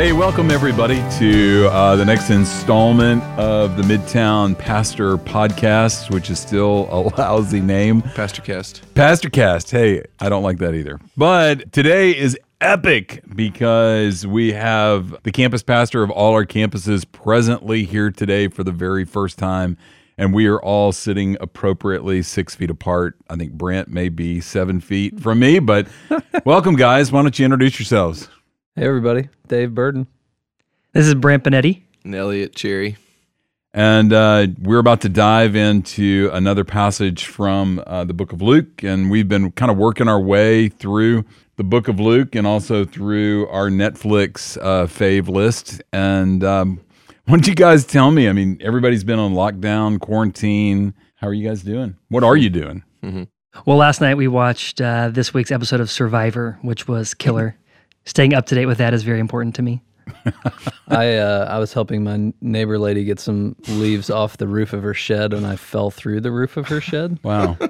Hey, 0.00 0.14
welcome 0.14 0.50
everybody 0.50 0.96
to 1.18 1.68
uh, 1.70 1.94
the 1.94 2.06
next 2.06 2.30
installment 2.30 3.22
of 3.38 3.76
the 3.76 3.82
Midtown 3.82 4.56
Pastor 4.56 5.18
Podcast, 5.18 6.08
which 6.10 6.30
is 6.30 6.40
still 6.40 6.88
a 6.90 7.00
lousy 7.18 7.60
name. 7.60 8.00
Pastor 8.00 8.40
Cast. 8.40 8.94
Pastor 8.94 9.28
Cast. 9.28 9.70
Hey, 9.70 10.02
I 10.18 10.30
don't 10.30 10.42
like 10.42 10.56
that 10.60 10.74
either. 10.74 10.98
But 11.18 11.70
today 11.72 12.16
is 12.16 12.38
epic 12.62 13.22
because 13.36 14.26
we 14.26 14.52
have 14.52 15.22
the 15.22 15.30
campus 15.30 15.62
pastor 15.62 16.02
of 16.02 16.10
all 16.10 16.32
our 16.32 16.46
campuses 16.46 17.04
presently 17.12 17.84
here 17.84 18.10
today 18.10 18.48
for 18.48 18.64
the 18.64 18.72
very 18.72 19.04
first 19.04 19.38
time. 19.38 19.76
And 20.16 20.32
we 20.32 20.46
are 20.46 20.62
all 20.62 20.92
sitting 20.92 21.36
appropriately 21.42 22.22
six 22.22 22.54
feet 22.54 22.70
apart. 22.70 23.16
I 23.28 23.36
think 23.36 23.52
Brent 23.52 23.88
may 23.88 24.08
be 24.08 24.40
seven 24.40 24.80
feet 24.80 25.20
from 25.20 25.40
me, 25.40 25.58
but 25.58 25.88
welcome, 26.46 26.76
guys. 26.76 27.12
Why 27.12 27.20
don't 27.20 27.38
you 27.38 27.44
introduce 27.44 27.78
yourselves? 27.78 28.30
Hey 28.76 28.86
everybody, 28.86 29.28
Dave 29.48 29.74
Burden. 29.74 30.06
This 30.92 31.08
is 31.08 31.16
Brant 31.16 31.42
Benetti. 31.42 31.82
And 32.04 32.14
Elliot 32.14 32.54
Cherry. 32.54 32.96
And 33.74 34.12
uh, 34.12 34.46
we're 34.60 34.78
about 34.78 35.00
to 35.00 35.08
dive 35.08 35.56
into 35.56 36.30
another 36.32 36.64
passage 36.64 37.24
from 37.24 37.82
uh, 37.84 38.04
the 38.04 38.14
book 38.14 38.32
of 38.32 38.40
Luke. 38.40 38.84
And 38.84 39.10
we've 39.10 39.28
been 39.28 39.50
kind 39.50 39.72
of 39.72 39.76
working 39.76 40.06
our 40.06 40.20
way 40.20 40.68
through 40.68 41.24
the 41.56 41.64
book 41.64 41.88
of 41.88 41.98
Luke 41.98 42.36
and 42.36 42.46
also 42.46 42.84
through 42.84 43.48
our 43.48 43.70
Netflix 43.70 44.56
uh, 44.62 44.86
fave 44.86 45.28
list. 45.28 45.82
And 45.92 46.44
um, 46.44 46.80
why 47.26 47.32
don't 47.32 47.48
you 47.48 47.56
guys 47.56 47.84
tell 47.84 48.12
me? 48.12 48.28
I 48.28 48.32
mean, 48.32 48.56
everybody's 48.60 49.02
been 49.02 49.18
on 49.18 49.34
lockdown, 49.34 49.98
quarantine. 49.98 50.94
How 51.16 51.26
are 51.26 51.34
you 51.34 51.46
guys 51.46 51.62
doing? 51.62 51.96
What 52.08 52.22
are 52.22 52.36
you 52.36 52.50
doing? 52.50 52.84
Well, 53.66 53.78
last 53.78 54.00
night 54.00 54.16
we 54.16 54.28
watched 54.28 54.80
uh, 54.80 55.08
this 55.08 55.34
week's 55.34 55.50
episode 55.50 55.80
of 55.80 55.90
Survivor, 55.90 56.56
which 56.62 56.86
was 56.86 57.14
killer. 57.14 57.56
Staying 58.10 58.34
up 58.34 58.44
to 58.46 58.56
date 58.56 58.66
with 58.66 58.78
that 58.78 58.92
is 58.92 59.04
very 59.04 59.20
important 59.20 59.54
to 59.54 59.62
me. 59.62 59.80
I 60.88 61.14
uh, 61.14 61.46
I 61.48 61.60
was 61.60 61.72
helping 61.72 62.02
my 62.02 62.32
neighbor 62.40 62.76
lady 62.76 63.04
get 63.04 63.20
some 63.20 63.54
leaves 63.68 64.10
off 64.10 64.36
the 64.36 64.48
roof 64.48 64.72
of 64.72 64.82
her 64.82 64.94
shed, 64.94 65.32
and 65.32 65.46
I 65.46 65.54
fell 65.54 65.92
through 65.92 66.20
the 66.22 66.32
roof 66.32 66.56
of 66.56 66.66
her 66.66 66.80
shed. 66.80 67.20
Wow. 67.24 67.56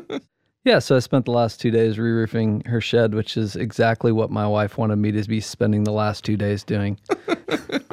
Yeah, 0.62 0.78
so 0.78 0.94
I 0.94 0.98
spent 0.98 1.24
the 1.24 1.30
last 1.30 1.58
two 1.58 1.70
days 1.70 1.98
re-roofing 1.98 2.62
her 2.66 2.82
shed, 2.82 3.14
which 3.14 3.38
is 3.38 3.56
exactly 3.56 4.12
what 4.12 4.30
my 4.30 4.46
wife 4.46 4.76
wanted 4.76 4.96
me 4.96 5.10
to 5.10 5.22
be 5.26 5.40
spending 5.40 5.84
the 5.84 5.90
last 5.90 6.22
two 6.22 6.36
days 6.36 6.62
doing. 6.64 7.00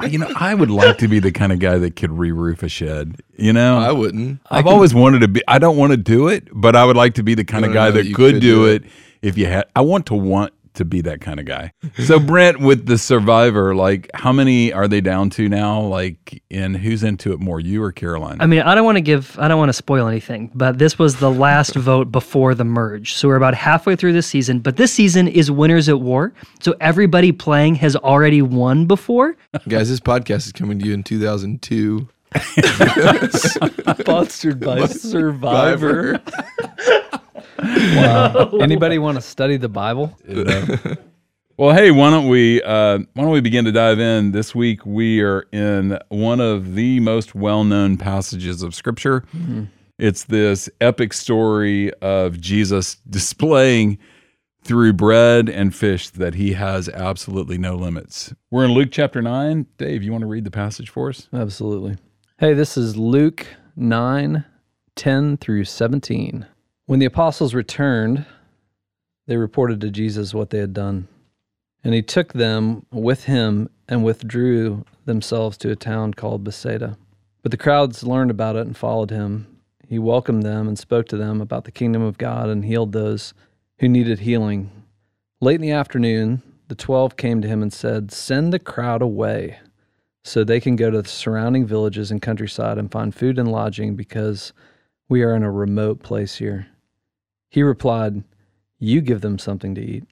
you 0.06 0.18
know, 0.18 0.30
I 0.36 0.52
would 0.52 0.70
like 0.70 0.98
to 0.98 1.08
be 1.08 1.18
the 1.18 1.32
kind 1.32 1.50
of 1.50 1.60
guy 1.60 1.78
that 1.78 1.96
could 1.96 2.12
re 2.12 2.30
roof 2.30 2.62
a 2.62 2.68
shed. 2.68 3.22
You 3.38 3.54
know, 3.54 3.78
I 3.78 3.92
wouldn't. 3.92 4.40
I've 4.50 4.66
always 4.66 4.92
wanted 4.94 5.20
to 5.20 5.28
be. 5.28 5.42
I 5.48 5.58
don't 5.58 5.78
want 5.78 5.92
to 5.92 5.96
do 5.96 6.28
it, 6.28 6.48
but 6.52 6.76
I 6.76 6.84
would 6.84 6.96
like 6.96 7.14
to 7.14 7.22
be 7.22 7.34
the 7.34 7.44
kind 7.44 7.64
of 7.64 7.72
guy 7.72 7.86
know 7.86 7.92
that 7.92 8.02
that 8.02 8.14
could, 8.14 8.34
could 8.34 8.40
do 8.40 8.40
do 8.40 8.66
it. 8.66 8.84
if 9.22 9.38
you 9.38 9.46
had. 9.46 9.64
I 9.74 9.80
want 9.80 10.04
to 10.06 10.14
want 10.14 10.52
to 10.78 10.84
be 10.84 11.00
that 11.02 11.20
kind 11.20 11.38
of 11.38 11.46
guy. 11.46 11.72
So 12.04 12.18
Brent, 12.26 12.60
with 12.60 12.86
the 12.86 12.98
Survivor, 12.98 13.74
like 13.74 14.10
how 14.14 14.32
many 14.32 14.72
are 14.72 14.88
they 14.88 15.00
down 15.00 15.30
to 15.30 15.48
now? 15.48 15.80
Like, 15.80 16.42
and 16.50 16.76
who's 16.76 17.04
into 17.04 17.32
it 17.32 17.40
more, 17.40 17.60
you 17.60 17.82
or 17.82 17.92
Caroline? 17.92 18.38
I 18.40 18.46
mean, 18.46 18.62
I 18.62 18.74
don't 18.74 18.84
want 18.84 18.96
to 18.96 19.02
give, 19.02 19.38
I 19.38 19.48
don't 19.48 19.58
want 19.58 19.68
to 19.68 19.74
spoil 19.74 20.08
anything, 20.08 20.50
but 20.54 20.78
this 20.78 20.98
was 20.98 21.16
the 21.16 21.30
last 21.30 21.74
vote 21.76 22.10
before 22.10 22.54
the 22.54 22.64
merge. 22.64 23.14
So 23.14 23.28
we're 23.28 23.36
about 23.36 23.54
halfway 23.54 23.96
through 23.96 24.14
this 24.14 24.26
season, 24.26 24.60
but 24.60 24.76
this 24.76 24.92
season 24.92 25.28
is 25.28 25.50
Winners 25.50 25.88
at 25.88 26.00
War. 26.00 26.32
So 26.60 26.74
everybody 26.80 27.32
playing 27.32 27.76
has 27.76 27.94
already 27.96 28.42
won 28.42 28.86
before. 28.86 29.36
Guys, 29.68 29.90
this 29.90 30.00
podcast 30.00 30.46
is 30.46 30.52
coming 30.52 30.78
to 30.78 30.86
you 30.86 30.94
in 30.94 31.02
2002. 31.02 32.08
Sponsored 34.00 34.60
by 34.60 34.86
Survivor. 34.86 36.20
Wow. 37.58 38.50
Anybody 38.60 38.98
want 38.98 39.16
to 39.16 39.22
study 39.22 39.56
the 39.56 39.68
Bible? 39.68 40.16
Well, 41.58 41.74
hey, 41.74 41.90
why 41.90 42.10
don't 42.10 42.28
we 42.28 42.62
uh, 42.62 42.98
why 42.98 43.22
don't 43.24 43.32
we 43.32 43.40
begin 43.40 43.64
to 43.64 43.72
dive 43.72 43.98
in? 43.98 44.30
This 44.30 44.54
week 44.54 44.86
we 44.86 45.22
are 45.22 45.44
in 45.50 45.98
one 46.08 46.38
of 46.38 46.76
the 46.76 47.00
most 47.00 47.34
well-known 47.34 47.96
passages 47.96 48.62
of 48.62 48.76
Scripture. 48.76 49.24
It's 49.98 50.22
this 50.22 50.70
epic 50.80 51.12
story 51.12 51.92
of 51.94 52.40
Jesus 52.40 52.94
displaying 53.10 53.98
through 54.62 54.92
bread 54.92 55.48
and 55.48 55.74
fish 55.74 56.10
that 56.10 56.36
he 56.36 56.52
has 56.52 56.88
absolutely 56.90 57.58
no 57.58 57.74
limits. 57.74 58.32
We're 58.52 58.64
in 58.64 58.70
Luke 58.70 58.90
chapter 58.92 59.20
nine. 59.20 59.66
Dave, 59.78 60.04
you 60.04 60.12
want 60.12 60.22
to 60.22 60.28
read 60.28 60.44
the 60.44 60.52
passage 60.52 60.90
for 60.90 61.08
us? 61.08 61.28
Absolutely. 61.32 61.96
Hey, 62.38 62.54
this 62.54 62.76
is 62.76 62.96
Luke 62.96 63.48
9 63.74 64.44
10 64.94 65.36
through 65.38 65.64
17. 65.64 66.46
When 66.88 67.00
the 67.00 67.06
apostles 67.06 67.52
returned, 67.52 68.24
they 69.26 69.36
reported 69.36 69.78
to 69.82 69.90
Jesus 69.90 70.32
what 70.32 70.48
they 70.48 70.56
had 70.56 70.72
done. 70.72 71.06
And 71.84 71.92
he 71.92 72.00
took 72.00 72.32
them 72.32 72.86
with 72.90 73.24
him 73.24 73.68
and 73.90 74.02
withdrew 74.02 74.86
themselves 75.04 75.58
to 75.58 75.70
a 75.70 75.76
town 75.76 76.14
called 76.14 76.44
Bethsaida. 76.44 76.96
But 77.42 77.50
the 77.50 77.58
crowds 77.58 78.04
learned 78.04 78.30
about 78.30 78.56
it 78.56 78.66
and 78.66 78.74
followed 78.74 79.10
him. 79.10 79.58
He 79.86 79.98
welcomed 79.98 80.44
them 80.44 80.66
and 80.66 80.78
spoke 80.78 81.06
to 81.08 81.18
them 81.18 81.42
about 81.42 81.64
the 81.64 81.70
kingdom 81.70 82.00
of 82.00 82.16
God 82.16 82.48
and 82.48 82.64
healed 82.64 82.92
those 82.92 83.34
who 83.80 83.88
needed 83.90 84.20
healing. 84.20 84.70
Late 85.42 85.56
in 85.56 85.60
the 85.60 85.72
afternoon, 85.72 86.42
the 86.68 86.74
twelve 86.74 87.18
came 87.18 87.42
to 87.42 87.48
him 87.48 87.60
and 87.60 87.70
said, 87.70 88.10
Send 88.10 88.50
the 88.50 88.58
crowd 88.58 89.02
away 89.02 89.58
so 90.24 90.42
they 90.42 90.58
can 90.58 90.74
go 90.74 90.90
to 90.90 91.02
the 91.02 91.08
surrounding 91.08 91.66
villages 91.66 92.10
and 92.10 92.22
countryside 92.22 92.78
and 92.78 92.90
find 92.90 93.14
food 93.14 93.38
and 93.38 93.52
lodging 93.52 93.94
because 93.94 94.54
we 95.10 95.22
are 95.22 95.36
in 95.36 95.42
a 95.42 95.52
remote 95.52 96.02
place 96.02 96.36
here. 96.36 96.66
He 97.50 97.62
replied, 97.62 98.24
You 98.78 99.00
give 99.00 99.20
them 99.20 99.38
something 99.38 99.74
to 99.74 99.80
eat. 99.80 100.04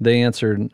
They 0.00 0.22
answered, 0.22 0.72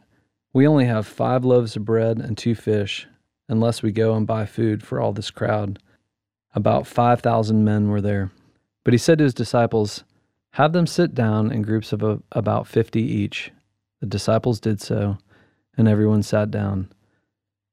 We 0.53 0.67
only 0.67 0.85
have 0.87 1.07
five 1.07 1.45
loaves 1.45 1.77
of 1.77 1.85
bread 1.85 2.19
and 2.19 2.37
two 2.37 2.55
fish, 2.55 3.07
unless 3.49 3.83
we 3.83 3.93
go 3.93 4.15
and 4.15 4.27
buy 4.27 4.47
food 4.47 4.83
for 4.83 5.01
all 5.01 5.13
this 5.13 5.31
crowd. 5.31 5.79
About 6.55 6.87
5,000 6.87 7.65
men 7.65 7.89
were 7.89 8.01
there. 8.01 8.31
But 8.85 8.95
he 8.95 8.99
said 8.99 9.19
to 9.19 9.25
his 9.25 9.35
disciples, 9.35 10.05
Have 10.53 10.73
them 10.73 10.87
sit 10.87 11.15
down 11.15 11.51
in 11.51 11.63
groups 11.63 11.93
of 11.93 12.23
about 12.33 12.67
50 12.69 13.01
each. 13.01 13.51
The 14.01 14.07
disciples 14.07 14.61
did 14.61 14.81
so, 14.81 15.19
and 15.77 15.89
everyone 15.89 16.23
sat 16.23 16.51
down. 16.51 16.93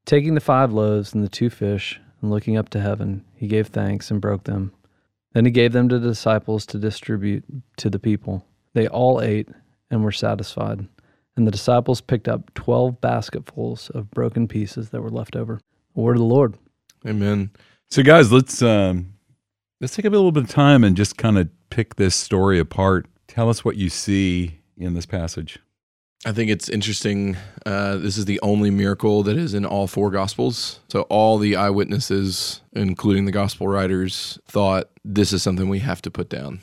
Taking 0.06 0.34
the 0.34 0.42
five 0.42 0.72
loaves 0.72 1.14
and 1.14 1.24
the 1.24 1.30
two 1.30 1.50
fish, 1.50 2.00
and 2.22 2.32
looking 2.32 2.58
up 2.58 2.70
to 2.70 2.80
heaven, 2.80 3.24
he 3.36 3.48
gave 3.48 3.68
thanks 3.68 4.10
and 4.10 4.20
broke 4.20 4.46
them. 4.46 4.72
Then 5.34 5.46
he 5.46 5.52
gave 5.52 5.72
them 5.72 5.90
to 5.90 6.00
the 6.00 6.10
disciples 6.10 6.66
to 6.68 6.78
distribute 6.78 7.44
to 7.78 7.90
the 7.90 8.00
people. 8.00 8.46
They 8.74 8.88
all 8.88 9.22
ate 9.22 9.50
and 9.90 10.04
were 10.04 10.12
satisfied. 10.12 10.88
And 11.36 11.48
the 11.48 11.52
disciples 11.52 12.02
picked 12.02 12.28
up 12.28 12.54
twelve 12.54 13.00
basketfuls 13.00 13.90
of 13.92 14.12
broken 14.12 14.48
pieces 14.48 14.90
that 14.90 15.02
were 15.02 15.10
left 15.10 15.36
over. 15.36 15.62
Word 15.94 16.18
of 16.18 16.20
the 16.20 16.26
Lord. 16.26 16.58
Amen. 17.08 17.52
So, 17.90 18.04
guys, 18.04 18.32
let's 18.32 18.62
um, 18.62 19.14
let's 19.80 19.96
take 19.96 20.06
a 20.06 20.10
little 20.10 20.32
bit 20.32 20.44
of 20.44 20.50
time 20.50 20.84
and 20.84 20.96
just 20.96 21.18
kind 21.18 21.38
of 21.38 21.50
pick 21.70 21.96
this 21.96 22.16
story 22.16 22.60
apart. 22.60 23.08
Tell 23.28 23.50
us 23.50 23.64
what 23.64 23.78
you 23.78 23.90
see 23.90 24.60
in 24.78 24.94
this 24.94 25.06
passage. 25.06 25.60
I 26.24 26.34
think 26.34 26.52
it's 26.52 26.70
interesting. 26.70 27.36
Uh, 27.66 27.98
this 27.98 28.18
is 28.18 28.26
the 28.26 28.40
only 28.42 28.70
miracle 28.70 29.24
that 29.24 29.38
is 29.38 29.54
in 29.56 29.66
all 29.66 29.88
four 29.88 30.12
gospels. 30.12 30.80
So 30.88 31.02
all 31.04 31.40
the 31.40 31.56
eyewitnesses, 31.56 32.62
including 32.74 33.26
the 33.26 33.32
gospel 33.32 33.68
writers, 33.68 34.38
thought 34.46 34.90
this 35.04 35.34
is 35.34 35.42
something 35.42 35.68
we 35.68 35.80
have 35.80 36.02
to 36.04 36.12
put 36.12 36.30
down. 36.30 36.60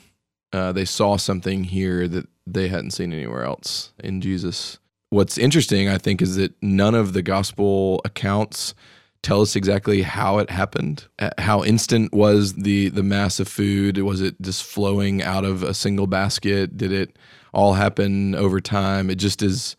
Uh, 0.53 0.71
they 0.71 0.85
saw 0.85 1.17
something 1.17 1.65
here 1.65 2.07
that 2.07 2.27
they 2.47 2.69
hadn't 2.69 2.91
seen 2.91 3.11
anywhere 3.13 3.43
else 3.43 3.91
in 3.99 4.21
Jesus. 4.21 4.79
What's 5.09 5.37
interesting, 5.37 5.89
I 5.89 5.97
think, 5.97 6.21
is 6.21 6.37
that 6.37 6.53
none 6.61 6.95
of 6.95 7.13
the 7.13 7.21
gospel 7.21 8.01
accounts 8.05 8.73
tell 9.21 9.41
us 9.41 9.55
exactly 9.55 10.03
how 10.03 10.37
it 10.37 10.49
happened. 10.49 11.05
Uh, 11.19 11.31
How 11.37 11.63
instant 11.63 12.13
was 12.13 12.53
the 12.53 12.89
the 12.89 13.03
mass 13.03 13.39
of 13.39 13.47
food? 13.47 13.97
Was 13.97 14.21
it 14.21 14.41
just 14.41 14.63
flowing 14.63 15.21
out 15.21 15.43
of 15.43 15.63
a 15.63 15.73
single 15.73 16.07
basket? 16.07 16.77
Did 16.77 16.91
it 16.91 17.17
all 17.53 17.73
happen 17.73 18.35
over 18.35 18.59
time? 18.59 19.09
It 19.09 19.15
just 19.15 19.41
is 19.41 19.75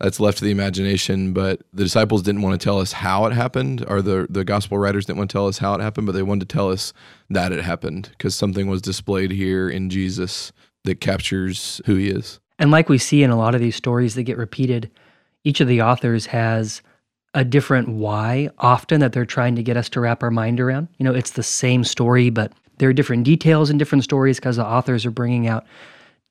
that's 0.00 0.20
left 0.20 0.38
to 0.38 0.44
the 0.44 0.50
imagination. 0.50 1.32
But 1.32 1.62
the 1.72 1.84
disciples 1.84 2.22
didn't 2.22 2.42
want 2.42 2.60
to 2.60 2.64
tell 2.64 2.80
us 2.80 2.92
how 2.92 3.26
it 3.26 3.32
happened, 3.32 3.84
or 3.88 4.02
the 4.02 4.26
the 4.28 4.44
gospel 4.44 4.78
writers 4.78 5.06
didn't 5.06 5.18
want 5.18 5.30
to 5.30 5.34
tell 5.34 5.46
us 5.46 5.58
how 5.58 5.74
it 5.74 5.80
happened, 5.80 6.06
but 6.06 6.12
they 6.12 6.22
wanted 6.22 6.48
to 6.48 6.54
tell 6.54 6.70
us 6.70 6.92
that 7.30 7.52
it 7.52 7.62
happened 7.64 8.10
because 8.10 8.34
something 8.34 8.66
was 8.66 8.82
displayed 8.82 9.30
here 9.30 9.68
in 9.68 9.90
Jesus 9.90 10.52
that 10.84 11.00
captures 11.00 11.80
who 11.86 11.94
he 11.94 12.08
is. 12.08 12.40
And 12.58 12.70
like 12.70 12.88
we 12.88 12.98
see 12.98 13.22
in 13.22 13.30
a 13.30 13.38
lot 13.38 13.54
of 13.54 13.60
these 13.60 13.76
stories 13.76 14.14
that 14.14 14.24
get 14.24 14.36
repeated, 14.36 14.90
each 15.42 15.60
of 15.60 15.68
the 15.68 15.82
authors 15.82 16.26
has 16.26 16.82
a 17.32 17.44
different 17.44 17.88
why 17.88 18.48
often 18.58 19.00
that 19.00 19.12
they're 19.12 19.24
trying 19.24 19.56
to 19.56 19.62
get 19.62 19.76
us 19.76 19.88
to 19.88 20.00
wrap 20.00 20.22
our 20.22 20.30
mind 20.30 20.60
around. 20.60 20.88
You 20.98 21.04
know, 21.04 21.14
it's 21.14 21.32
the 21.32 21.42
same 21.42 21.82
story, 21.82 22.30
but 22.30 22.52
there 22.78 22.88
are 22.88 22.92
different 22.92 23.24
details 23.24 23.70
in 23.70 23.78
different 23.78 24.04
stories 24.04 24.38
because 24.38 24.56
the 24.56 24.66
authors 24.66 25.04
are 25.04 25.10
bringing 25.10 25.48
out 25.48 25.66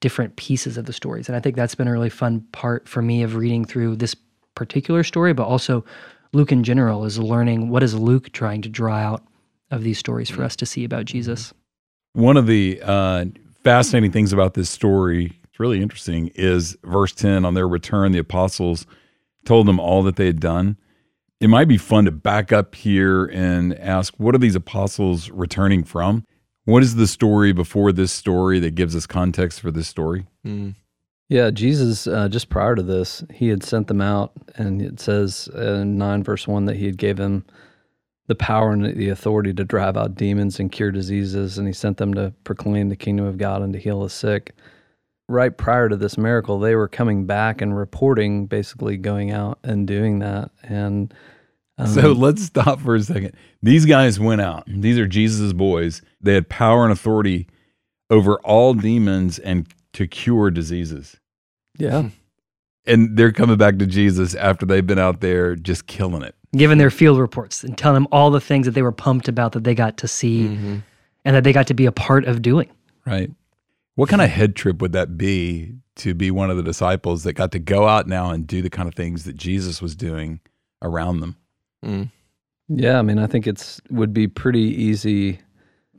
different 0.04 0.36
pieces 0.36 0.78
of 0.78 0.84
the 0.84 0.92
stories. 0.92 1.30
And 1.30 1.36
I 1.38 1.40
think 1.40 1.56
that's 1.56 1.76
been 1.76 1.88
a 1.88 1.92
really 1.94 2.10
fun 2.10 2.42
part 2.52 2.90
for 2.90 3.02
me 3.02 3.24
of 3.24 3.36
reading 3.38 3.64
through 3.64 3.96
this 3.96 4.18
particular 4.54 5.02
story, 5.02 5.32
but 5.32 5.46
also 5.46 5.86
Luke 6.34 6.52
in 6.52 6.66
general 6.66 7.06
is 7.06 7.18
learning 7.18 7.70
what 7.70 7.84
is 7.84 7.96
Luke 7.96 8.30
trying 8.34 8.62
to 8.64 8.70
draw 8.70 8.98
out 8.98 9.24
of 9.72 9.82
these 9.82 9.98
stories 9.98 10.30
for 10.30 10.44
us 10.44 10.58
to 10.58 10.66
see 10.66 10.84
about 10.84 11.06
Jesus. 11.06 11.54
One 12.12 12.36
of 12.36 12.48
the 12.48 12.82
uh, 12.84 13.28
fascinating 13.64 14.12
things 14.12 14.34
about 14.34 14.56
this 14.56 14.70
story, 14.70 15.40
it's 15.46 15.58
really 15.58 15.82
interesting, 15.82 16.32
is 16.36 16.76
verse 16.84 17.14
10 17.14 17.46
on 17.46 17.54
their 17.54 17.68
return, 17.68 18.12
the 18.12 18.20
apostles 18.20 18.86
told 19.46 19.70
them 19.70 19.80
all 19.80 20.04
that 20.04 20.18
they 20.18 20.26
had 20.26 20.42
done. 20.42 20.76
it 21.40 21.48
might 21.48 21.70
be 21.70 21.78
fun 21.78 22.04
to 22.04 22.12
back 22.12 22.52
up 22.52 22.76
here 22.76 23.24
and 23.28 23.74
ask 23.80 24.14
what 24.18 24.36
are 24.36 24.40
these 24.40 24.56
apostles 24.56 25.30
returning 25.30 25.86
from? 25.86 26.26
What 26.66 26.84
is 26.84 26.96
the 26.96 27.08
story 27.08 27.52
before 27.52 27.92
this 27.92 28.12
story 28.12 28.60
that 28.60 28.76
gives 28.76 28.96
us 28.96 29.06
context 29.06 29.60
for 29.60 29.72
this 29.72 29.88
story? 29.88 30.28
Mm. 30.46 30.76
Yeah, 31.30 31.50
Jesus, 31.50 32.08
uh, 32.08 32.30
just 32.30 32.50
prior 32.50 32.76
to 32.76 32.84
this, 32.84 33.24
he 33.34 33.48
had 33.48 33.64
sent 33.64 33.88
them 33.88 34.02
out, 34.02 34.34
and 34.56 34.82
it 34.82 35.00
says 35.00 35.50
in 35.56 35.98
9 35.98 36.24
verse 36.24 36.48
1 36.48 36.66
that 36.66 36.76
he 36.76 36.86
had 36.86 36.98
gave 36.98 37.18
them 37.18 37.46
the 38.28 38.36
power 38.36 38.72
and 38.72 38.96
the 38.96 39.10
authority 39.10 39.54
to 39.54 39.64
drive 39.64 39.98
out 39.98 40.16
demons 40.16 40.60
and 40.60 40.72
cure 40.72 40.92
diseases, 40.92 41.58
and 41.58 41.68
he 41.68 41.74
sent 41.74 41.98
them 41.98 42.14
to 42.14 42.34
proclaim 42.44 42.90
the 42.90 42.96
kingdom 42.96 43.26
of 43.26 43.38
God 43.38 43.62
and 43.62 43.74
to 43.74 43.80
heal 43.80 44.02
the 44.02 44.10
sick. 44.10 44.54
Right 45.28 45.58
prior 45.58 45.90
to 45.90 45.98
this 45.98 46.18
miracle, 46.18 46.60
they 46.60 46.76
were 46.76 46.88
coming 46.88 47.26
back 47.26 47.62
and 47.62 47.76
reporting, 47.76 48.46
basically 48.46 48.98
going 48.98 49.32
out 49.32 49.60
and 49.64 49.88
doing 49.88 50.20
that. 50.20 50.52
And 50.64 51.14
um, 51.78 51.88
So 51.88 52.12
let's 52.12 52.44
stop 52.44 52.80
for 52.82 52.96
a 52.96 53.02
second. 53.02 53.34
These 53.62 53.86
guys 53.86 54.20
went 54.20 54.42
out. 54.42 54.64
These 54.68 54.98
are 54.98 55.08
Jesus' 55.08 55.54
boys. 55.54 56.02
They 56.22 56.34
had 56.34 56.50
power 56.50 56.84
and 56.84 56.92
authority 56.92 57.48
over 58.10 58.36
all 58.40 58.74
demons 58.74 59.40
and 59.40 59.68
to 59.94 60.08
cure 60.08 60.52
diseases. 60.52 61.18
yeah, 61.78 62.10
And 62.86 63.16
they're 63.18 63.32
coming 63.32 63.58
back 63.58 63.78
to 63.80 63.86
Jesus 63.88 64.36
after 64.36 64.66
they've 64.66 64.86
been 64.86 65.00
out 65.00 65.20
there 65.22 65.56
just 65.56 65.88
killing 65.88 66.22
it. 66.24 66.36
Giving 66.56 66.78
their 66.78 66.92
field 66.92 67.18
reports 67.18 67.64
and 67.64 67.76
telling 67.78 67.96
them 67.96 68.08
all 68.12 68.30
the 68.30 68.42
things 68.42 68.66
that 68.66 68.72
they 68.74 68.82
were 68.84 68.92
pumped 68.92 69.28
about 69.28 69.54
that 69.54 69.64
they 69.64 69.74
got 69.76 69.98
to 69.98 70.08
see 70.08 70.44
Mm-hmm. 70.50 70.78
and 71.26 71.36
that 71.36 71.44
they 71.44 71.54
got 71.54 71.68
to 71.68 71.74
be 71.74 71.86
a 71.86 71.92
part 71.92 72.26
of 72.26 72.42
doing. 72.42 72.70
Right. 73.06 73.32
What 73.96 74.10
kind 74.10 74.22
of 74.22 74.30
head 74.30 74.56
trip 74.56 74.82
would 74.82 74.92
that 74.94 75.18
be 75.18 75.74
to 75.98 76.14
be 76.14 76.30
one 76.32 76.50
of 76.50 76.58
the 76.58 76.64
disciples 76.64 77.24
that 77.24 77.34
got 77.34 77.52
to 77.54 77.60
go 77.60 77.88
out 77.88 78.08
now 78.08 78.32
and 78.32 78.46
do 78.48 78.62
the 78.62 78.70
kind 78.70 78.88
of 78.88 78.96
things 78.96 79.24
that 79.26 79.36
Jesus 79.36 79.82
was 79.82 79.96
doing 79.96 80.40
around 80.82 81.20
them? 81.20 81.38
Mm. 81.84 82.12
Yeah, 82.70 82.98
I 82.98 83.02
mean, 83.02 83.20
I 83.20 83.28
think 83.28 83.46
it's 83.46 83.82
would 83.90 84.14
be 84.14 84.28
pretty 84.28 84.62
easy 84.62 85.40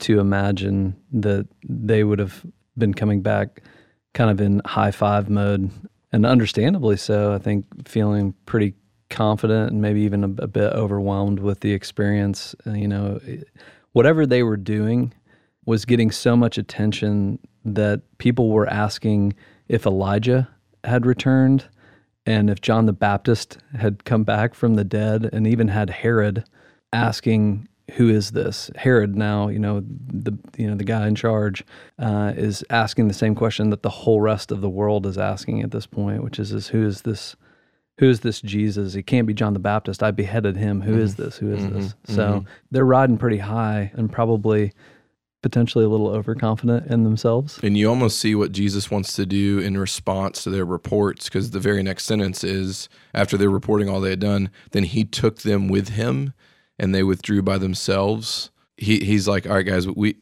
to 0.01 0.19
imagine 0.19 0.97
that 1.13 1.47
they 1.69 2.05
would 2.05 2.19
have 2.19 2.45
been 2.77 2.95
coming 2.95 3.21
back 3.23 3.63
kind 4.15 4.31
of 4.31 4.41
in 4.41 4.61
high 4.65 4.91
five 4.91 5.29
mode, 5.29 5.71
and 6.13 6.27
understandably 6.27 6.97
so. 6.97 7.33
I 7.33 7.39
think 7.39 7.67
feeling 7.87 8.35
pretty 8.47 8.75
confident 9.11 9.71
and 9.71 9.83
maybe 9.83 10.01
even 10.01 10.25
a, 10.25 10.43
a 10.43 10.49
bit 10.49 10.73
overwhelmed 10.73 11.41
with 11.41 11.61
the 11.61 11.73
experience. 11.73 12.55
Uh, 12.67 12.73
you 12.73 12.89
know, 12.89 13.21
whatever 13.93 14.27
they 14.27 14.43
were 14.43 14.57
doing 14.57 15.13
was 15.67 15.85
getting 15.85 16.11
so 16.11 16.37
much 16.37 16.59
attention 16.59 17.39
that 17.65 18.03
people 18.19 18.51
were 18.51 18.69
asking 18.69 19.35
if 19.69 19.87
Elijah 19.87 20.49
had 20.83 21.07
returned 21.07 21.67
and 22.27 22.49
if 22.49 22.61
John 22.61 22.87
the 22.87 22.93
Baptist 22.93 23.59
had 23.79 24.05
come 24.05 24.25
back 24.25 24.55
from 24.55 24.75
the 24.75 24.85
dead 24.85 25.29
and 25.33 25.47
even 25.47 25.69
had 25.69 25.91
Herod 25.91 26.45
asking 26.93 27.69
who 27.93 28.09
is 28.09 28.31
this 28.31 28.71
Herod 28.77 29.15
now 29.15 29.49
you 29.49 29.59
know 29.59 29.83
the 29.85 30.37
you 30.57 30.67
know 30.67 30.75
the 30.75 30.85
guy 30.85 31.07
in 31.07 31.15
charge 31.15 31.65
uh, 31.99 32.33
is 32.37 32.65
asking 32.71 33.09
the 33.09 33.15
same 33.15 33.35
question 33.35 33.71
that 33.71 33.83
the 33.83 33.91
whole 33.91 34.21
rest 34.21 34.51
of 34.51 34.61
the 34.61 34.71
world 34.71 35.07
is 35.07 35.19
asking 35.19 35.63
at 35.63 35.71
this 35.71 35.87
point 35.87 36.25
which 36.25 36.39
is, 36.39 36.53
is 36.53 36.69
who 36.69 36.87
is 36.87 37.03
this 37.03 37.37
who 37.99 38.09
is 38.09 38.21
this 38.21 38.41
Jesus? 38.41 38.95
He 38.95 39.03
can't 39.03 39.27
be 39.27 39.35
John 39.35 39.53
the 39.53 39.61
Baptist. 39.61 40.03
I 40.03 40.11
beheaded 40.11 40.57
him. 40.57 40.81
Who 40.81 40.99
is 40.99 41.13
mm-hmm. 41.13 41.23
this? 41.23 41.37
Who 41.37 41.53
is 41.53 41.63
mm-hmm. 41.63 41.79
this? 41.79 41.95
So 42.07 42.23
mm-hmm. 42.23 42.49
they're 42.71 42.85
riding 42.85 43.19
pretty 43.19 43.39
high 43.39 43.93
and 43.95 44.11
probably 44.11 44.73
potentially 45.45 45.85
a 45.85 45.89
little 45.89 46.09
overconfident 46.09 46.91
in 46.91 47.05
themselves. 47.05 47.61
And 47.63 47.77
you 47.77 47.87
almost 47.87 48.19
see 48.19 48.35
what 48.35 48.51
Jesus 48.51 48.91
wants 48.91 49.13
to 49.13 49.27
do 49.27 49.59
in 49.59 49.77
response 49.77 50.43
to 50.45 50.51
their 50.51 50.65
reports 50.65 51.27
because 51.27 51.51
the 51.51 51.61
very 51.61 51.83
next 51.83 52.07
sentence 52.07 52.43
is 52.43 52.89
after 53.13 53.37
they're 53.37 53.51
reporting 53.51 53.91
all 53.91 54.01
they 54.01 54.09
had 54.09 54.21
done, 54.21 54.49
then 54.71 54.85
he 54.85 55.05
took 55.05 55.43
them 55.43 55.69
with 55.69 55.91
him 55.91 56.33
and 56.79 56.95
they 56.95 57.03
withdrew 57.03 57.43
by 57.43 57.59
themselves. 57.59 58.51
He, 58.79 59.05
he's 59.05 59.29
like, 59.29 59.47
all 59.47 59.57
right, 59.57 59.67
guys, 59.67 59.87
we 59.87 60.17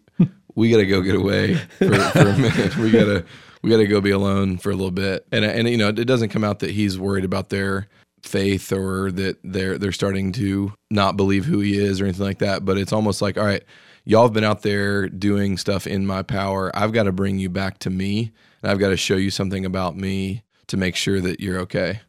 we 0.57 0.71
got 0.71 0.79
to 0.79 0.87
go 0.87 1.03
get 1.03 1.15
away 1.15 1.55
for, 1.55 1.95
for 1.95 2.29
a 2.29 2.39
minute. 2.39 2.77
We 2.77 2.91
got 2.91 3.05
to 3.05 3.25
we 3.63 3.71
got 3.71 3.77
to 3.77 3.87
go 3.87 4.01
be 4.01 4.11
alone 4.11 4.59
for 4.59 4.71
a 4.71 4.75
little 4.75 4.91
bit. 4.91 5.25
And 5.31 5.45
and 5.45 5.69
you 5.69 5.77
know, 5.77 5.89
it 5.89 5.95
doesn't 5.95 6.31
come 6.31 6.43
out 6.43 6.59
that 6.59 6.73
he's 6.73 6.99
worried 6.99 7.25
about 7.25 7.51
their 7.51 7.87
faith 8.25 8.73
or 8.73 9.13
that 9.13 9.39
they're 9.45 9.79
they're 9.79 9.93
starting 9.93 10.33
to 10.33 10.73
not 10.91 11.17
believe 11.17 11.45
who 11.45 11.61
he 11.61 11.79
is 11.79 12.01
or 12.01 12.07
anything 12.07 12.27
like 12.27 12.41
that. 12.41 12.65
But 12.65 12.77
it's 12.77 12.93
almost 12.93 13.23
like, 13.23 13.39
all 13.39 13.45
right, 13.45 13.63
y'all 14.05 14.25
have 14.25 14.33
been 14.33 14.45
out 14.45 14.63
there 14.63 15.09
doing 15.09 15.57
stuff 15.57 15.87
in 15.87 16.07
my 16.07 16.23
power. 16.23 16.71
I've 16.75 16.93
got 16.93 17.05
to 17.05 17.13
bring 17.13 17.39
you 17.39 17.49
back 17.49 17.79
to 17.81 17.91
me, 17.91 18.33
and 18.63 18.71
I've 18.71 18.79
got 18.79 18.89
to 18.89 18.97
show 18.97 19.17
you 19.17 19.31
something 19.31 19.65
about 19.65 19.97
me 19.97 20.43
to 20.69 20.77
make 20.77 20.97
sure 20.97 21.21
that 21.21 21.41
you're 21.41 21.59
okay. 21.61 22.01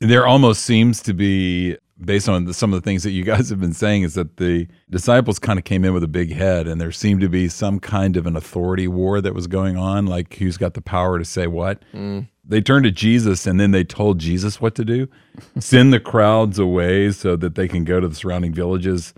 There 0.00 0.26
almost 0.26 0.62
seems 0.62 1.02
to 1.02 1.12
be, 1.12 1.76
based 2.02 2.28
on 2.28 2.44
the, 2.44 2.54
some 2.54 2.72
of 2.72 2.80
the 2.80 2.84
things 2.84 3.02
that 3.02 3.10
you 3.10 3.24
guys 3.32 3.50
have 3.50 3.60
been 3.60 3.74
saying, 3.74 4.02
is 4.02 4.14
that 4.14 4.36
the 4.36 4.66
disciples 4.90 5.38
kind 5.38 5.58
of 5.58 5.64
came 5.64 5.84
in 5.84 5.92
with 5.92 6.04
a 6.04 6.08
big 6.08 6.32
head, 6.32 6.66
and 6.66 6.80
there 6.80 6.92
seemed 6.92 7.20
to 7.20 7.28
be 7.28 7.48
some 7.48 7.80
kind 7.80 8.16
of 8.16 8.26
an 8.26 8.36
authority 8.36 8.88
war 8.88 9.20
that 9.20 9.34
was 9.34 9.46
going 9.46 9.76
on, 9.76 10.06
like 10.06 10.34
who's 10.34 10.56
got 10.56 10.74
the 10.74 10.82
power 10.82 11.18
to 11.18 11.24
say 11.24 11.46
what. 11.46 11.82
Mm. 11.92 12.28
They 12.44 12.62
turned 12.62 12.84
to 12.84 12.90
Jesus, 12.90 13.46
and 13.46 13.60
then 13.60 13.72
they 13.72 13.84
told 13.84 14.18
Jesus 14.18 14.60
what 14.60 14.74
to 14.76 14.84
do: 14.84 15.08
send 15.58 15.92
the 15.92 16.00
crowds 16.00 16.58
away 16.58 17.12
so 17.12 17.36
that 17.36 17.56
they 17.56 17.68
can 17.68 17.84
go 17.84 18.00
to 18.00 18.08
the 18.08 18.14
surrounding 18.14 18.54
villages 18.54 19.12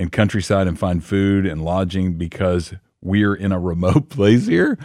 and 0.00 0.10
countryside 0.10 0.66
and 0.66 0.78
find 0.78 1.04
food 1.04 1.44
and 1.44 1.62
lodging 1.62 2.14
because 2.14 2.72
we're 3.02 3.34
in 3.34 3.52
a 3.52 3.60
remote 3.60 4.08
place 4.08 4.46
here. 4.46 4.78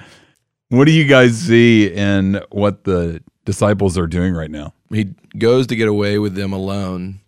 What 0.69 0.85
do 0.85 0.91
you 0.91 1.05
guys 1.05 1.37
see 1.37 1.87
in 1.87 2.41
what 2.51 2.83
the 2.83 3.23
disciples 3.45 3.97
are 3.97 4.07
doing 4.07 4.33
right 4.33 4.51
now? 4.51 4.73
He 4.89 5.15
goes 5.37 5.67
to 5.67 5.75
get 5.75 5.87
away 5.87 6.19
with 6.19 6.35
them 6.35 6.51
alone, 6.51 7.21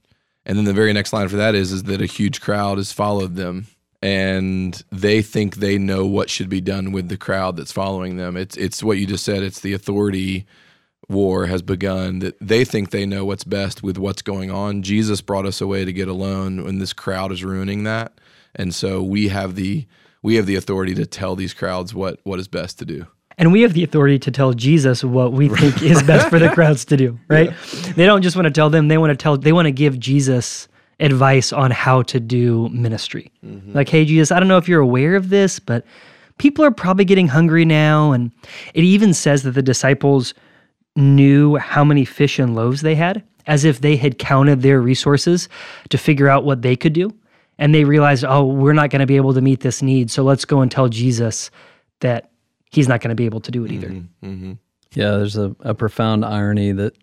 and 0.45 0.57
then 0.57 0.65
the 0.65 0.73
very 0.73 0.91
next 0.91 1.13
line 1.13 1.29
for 1.29 1.37
that 1.37 1.55
is 1.55 1.71
is 1.71 1.83
that 1.83 2.01
a 2.01 2.05
huge 2.05 2.41
crowd 2.41 2.77
has 2.77 2.91
followed 2.91 3.35
them, 3.35 3.67
and 4.01 4.83
they 4.91 5.21
think 5.21 5.55
they 5.55 5.77
know 5.77 6.05
what 6.05 6.29
should 6.29 6.49
be 6.49 6.61
done 6.61 6.91
with 6.91 7.07
the 7.07 7.17
crowd 7.17 7.55
that's 7.55 7.71
following 7.71 8.17
them. 8.17 8.35
It's 8.35 8.57
it's 8.57 8.83
what 8.83 8.97
you 8.97 9.05
just 9.05 9.23
said. 9.23 9.43
It's 9.43 9.61
the 9.61 9.73
authority 9.73 10.45
war 11.09 11.45
has 11.45 11.61
begun 11.61 12.19
that 12.19 12.35
they 12.39 12.65
think 12.65 12.89
they 12.89 13.05
know 13.05 13.25
what's 13.25 13.43
best 13.43 13.81
with 13.81 13.97
what's 13.97 14.21
going 14.21 14.51
on. 14.51 14.83
Jesus 14.83 15.21
brought 15.21 15.45
us 15.45 15.61
away 15.61 15.85
to 15.85 15.93
get 15.93 16.07
alone 16.07 16.63
when 16.63 16.79
this 16.79 16.93
crowd 16.93 17.31
is 17.31 17.43
ruining 17.43 17.83
that. 17.83 18.19
And 18.55 18.73
so 18.73 19.01
we 19.01 19.29
have 19.29 19.55
the 19.55 19.87
we 20.21 20.35
have 20.35 20.45
the 20.45 20.55
authority 20.55 20.93
to 20.95 21.05
tell 21.05 21.35
these 21.35 21.53
crowds 21.53 21.93
what 21.93 22.19
what 22.23 22.39
is 22.39 22.47
best 22.47 22.79
to 22.79 22.85
do. 22.85 23.07
And 23.39 23.51
we 23.51 23.61
have 23.61 23.73
the 23.73 23.83
authority 23.83 24.17
to 24.19 24.31
tell 24.31 24.53
Jesus 24.53 25.03
what 25.03 25.31
we 25.31 25.47
think 25.47 25.81
is 25.83 26.01
best 26.03 26.29
for 26.29 26.39
the 26.39 26.49
crowds 26.49 26.85
to 26.85 26.97
do, 26.97 27.19
right? 27.27 27.53
They 27.95 28.05
don't 28.05 28.23
just 28.23 28.35
want 28.35 28.45
to 28.45 28.51
tell 28.51 28.69
them, 28.69 28.87
they 28.87 28.97
want 28.97 29.11
to 29.11 29.15
tell 29.15 29.37
they 29.37 29.53
want 29.53 29.67
to 29.67 29.71
give 29.71 29.99
Jesus 29.99 30.67
advice 30.99 31.53
on 31.53 31.69
how 31.69 32.01
to 32.01 32.19
do 32.19 32.67
ministry. 32.69 33.31
Mm-hmm. 33.45 33.73
Like, 33.73 33.87
hey 33.87 34.03
Jesus, 34.03 34.31
I 34.31 34.39
don't 34.39 34.49
know 34.49 34.57
if 34.57 34.67
you're 34.67 34.81
aware 34.81 35.15
of 35.15 35.29
this, 35.29 35.59
but 35.59 35.85
people 36.39 36.65
are 36.65 36.71
probably 36.71 37.05
getting 37.05 37.27
hungry 37.27 37.65
now 37.65 38.11
and 38.11 38.31
it 38.73 38.83
even 38.83 39.13
says 39.13 39.43
that 39.43 39.51
the 39.51 39.61
disciples 39.61 40.33
knew 40.97 41.55
how 41.55 41.83
many 41.83 42.03
fish 42.03 42.39
and 42.39 42.55
loaves 42.55 42.81
they 42.81 42.95
had 42.95 43.23
as 43.45 43.63
if 43.63 43.79
they 43.79 43.95
had 43.95 44.17
counted 44.17 44.61
their 44.61 44.81
resources 44.81 45.47
to 45.89 45.97
figure 45.97 46.27
out 46.27 46.43
what 46.43 46.61
they 46.61 46.75
could 46.75 46.93
do. 46.93 47.13
And 47.57 47.73
they 47.73 47.85
realized 47.85 48.25
oh 48.25 48.45
we're 48.45 48.73
not 48.73 48.89
going 48.89 48.99
to 48.99 49.05
be 49.07 49.15
able 49.15 49.33
to 49.33 49.41
meet 49.41 49.61
this 49.61 49.81
need 49.81 50.11
so 50.11 50.23
let's 50.23 50.45
go 50.45 50.61
and 50.61 50.69
tell 50.69 50.89
jesus 50.89 51.49
that 52.01 52.29
he's 52.71 52.87
not 52.87 53.01
going 53.01 53.09
to 53.09 53.15
be 53.15 53.25
able 53.25 53.39
to 53.41 53.51
do 53.51 53.65
it 53.65 53.71
either. 53.71 53.89
Mm-hmm, 53.89 54.27
mm-hmm. 54.27 54.53
Yeah, 54.93 55.11
there's 55.11 55.37
a, 55.37 55.55
a 55.61 55.73
profound 55.73 56.23
irony 56.25 56.71
that 56.73 56.95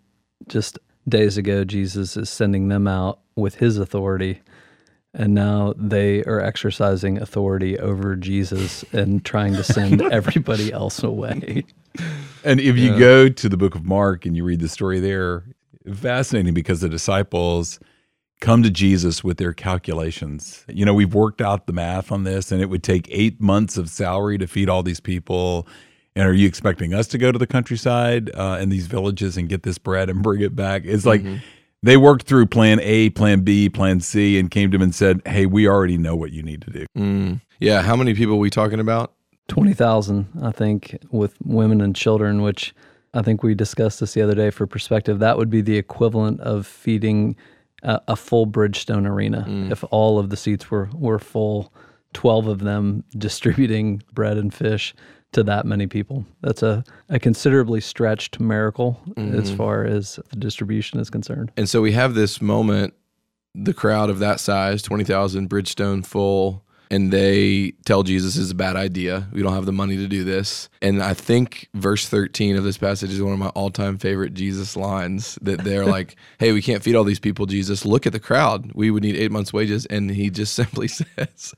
just 0.47 0.79
days 1.07 1.37
ago 1.37 1.63
Jesus 1.63 2.17
is 2.17 2.29
sending 2.29 2.67
them 2.67 2.87
out 2.87 3.19
with 3.35 3.55
his 3.55 3.77
authority, 3.77 4.41
and 5.15 5.33
now 5.33 5.73
they 5.77 6.23
are 6.25 6.41
exercising 6.41 7.19
authority 7.21 7.79
over 7.79 8.15
Jesus 8.15 8.83
and 8.91 9.23
trying 9.23 9.53
to 9.53 9.63
send 9.63 10.01
everybody 10.11 10.71
else 10.71 11.01
away. 11.03 11.65
And 12.43 12.59
if 12.59 12.77
you 12.77 12.99
go 12.99 13.27
to 13.29 13.49
the 13.49 13.57
book 13.57 13.73
of 13.73 13.85
Mark 13.85 14.25
and 14.25 14.35
you 14.35 14.43
read 14.43 14.59
the 14.59 14.67
story 14.67 14.99
there, 14.99 15.45
fascinating 15.95 16.53
because 16.53 16.81
the 16.81 16.89
disciples 16.89 17.79
come 18.41 18.61
to 18.63 18.69
Jesus 18.69 19.23
with 19.23 19.37
their 19.37 19.53
calculations. 19.53 20.63
You 20.67 20.85
know, 20.85 20.93
we've 20.93 21.15
worked 21.15 21.41
out 21.41 21.67
the 21.67 21.73
math 21.73 22.11
on 22.11 22.23
this, 22.23 22.51
and 22.51 22.61
it 22.61 22.69
would 22.69 22.83
take 22.83 23.07
eight 23.09 23.41
months 23.41 23.77
of 23.77 23.89
salary 23.89 24.37
to 24.37 24.45
feed 24.45 24.69
all 24.69 24.83
these 24.83 24.99
people. 24.99 25.67
And 26.15 26.27
are 26.27 26.33
you 26.33 26.47
expecting 26.47 26.93
us 26.93 27.07
to 27.07 27.17
go 27.17 27.31
to 27.31 27.39
the 27.39 27.47
countryside 27.47 28.29
uh, 28.35 28.57
and 28.59 28.71
these 28.71 28.87
villages 28.87 29.37
and 29.37 29.49
get 29.49 29.63
this 29.63 29.77
bread 29.77 30.09
and 30.09 30.21
bring 30.21 30.41
it 30.41 30.55
back? 30.55 30.83
It's 30.85 31.05
like 31.05 31.23
they 31.85 31.97
worked 31.97 32.25
through 32.25 32.47
plan 32.47 32.79
A, 32.81 33.11
plan 33.11 33.41
B, 33.41 33.69
plan 33.69 33.99
C, 33.99 34.39
and 34.39 34.49
came 34.49 34.71
to 34.71 34.75
him 34.75 34.81
and 34.81 34.95
said, 34.95 35.21
Hey, 35.25 35.45
we 35.45 35.67
already 35.67 35.99
know 35.99 36.15
what 36.15 36.31
you 36.31 36.41
need 36.41 36.61
to 36.63 36.71
do. 36.71 36.85
Mm. 36.97 37.41
Yeah, 37.59 37.83
how 37.83 37.95
many 37.95 38.15
people 38.15 38.33
are 38.33 38.39
we 38.39 38.49
talking 38.49 38.79
about? 38.79 39.13
20,000, 39.49 40.27
I 40.41 40.51
think, 40.51 40.97
with 41.11 41.35
women 41.43 41.81
and 41.81 41.95
children, 41.95 42.41
which 42.41 42.73
I 43.13 43.21
think 43.21 43.43
we 43.43 43.53
discussed 43.53 43.99
this 43.99 44.15
the 44.15 44.23
other 44.23 44.33
day 44.33 44.49
for 44.49 44.65
perspective. 44.65 45.19
That 45.19 45.37
would 45.37 45.51
be 45.51 45.61
the 45.61 45.77
equivalent 45.77 46.41
of 46.41 46.65
feeding 46.65 47.35
a, 47.83 48.01
a 48.07 48.15
full 48.15 48.47
Bridgestone 48.47 49.07
arena 49.07 49.45
if 49.69 49.83
all 49.91 50.17
of 50.17 50.31
the 50.31 50.37
seats 50.37 50.71
were, 50.71 50.89
were 50.93 51.19
full, 51.19 51.71
12 52.13 52.47
of 52.47 52.59
them 52.61 53.03
distributing 53.17 54.01
bread 54.11 54.37
and 54.37 54.51
fish 54.51 54.95
to 55.33 55.43
that 55.43 55.65
many 55.65 55.87
people. 55.87 56.25
That's 56.41 56.63
a, 56.63 56.83
a 57.09 57.19
considerably 57.19 57.81
stretched 57.81 58.39
miracle 58.39 58.99
as 59.17 59.23
mm-hmm. 59.23 59.55
far 59.55 59.83
as 59.83 60.19
the 60.29 60.37
distribution 60.37 60.99
is 60.99 61.09
concerned. 61.09 61.51
And 61.57 61.67
so 61.67 61.81
we 61.81 61.91
have 61.91 62.13
this 62.13 62.41
moment 62.41 62.93
the 63.55 63.73
crowd 63.73 64.09
of 64.09 64.19
that 64.19 64.39
size, 64.39 64.81
20,000 64.81 65.49
Bridgestone 65.49 66.05
full, 66.05 66.65
and 66.91 67.11
they 67.11 67.71
tell 67.85 68.03
Jesus 68.03 68.37
it's 68.37 68.51
a 68.51 68.55
bad 68.55 68.75
idea. 68.75 69.27
We 69.31 69.41
don't 69.41 69.53
have 69.53 69.65
the 69.65 69.71
money 69.71 69.97
to 69.97 70.07
do 70.07 70.23
this. 70.23 70.69
And 70.81 71.01
I 71.01 71.13
think 71.13 71.69
verse 71.73 72.07
13 72.07 72.57
of 72.57 72.63
this 72.63 72.77
passage 72.77 73.11
is 73.11 73.21
one 73.21 73.33
of 73.33 73.39
my 73.39 73.49
all 73.49 73.71
time 73.71 73.97
favorite 73.97 74.33
Jesus 74.33 74.75
lines 74.75 75.39
that 75.41 75.63
they're 75.63 75.85
like, 75.85 76.15
hey, 76.39 76.51
we 76.51 76.61
can't 76.61 76.83
feed 76.83 76.95
all 76.95 77.03
these 77.03 77.19
people, 77.19 77.45
Jesus. 77.47 77.85
Look 77.85 78.05
at 78.05 78.13
the 78.13 78.19
crowd. 78.19 78.71
We 78.75 78.91
would 78.91 79.03
need 79.03 79.15
eight 79.15 79.31
months' 79.31 79.53
wages. 79.53 79.85
And 79.87 80.11
he 80.11 80.29
just 80.29 80.53
simply 80.55 80.87
says, 80.87 81.55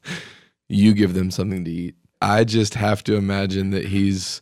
you 0.70 0.94
give 0.94 1.14
them 1.14 1.32
something 1.32 1.66
to 1.66 1.72
eat. 1.72 1.96
I 2.22 2.44
just 2.44 2.74
have 2.74 3.04
to 3.06 3.16
imagine 3.16 3.70
that 3.72 3.86
he's 3.86 4.42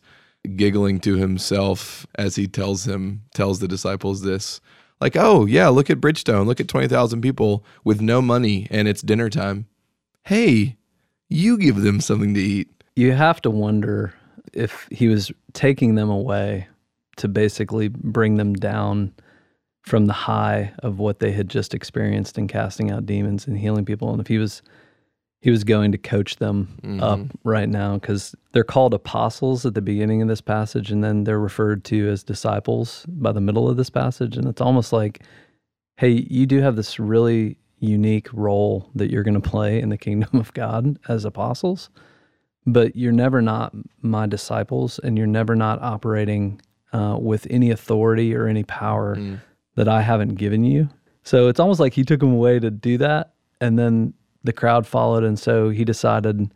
giggling 0.56 1.00
to 1.00 1.16
himself 1.16 2.06
as 2.16 2.36
he 2.36 2.46
tells 2.46 2.86
him, 2.86 3.22
tells 3.34 3.58
the 3.58 3.68
disciples 3.68 4.22
this. 4.22 4.60
Like, 5.00 5.16
oh, 5.16 5.44
yeah, 5.44 5.68
look 5.68 5.90
at 5.90 6.00
Bridgestone. 6.00 6.46
Look 6.46 6.60
at 6.60 6.68
20,000 6.68 7.20
people 7.20 7.64
with 7.84 8.00
no 8.00 8.22
money 8.22 8.66
and 8.70 8.88
it's 8.88 9.02
dinner 9.02 9.28
time 9.28 9.66
hey, 10.26 10.76
you 11.28 11.56
give 11.56 11.76
them 11.76 12.00
something 12.00 12.34
to 12.34 12.40
eat. 12.40 12.68
You 12.96 13.12
have 13.12 13.40
to 13.42 13.50
wonder 13.50 14.12
if 14.52 14.88
he 14.90 15.06
was 15.06 15.30
taking 15.52 15.94
them 15.94 16.10
away 16.10 16.66
to 17.18 17.28
basically 17.28 17.86
bring 17.88 18.36
them 18.36 18.54
down 18.54 19.14
from 19.82 20.06
the 20.06 20.12
high 20.12 20.72
of 20.80 20.98
what 20.98 21.20
they 21.20 21.30
had 21.30 21.48
just 21.48 21.74
experienced 21.74 22.36
in 22.38 22.48
casting 22.48 22.90
out 22.90 23.06
demons 23.06 23.46
and 23.46 23.56
healing 23.56 23.84
people 23.84 24.10
and 24.10 24.20
if 24.20 24.26
he 24.26 24.36
was 24.36 24.62
he 25.40 25.50
was 25.50 25.64
going 25.64 25.92
to 25.92 25.98
coach 25.98 26.36
them 26.36 26.78
Mm-hmm. 26.82 27.02
up 27.02 27.20
right 27.44 27.68
now 27.68 27.98
cuz 27.98 28.34
they're 28.52 28.64
called 28.64 28.94
apostles 28.94 29.66
at 29.66 29.74
the 29.74 29.82
beginning 29.82 30.22
of 30.22 30.28
this 30.28 30.40
passage 30.40 30.90
and 30.90 31.02
then 31.04 31.24
they're 31.24 31.40
referred 31.40 31.84
to 31.84 32.08
as 32.08 32.22
disciples 32.22 33.04
by 33.08 33.32
the 33.32 33.40
middle 33.40 33.68
of 33.68 33.76
this 33.76 33.90
passage 33.90 34.36
and 34.36 34.46
it's 34.46 34.60
almost 34.60 34.92
like 34.92 35.22
hey 35.98 36.26
you 36.30 36.46
do 36.46 36.60
have 36.60 36.76
this 36.76 36.98
really 36.98 37.58
unique 37.78 38.28
role 38.32 38.88
that 38.94 39.10
you're 39.10 39.22
going 39.22 39.40
to 39.40 39.50
play 39.50 39.80
in 39.80 39.88
the 39.90 39.98
kingdom 39.98 40.30
of 40.40 40.52
God 40.54 40.98
as 41.08 41.24
apostles 41.24 41.90
but 42.66 42.96
you're 42.96 43.12
never 43.12 43.40
not 43.42 43.74
my 44.02 44.26
disciples 44.26 44.98
and 45.04 45.16
you're 45.18 45.26
never 45.26 45.54
not 45.54 45.80
operating 45.82 46.60
uh, 46.92 47.16
with 47.20 47.46
any 47.50 47.70
authority 47.70 48.34
or 48.34 48.46
any 48.48 48.64
power 48.64 49.16
that 49.76 49.86
I 49.88 50.00
haven't 50.02 50.34
given 50.36 50.64
you. 50.64 50.88
So 51.22 51.46
it's 51.48 51.60
almost 51.60 51.78
like 51.78 51.92
he 51.92 52.02
took 52.04 52.20
them 52.20 52.32
away 52.32 52.58
to 52.58 52.70
do 52.70 52.96
that, 52.98 53.34
and 53.60 53.78
then 53.78 54.14
the 54.46 54.52
crowd 54.52 54.86
followed, 54.86 55.24
and 55.24 55.38
so 55.38 55.68
he 55.68 55.84
decided, 55.84 56.50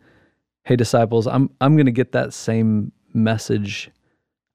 "Hey, 0.63 0.75
disciples, 0.75 1.27
I'm 1.27 1.49
I'm 1.61 1.75
going 1.75 1.85
to 1.85 1.91
get 1.91 2.11
that 2.13 2.33
same 2.33 2.91
message 3.13 3.91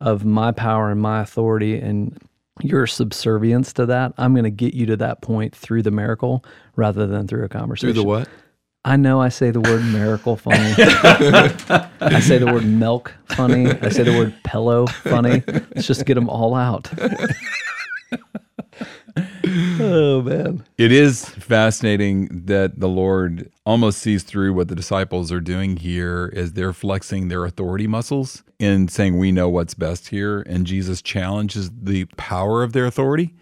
of 0.01 0.25
my 0.25 0.53
power 0.53 0.91
and 0.91 1.01
my 1.01 1.21
authority 1.21 1.79
and 1.79 2.19
your 2.63 2.87
subservience 2.87 3.73
to 3.75 3.87
that. 3.87 4.13
I'm 4.19 4.33
going 4.33 4.45
to 4.45 4.51
get 4.51 4.75
you 4.75 4.87
to 4.87 4.97
that 4.97 5.23
point 5.23 5.55
through 5.55 5.83
the 5.83 5.91
miracle 5.91 6.45
rather 6.75 7.07
than 7.07 7.27
through 7.27 7.45
a 7.45 7.49
conversation. 7.49 7.95
Through 7.95 8.03
the 8.03 8.09
what? 8.09 8.29
I 8.85 8.97
know 8.97 9.21
I 9.21 9.31
say 9.31 9.51
the 9.51 9.61
word 9.61 9.85
miracle 9.85 10.37
funny. 10.37 10.75
I 12.01 12.21
say 12.21 12.39
the 12.39 12.47
word 12.47 12.65
milk 12.65 13.13
funny. 13.25 13.67
I 13.67 13.89
say 13.89 14.05
the 14.05 14.17
word 14.17 14.33
pillow 14.45 14.87
funny. 14.87 15.43
Let's 15.47 15.89
just 15.89 16.07
get 16.07 16.15
them 16.15 16.29
all 16.29 16.55
out. 16.55 16.89
oh 19.87 20.23
man. 20.23 20.65
It 20.79 20.93
is 20.93 21.29
fascinating 21.29 22.29
that 22.47 22.81
the 22.81 22.89
Lord 22.89 23.51
almost 23.65 23.99
sees 23.99 24.23
through 24.23 24.55
what 24.55 24.69
the 24.69 24.75
disciples 24.75 25.33
are 25.33 25.41
doing 25.41 25.77
here 25.77 26.33
as 26.35 26.53
they're 26.53 26.73
flexing 26.73 27.29
their 27.29 27.45
authority 27.45 27.87
muscles 27.87 28.43
and 28.61 28.91
saying, 28.91 29.19
We 29.19 29.33
know 29.33 29.49
what's 29.49 29.75
best 29.75 30.09
here. 30.09 30.43
And 30.43 30.67
Jesus 30.67 31.03
challenges 31.03 31.71
the 31.71 32.05
power 32.17 32.63
of 32.63 32.73
their 32.73 32.87
authority 32.87 33.35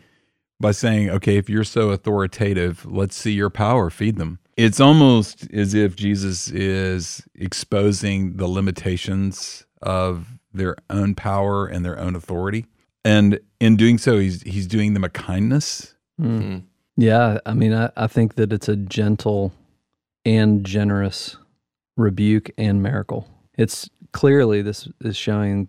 by 0.61 0.73
saying, 0.73 1.11
Okay, 1.11 1.37
if 1.37 1.49
you're 1.49 1.65
so 1.65 1.91
authoritative, 1.91 2.87
let's 2.87 3.17
see 3.17 3.33
your 3.33 3.51
power, 3.51 3.91
feed 3.91 4.17
them. 4.17 4.39
It's 4.57 4.81
almost 4.81 5.53
as 5.53 5.75
if 5.75 5.97
Jesus 5.97 6.49
is 6.49 7.23
exposing 7.35 8.37
the 8.37 8.47
limitations 8.47 9.67
of 9.83 10.39
their 10.53 10.77
own 10.89 11.15
power 11.15 11.67
and 11.67 11.85
their 11.85 11.99
own 11.99 12.15
authority. 12.15 12.67
And 13.05 13.41
in 13.61 13.77
doing 13.77 13.99
so, 13.99 14.19
he's 14.19 14.43
he's 14.43 14.67
doing 14.67 14.95
them 14.95 15.05
a 15.05 15.11
kindness 15.11 15.94
Hmm. 16.19 16.41
Hmm. 16.41 16.59
Yeah, 16.97 17.39
I 17.45 17.55
mean, 17.55 17.73
I, 17.73 17.91
I 17.97 18.07
think 18.07 18.37
that 18.37 18.53
it's 18.53 18.69
a 18.69 18.77
gentle 18.77 19.53
and 20.25 20.65
generous 20.65 21.37
rebuke 21.97 22.51
and 22.57 22.83
miracle. 22.83 23.29
It's 23.59 23.91
clearly 24.13 24.63
this 24.63 24.89
is 25.01 25.17
showing 25.17 25.69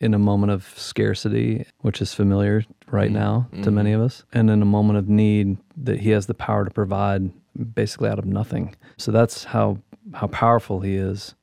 in 0.00 0.14
a 0.14 0.18
moment 0.18 0.52
of 0.52 0.72
scarcity, 0.76 1.64
which 1.78 2.00
is 2.00 2.14
familiar 2.14 2.64
right 2.90 3.08
hmm. 3.08 3.16
now 3.16 3.48
to 3.62 3.70
many 3.70 3.92
of 3.92 4.00
us, 4.00 4.24
and 4.32 4.50
in 4.50 4.62
a 4.62 4.66
moment 4.66 4.98
of 4.98 5.08
need 5.08 5.58
that 5.76 6.00
he 6.00 6.10
has 6.10 6.26
the 6.26 6.34
power 6.34 6.64
to 6.64 6.70
provide 6.70 7.30
basically 7.74 8.08
out 8.08 8.18
of 8.18 8.26
nothing. 8.26 8.74
So 8.96 9.10
that's 9.12 9.44
how 9.44 9.78
how 10.14 10.26
powerful 10.28 10.80
he 10.80 10.96
is. 10.96 11.34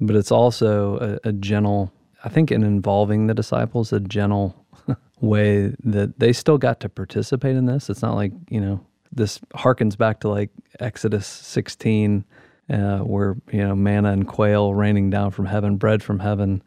But 0.00 0.14
it's 0.14 0.30
also 0.30 1.18
a, 1.24 1.28
a 1.28 1.32
gentle, 1.32 1.92
I 2.22 2.28
think, 2.28 2.52
in 2.52 2.62
involving 2.62 3.26
the 3.26 3.34
disciples, 3.34 3.92
a 3.92 4.00
gentle 4.00 4.54
way 5.20 5.74
that 5.84 6.18
they 6.18 6.32
still 6.32 6.58
got 6.58 6.80
to 6.80 6.88
participate 6.88 7.56
in 7.56 7.66
this. 7.66 7.90
It's 7.90 8.02
not 8.02 8.14
like, 8.14 8.32
you 8.48 8.60
know, 8.60 8.80
this 9.12 9.38
harkens 9.54 9.96
back 9.96 10.20
to 10.20 10.28
like 10.28 10.50
Exodus 10.80 11.26
16, 11.26 12.24
uh, 12.70 12.98
where, 12.98 13.36
you 13.50 13.66
know, 13.66 13.74
manna 13.74 14.12
and 14.12 14.26
quail 14.26 14.74
raining 14.74 15.10
down 15.10 15.30
from 15.30 15.46
heaven, 15.46 15.76
bread 15.76 16.02
from 16.02 16.18
heaven. 16.20 16.62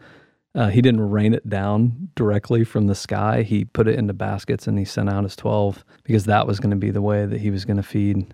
Uh, 0.53 0.67
he 0.67 0.81
didn't 0.81 1.09
rain 1.09 1.33
it 1.33 1.47
down 1.47 2.09
directly 2.15 2.63
from 2.63 2.87
the 2.87 2.95
sky. 2.95 3.43
He 3.43 3.63
put 3.63 3.87
it 3.87 3.97
into 3.97 4.13
baskets 4.13 4.67
and 4.67 4.77
he 4.77 4.83
sent 4.83 5.09
out 5.09 5.23
his 5.23 5.35
12 5.35 5.85
because 6.03 6.25
that 6.25 6.45
was 6.45 6.59
going 6.59 6.71
to 6.71 6.75
be 6.75 6.91
the 6.91 7.01
way 7.01 7.25
that 7.25 7.39
he 7.39 7.51
was 7.51 7.63
going 7.63 7.77
to 7.77 7.83
feed 7.83 8.33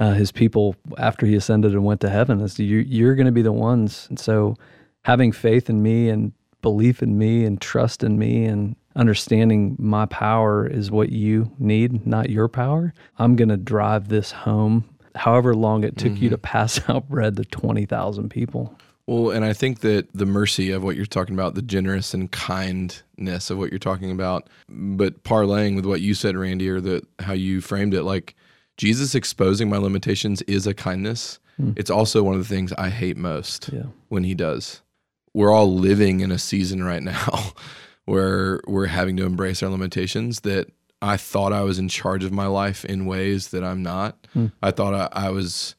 uh, 0.00 0.14
his 0.14 0.32
people 0.32 0.74
after 0.98 1.24
he 1.24 1.36
ascended 1.36 1.72
and 1.72 1.84
went 1.84 2.00
to 2.00 2.10
heaven. 2.10 2.40
Is 2.40 2.58
you, 2.58 2.78
you're 2.78 3.14
going 3.14 3.26
to 3.26 3.32
be 3.32 3.42
the 3.42 3.52
ones. 3.52 4.06
And 4.08 4.18
so 4.18 4.56
having 5.04 5.30
faith 5.30 5.70
in 5.70 5.82
me 5.82 6.08
and 6.08 6.32
belief 6.62 7.02
in 7.02 7.18
me 7.18 7.44
and 7.44 7.60
trust 7.60 8.02
in 8.02 8.18
me 8.18 8.44
and 8.44 8.74
understanding 8.96 9.76
my 9.78 10.06
power 10.06 10.66
is 10.66 10.90
what 10.90 11.10
you 11.10 11.50
need, 11.58 12.06
not 12.06 12.30
your 12.30 12.48
power. 12.48 12.92
I'm 13.18 13.36
going 13.36 13.48
to 13.48 13.56
drive 13.56 14.08
this 14.08 14.32
home, 14.32 14.84
however 15.14 15.54
long 15.54 15.84
it 15.84 15.96
took 15.96 16.20
you 16.20 16.28
to 16.30 16.36
mm-hmm. 16.36 16.42
pass 16.42 16.80
out 16.88 17.08
bread 17.08 17.36
to 17.36 17.44
20,000 17.44 18.28
people. 18.28 18.76
Well, 19.06 19.30
and 19.30 19.44
I 19.44 19.52
think 19.52 19.80
that 19.80 20.08
the 20.14 20.26
mercy 20.26 20.70
of 20.70 20.84
what 20.84 20.96
you're 20.96 21.06
talking 21.06 21.34
about, 21.34 21.54
the 21.54 21.62
generous 21.62 22.14
and 22.14 22.30
kindness 22.30 23.50
of 23.50 23.58
what 23.58 23.70
you're 23.70 23.78
talking 23.78 24.12
about, 24.12 24.48
but 24.68 25.24
parlaying 25.24 25.74
with 25.74 25.84
what 25.84 26.00
you 26.00 26.14
said, 26.14 26.36
Randy, 26.36 26.68
or 26.68 26.80
the 26.80 27.02
how 27.18 27.32
you 27.32 27.60
framed 27.60 27.94
it, 27.94 28.04
like 28.04 28.36
Jesus 28.76 29.14
exposing 29.14 29.68
my 29.68 29.76
limitations 29.76 30.40
is 30.42 30.66
a 30.66 30.74
kindness. 30.74 31.40
Hmm. 31.56 31.72
It's 31.76 31.90
also 31.90 32.22
one 32.22 32.34
of 32.34 32.40
the 32.40 32.54
things 32.54 32.72
I 32.74 32.90
hate 32.90 33.16
most 33.16 33.70
Yeah. 33.72 33.86
when 34.08 34.22
he 34.24 34.34
does. 34.34 34.80
We're 35.34 35.50
all 35.50 35.74
living 35.74 36.20
in 36.20 36.30
a 36.30 36.38
season 36.38 36.84
right 36.84 37.02
now 37.02 37.52
where 38.04 38.60
we're 38.66 38.86
having 38.86 39.16
to 39.16 39.24
embrace 39.24 39.62
our 39.62 39.70
limitations 39.70 40.40
that 40.40 40.70
I 41.00 41.16
thought 41.16 41.52
I 41.52 41.62
was 41.62 41.78
in 41.78 41.88
charge 41.88 42.24
of 42.24 42.32
my 42.32 42.46
life 42.46 42.84
in 42.84 43.06
ways 43.06 43.48
that 43.48 43.64
I'm 43.64 43.82
not. 43.82 44.16
I 44.62 44.70
thought 44.70 44.94
I, 44.94 45.26
I 45.26 45.30
was 45.30 45.74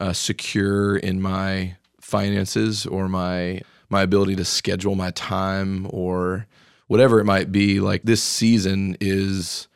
uh, 0.00 0.12
secure 0.12 0.96
in 0.96 1.20
my 1.20 1.76
finances 2.00 2.86
or 2.86 3.08
my 3.08 3.60
my 3.90 4.02
ability 4.02 4.34
to 4.36 4.44
schedule 4.44 4.94
my 4.94 5.10
time 5.10 5.86
or 5.90 6.46
whatever 6.86 7.20
it 7.20 7.24
might 7.24 7.52
be. 7.52 7.78
Like 7.78 8.02
this 8.04 8.22
season 8.22 8.96
is 9.00 9.68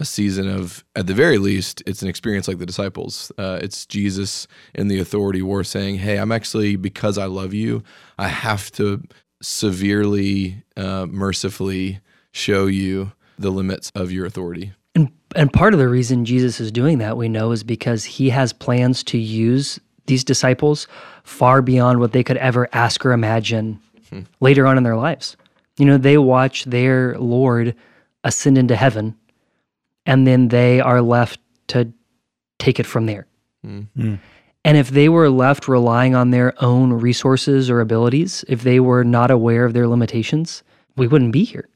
a 0.00 0.04
season 0.04 0.48
of, 0.48 0.84
at 0.96 1.06
the 1.06 1.14
very 1.14 1.38
least, 1.38 1.82
it's 1.86 2.02
an 2.02 2.08
experience 2.08 2.48
like 2.48 2.58
the 2.58 2.66
disciples. 2.66 3.32
Uh, 3.36 3.58
it's 3.60 3.84
Jesus 3.84 4.46
in 4.74 4.88
the 4.88 5.00
authority 5.00 5.42
war 5.42 5.64
saying, 5.64 5.96
Hey, 5.96 6.18
I'm 6.18 6.32
actually, 6.32 6.76
because 6.76 7.18
I 7.18 7.26
love 7.26 7.52
you, 7.52 7.82
I 8.18 8.28
have 8.28 8.70
to 8.72 9.02
severely, 9.40 10.62
uh, 10.76 11.06
mercifully 11.08 12.00
show 12.32 12.66
you 12.66 13.12
the 13.38 13.50
limits 13.50 13.90
of 13.94 14.10
your 14.10 14.26
authority. 14.26 14.72
And 14.94 15.12
and 15.36 15.52
part 15.52 15.74
of 15.74 15.78
the 15.78 15.88
reason 15.88 16.24
Jesus 16.24 16.60
is 16.60 16.72
doing 16.72 16.98
that, 16.98 17.16
we 17.16 17.28
know, 17.28 17.52
is 17.52 17.62
because 17.62 18.04
he 18.04 18.30
has 18.30 18.52
plans 18.52 19.04
to 19.04 19.18
use 19.18 19.78
these 20.06 20.24
disciples 20.24 20.88
far 21.22 21.62
beyond 21.62 22.00
what 22.00 22.12
they 22.12 22.24
could 22.24 22.38
ever 22.38 22.68
ask 22.72 23.04
or 23.04 23.12
imagine 23.12 23.78
hmm. 24.08 24.22
later 24.40 24.66
on 24.66 24.76
in 24.76 24.82
their 24.82 24.96
lives. 24.96 25.36
You 25.76 25.84
know, 25.84 25.98
they 25.98 26.18
watch 26.18 26.64
their 26.64 27.16
Lord 27.18 27.74
ascend 28.24 28.58
into 28.58 28.74
heaven, 28.74 29.16
and 30.06 30.26
then 30.26 30.48
they 30.48 30.80
are 30.80 31.02
left 31.02 31.38
to 31.68 31.92
take 32.58 32.80
it 32.80 32.86
from 32.86 33.06
there. 33.06 33.26
Hmm. 33.62 33.82
Hmm. 33.94 34.14
And 34.64 34.76
if 34.76 34.90
they 34.90 35.08
were 35.08 35.30
left 35.30 35.68
relying 35.68 36.14
on 36.14 36.30
their 36.30 36.52
own 36.62 36.92
resources 36.92 37.70
or 37.70 37.80
abilities, 37.80 38.44
if 38.48 38.62
they 38.62 38.80
were 38.80 39.04
not 39.04 39.30
aware 39.30 39.64
of 39.64 39.72
their 39.72 39.86
limitations, 39.86 40.62
we 40.96 41.06
wouldn't 41.06 41.32
be 41.32 41.44
here. 41.44 41.68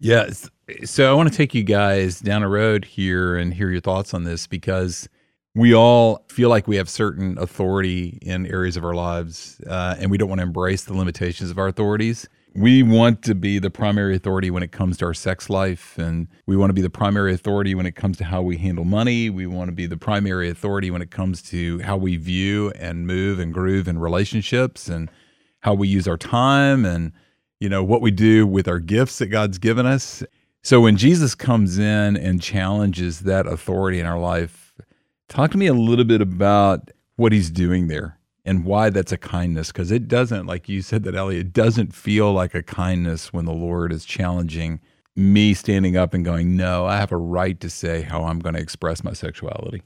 Yes. 0.00 0.48
So 0.84 1.10
I 1.10 1.14
want 1.14 1.30
to 1.30 1.36
take 1.36 1.54
you 1.54 1.62
guys 1.62 2.20
down 2.20 2.42
a 2.42 2.48
road 2.48 2.84
here 2.84 3.36
and 3.36 3.54
hear 3.54 3.70
your 3.70 3.80
thoughts 3.80 4.12
on 4.12 4.24
this 4.24 4.46
because 4.46 5.08
we 5.54 5.74
all 5.74 6.24
feel 6.28 6.48
like 6.48 6.66
we 6.66 6.76
have 6.76 6.88
certain 6.88 7.38
authority 7.38 8.18
in 8.22 8.46
areas 8.46 8.76
of 8.76 8.84
our 8.84 8.94
lives 8.94 9.60
uh, 9.66 9.96
and 9.98 10.10
we 10.10 10.18
don't 10.18 10.28
want 10.28 10.40
to 10.40 10.46
embrace 10.46 10.84
the 10.84 10.94
limitations 10.94 11.50
of 11.50 11.58
our 11.58 11.68
authorities. 11.68 12.28
We 12.56 12.82
want 12.82 13.22
to 13.22 13.34
be 13.34 13.58
the 13.58 13.70
primary 13.70 14.16
authority 14.16 14.50
when 14.50 14.62
it 14.62 14.72
comes 14.72 14.96
to 14.98 15.04
our 15.04 15.14
sex 15.14 15.50
life, 15.50 15.98
and 15.98 16.26
we 16.46 16.56
want 16.56 16.70
to 16.70 16.74
be 16.74 16.80
the 16.80 16.88
primary 16.88 17.34
authority 17.34 17.74
when 17.74 17.84
it 17.84 17.96
comes 17.96 18.16
to 18.18 18.24
how 18.24 18.40
we 18.40 18.56
handle 18.56 18.84
money. 18.84 19.28
We 19.28 19.46
want 19.46 19.68
to 19.68 19.72
be 19.72 19.86
the 19.86 19.98
primary 19.98 20.48
authority 20.48 20.90
when 20.90 21.02
it 21.02 21.10
comes 21.10 21.42
to 21.50 21.80
how 21.80 21.98
we 21.98 22.16
view 22.16 22.70
and 22.78 23.06
move 23.06 23.38
and 23.38 23.52
groove 23.52 23.88
in 23.88 23.98
relationships 23.98 24.88
and 24.88 25.10
how 25.60 25.74
we 25.74 25.88
use 25.88 26.08
our 26.08 26.16
time 26.16 26.86
and 26.86 27.12
you 27.60 27.68
know 27.68 27.84
what 27.84 28.00
we 28.00 28.10
do 28.10 28.46
with 28.46 28.68
our 28.68 28.78
gifts 28.78 29.18
that 29.18 29.26
God's 29.26 29.58
given 29.58 29.84
us. 29.84 30.22
So 30.62 30.80
when 30.80 30.96
Jesus 30.96 31.34
comes 31.34 31.78
in 31.78 32.16
and 32.16 32.40
challenges 32.40 33.20
that 33.20 33.46
authority 33.46 34.00
in 34.00 34.06
our 34.06 34.18
life, 34.18 34.74
talk 35.28 35.50
to 35.50 35.58
me 35.58 35.66
a 35.66 35.74
little 35.74 36.04
bit 36.04 36.22
about 36.22 36.90
what 37.16 37.32
he's 37.32 37.50
doing 37.50 37.88
there 37.88 38.15
and 38.46 38.64
why 38.64 38.88
that's 38.88 39.12
a 39.12 39.18
kindness 39.18 39.72
because 39.72 39.90
it 39.90 40.08
doesn't 40.08 40.46
like 40.46 40.68
you 40.68 40.80
said 40.80 41.02
that 41.02 41.14
Ellie 41.14 41.38
it 41.40 41.52
doesn't 41.52 41.94
feel 41.94 42.32
like 42.32 42.54
a 42.54 42.62
kindness 42.62 43.32
when 43.32 43.44
the 43.44 43.52
Lord 43.52 43.92
is 43.92 44.04
challenging 44.06 44.80
me 45.14 45.52
standing 45.52 45.96
up 45.96 46.14
and 46.14 46.24
going 46.24 46.56
no 46.56 46.86
I 46.86 46.96
have 46.96 47.12
a 47.12 47.16
right 47.18 47.58
to 47.60 47.68
say 47.68 48.02
how 48.02 48.24
I'm 48.24 48.38
going 48.38 48.54
to 48.54 48.60
express 48.60 49.02
my 49.04 49.12
sexuality. 49.12 49.82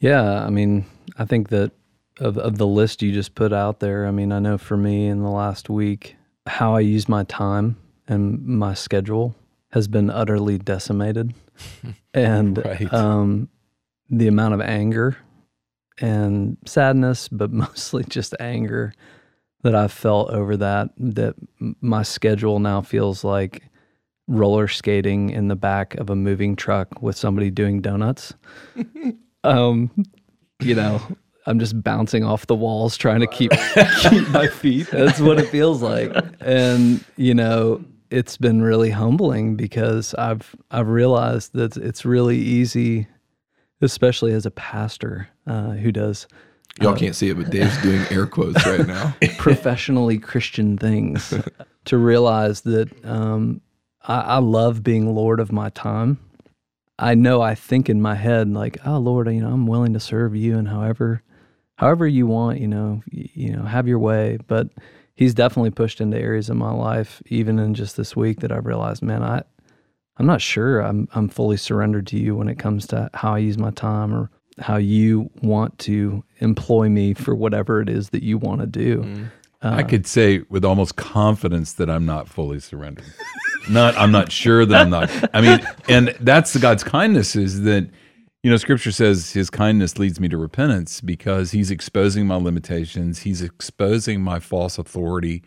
Yeah, 0.00 0.44
I 0.44 0.50
mean, 0.50 0.84
I 1.16 1.24
think 1.26 1.50
that 1.50 1.70
of, 2.18 2.36
of 2.38 2.58
the 2.58 2.66
list 2.66 3.02
you 3.02 3.12
just 3.12 3.34
put 3.36 3.52
out 3.52 3.78
there, 3.80 4.06
I 4.06 4.10
mean, 4.10 4.32
I 4.32 4.40
know 4.40 4.58
for 4.58 4.76
me 4.76 5.06
in 5.06 5.22
the 5.22 5.30
last 5.30 5.70
week, 5.70 6.16
how 6.46 6.74
I 6.74 6.80
use 6.80 7.08
my 7.08 7.22
time 7.24 7.76
and 8.08 8.44
my 8.44 8.74
schedule 8.74 9.36
has 9.70 9.86
been 9.88 10.10
utterly 10.10 10.58
decimated. 10.58 11.34
and 12.14 12.58
Right. 12.58 12.92
um, 12.92 13.48
the 14.10 14.26
amount 14.26 14.54
of 14.54 14.60
anger 14.60 15.16
and 16.00 16.56
sadness, 16.66 17.28
but 17.28 17.52
mostly 17.52 18.04
just 18.08 18.34
anger 18.40 18.92
that 19.62 19.74
I've 19.74 19.92
felt 19.92 20.30
over 20.30 20.56
that, 20.56 20.90
that 20.98 21.34
my 21.80 22.02
schedule 22.02 22.58
now 22.58 22.82
feels 22.82 23.22
like 23.22 23.62
roller 24.26 24.68
skating 24.68 25.30
in 25.30 25.48
the 25.48 25.56
back 25.56 25.94
of 25.96 26.10
a 26.10 26.16
moving 26.16 26.56
truck 26.56 27.02
with 27.02 27.16
somebody 27.16 27.50
doing 27.50 27.80
donuts. 27.80 28.34
um, 29.44 29.90
you 30.60 30.74
know, 30.74 31.00
I'm 31.46 31.58
just 31.58 31.80
bouncing 31.82 32.24
off 32.24 32.46
the 32.46 32.54
walls 32.54 32.96
trying 32.96 33.20
to 33.20 33.26
keep 33.26 33.50
keep 34.00 34.28
my 34.28 34.48
feet. 34.48 34.88
That's 34.90 35.20
what 35.20 35.38
it 35.38 35.48
feels 35.48 35.82
like. 35.82 36.12
And 36.40 37.04
you 37.16 37.34
know, 37.34 37.84
it's 38.10 38.36
been 38.36 38.62
really 38.62 38.90
humbling 38.90 39.56
because 39.56 40.14
I've 40.14 40.54
I've 40.70 40.88
realized 40.88 41.52
that 41.54 41.76
it's 41.76 42.04
really 42.04 42.38
easy, 42.38 43.08
especially 43.80 44.32
as 44.32 44.46
a 44.46 44.50
pastor 44.52 45.28
uh, 45.46 45.70
who 45.72 45.92
does 45.92 46.26
Y'all 46.80 46.96
can't 46.96 47.14
see 47.14 47.28
it, 47.28 47.36
but 47.36 47.50
Dave's 47.50 47.80
doing 47.82 48.00
air 48.10 48.26
quotes 48.26 48.64
right 48.66 48.86
now. 48.86 49.14
professionally 49.38 50.18
Christian 50.18 50.78
things 50.78 51.34
to 51.84 51.98
realize 51.98 52.62
that 52.62 52.88
um, 53.04 53.60
I, 54.02 54.20
I 54.20 54.38
love 54.38 54.82
being 54.82 55.14
Lord 55.14 55.38
of 55.38 55.52
my 55.52 55.68
time. 55.70 56.18
I 56.98 57.14
know 57.14 57.42
I 57.42 57.54
think 57.54 57.90
in 57.90 58.00
my 58.00 58.14
head 58.14 58.48
like, 58.48 58.78
oh 58.86 58.98
Lord, 58.98 59.28
you 59.28 59.42
know, 59.42 59.52
I'm 59.52 59.66
willing 59.66 59.92
to 59.92 60.00
serve 60.00 60.34
you 60.34 60.56
and 60.56 60.68
however, 60.68 61.22
however 61.76 62.06
you 62.06 62.26
want, 62.26 62.60
you 62.60 62.68
know, 62.68 63.02
you 63.10 63.54
know, 63.54 63.64
have 63.64 63.86
your 63.86 63.98
way. 63.98 64.38
But 64.46 64.68
He's 65.14 65.34
definitely 65.34 65.70
pushed 65.70 66.00
into 66.00 66.18
areas 66.18 66.48
of 66.48 66.56
my 66.56 66.72
life, 66.72 67.22
even 67.26 67.58
in 67.58 67.74
just 67.74 67.96
this 67.98 68.16
week, 68.16 68.40
that 68.40 68.50
I've 68.50 68.64
realized, 68.64 69.02
man, 69.02 69.22
I, 69.22 69.42
I'm 70.16 70.26
not 70.26 70.40
sure 70.40 70.80
I'm 70.80 71.06
I'm 71.12 71.28
fully 71.28 71.58
surrendered 71.58 72.06
to 72.08 72.18
you 72.18 72.34
when 72.34 72.48
it 72.48 72.58
comes 72.58 72.86
to 72.88 73.10
how 73.12 73.34
I 73.34 73.38
use 73.38 73.58
my 73.58 73.70
time 73.70 74.14
or 74.14 74.30
how 74.58 74.76
you 74.76 75.30
want 75.42 75.78
to 75.80 76.24
employ 76.38 76.88
me 76.88 77.14
for 77.14 77.34
whatever 77.34 77.80
it 77.80 77.88
is 77.88 78.10
that 78.10 78.22
you 78.22 78.38
want 78.38 78.60
to 78.60 78.66
do. 78.66 79.02
Mm. 79.02 79.30
Uh, 79.62 79.76
I 79.76 79.82
could 79.82 80.06
say 80.06 80.40
with 80.48 80.64
almost 80.64 80.96
confidence 80.96 81.74
that 81.74 81.88
I'm 81.88 82.04
not 82.04 82.28
fully 82.28 82.58
surrendered. 82.58 83.12
not 83.70 83.96
I'm 83.96 84.10
not 84.10 84.32
sure 84.32 84.66
that 84.66 84.80
I'm 84.80 84.90
not. 84.90 85.10
I 85.34 85.40
mean, 85.40 85.66
and 85.88 86.14
that's 86.20 86.52
the 86.52 86.58
God's 86.58 86.82
kindness 86.82 87.36
is 87.36 87.62
that 87.62 87.88
you 88.42 88.50
know 88.50 88.56
scripture 88.56 88.90
says 88.90 89.30
his 89.32 89.50
kindness 89.50 89.98
leads 89.98 90.18
me 90.18 90.28
to 90.28 90.36
repentance 90.36 91.00
because 91.00 91.52
he's 91.52 91.70
exposing 91.70 92.26
my 92.26 92.34
limitations, 92.34 93.20
he's 93.20 93.40
exposing 93.40 94.20
my 94.20 94.40
false 94.40 94.78
authority 94.78 95.42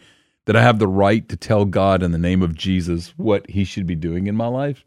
that 0.46 0.56
I 0.56 0.62
have 0.62 0.80
the 0.80 0.88
right 0.88 1.28
to 1.30 1.36
tell 1.36 1.66
God 1.66 2.02
in 2.02 2.12
the 2.12 2.18
name 2.18 2.42
of 2.42 2.56
Jesus 2.56 3.14
what 3.18 3.50
he 3.50 3.64
should 3.66 3.86
be 3.86 3.96
doing 3.96 4.28
in 4.28 4.36
my 4.36 4.48
life. 4.48 4.86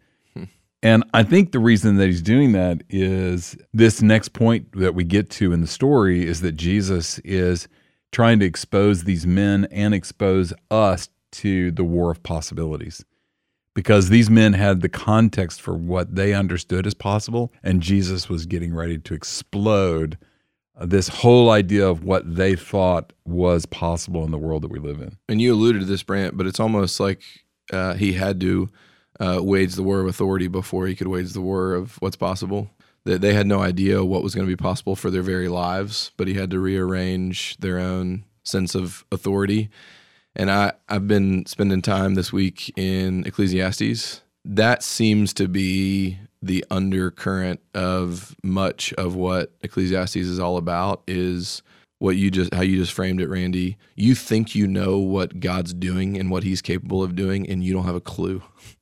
And 0.83 1.05
I 1.12 1.25
think 1.25 1.53
the 1.53 1.59
reason 1.59 1.97
that 1.97 2.07
he's 2.07 2.23
doing 2.23 2.53
that 2.53 2.83
is 2.88 3.57
this 3.73 4.01
next 4.01 4.29
point 4.33 4.73
that 4.79 4.95
we 4.95 5.05
get 5.05 5.29
to 5.31 5.53
in 5.53 5.61
the 5.61 5.67
story 5.67 6.25
is 6.25 6.41
that 6.43 6.53
Jesus 6.53 7.19
is 7.21 7.67
trying 8.12 8.38
to 8.38 8.47
expose 8.47 9.05
these 9.05 9.27
men 9.27 9.67
and 9.71 9.93
expose 9.93 10.53
us 10.71 11.09
to 11.33 11.71
the 11.73 11.85
war 11.85 12.11
of 12.11 12.23
possibilities. 12.23 13.05
Because 13.75 14.09
these 14.09 14.31
men 14.31 14.55
had 14.55 14.81
the 14.81 14.88
context 14.88 15.61
for 15.61 15.75
what 15.75 16.14
they 16.14 16.33
understood 16.33 16.87
as 16.87 16.95
possible, 16.95 17.53
and 17.62 17.81
Jesus 17.81 18.29
was 18.29 18.47
getting 18.47 18.75
ready 18.75 18.99
to 18.99 19.14
explode 19.14 20.17
uh, 20.77 20.87
this 20.87 21.09
whole 21.09 21.51
idea 21.51 21.87
of 21.87 22.03
what 22.03 22.37
they 22.37 22.57
thought 22.57 23.12
was 23.25 23.67
possible 23.67 24.25
in 24.25 24.31
the 24.31 24.38
world 24.38 24.62
that 24.62 24.71
we 24.71 24.79
live 24.79 25.01
in. 25.01 25.17
And 25.29 25.41
you 25.41 25.55
alluded 25.55 25.83
to 25.83 25.87
this, 25.87 26.03
Brant, 26.03 26.37
but 26.37 26.47
it's 26.47 26.59
almost 26.59 26.99
like 26.99 27.23
uh, 27.73 27.95
he 27.95 28.14
had 28.14 28.41
to 28.41 28.69
uh, 29.20 29.40
wage 29.42 29.74
the 29.74 29.83
war 29.83 30.00
of 30.00 30.07
authority 30.07 30.48
before 30.48 30.87
he 30.87 30.94
could 30.94 31.09
wage 31.09 31.33
the 31.33 31.40
war 31.40 31.74
of 31.74 31.96
what's 32.00 32.16
possible. 32.16 32.70
That 33.04 33.20
they 33.20 33.33
had 33.33 33.46
no 33.46 33.61
idea 33.61 34.04
what 34.04 34.22
was 34.22 34.35
going 34.35 34.46
to 34.46 34.52
be 34.52 34.61
possible 34.61 34.94
for 34.94 35.11
their 35.11 35.22
very 35.22 35.48
lives, 35.48 36.12
but 36.16 36.28
he 36.28 36.35
had 36.35 36.50
to 36.50 36.59
rearrange 36.59 37.57
their 37.59 37.78
own 37.78 38.24
sense 38.44 38.74
of 38.74 39.04
authority. 39.11 39.70
And 40.37 40.50
I, 40.50 40.72
I've 40.88 41.09
been 41.09 41.46
spending 41.46 41.81
time 41.81 42.14
this 42.14 42.33
week 42.33 42.72
in 42.76 43.24
Ecclesiastes. 43.26 44.22
That 44.44 44.83
seems 44.83 45.33
to 45.35 45.48
be 45.48 46.18
the 46.42 46.64
undercurrent 46.70 47.61
of 47.74 48.37
much 48.42 48.92
of 48.94 49.14
what 49.14 49.52
Ecclesiastes 49.62 50.16
is 50.16 50.38
all 50.38 50.57
about 50.57 51.02
is 51.07 51.62
what 51.98 52.16
you 52.16 52.31
just 52.31 52.54
how 52.54 52.62
you 52.62 52.76
just 52.76 52.92
framed 52.92 53.20
it 53.20 53.28
randy 53.28 53.76
you 53.96 54.14
think 54.14 54.54
you 54.54 54.68
know 54.68 54.98
what 54.98 55.40
god's 55.40 55.74
doing 55.74 56.16
and 56.16 56.31
what 56.31 56.44
he's 56.44 56.62
capable 56.62 57.02
of 57.02 57.16
doing 57.16 57.48
and 57.48 57.64
you 57.64 57.72
don't 57.72 57.87
have 57.87 57.96
a 57.96 58.00
clue 58.00 58.40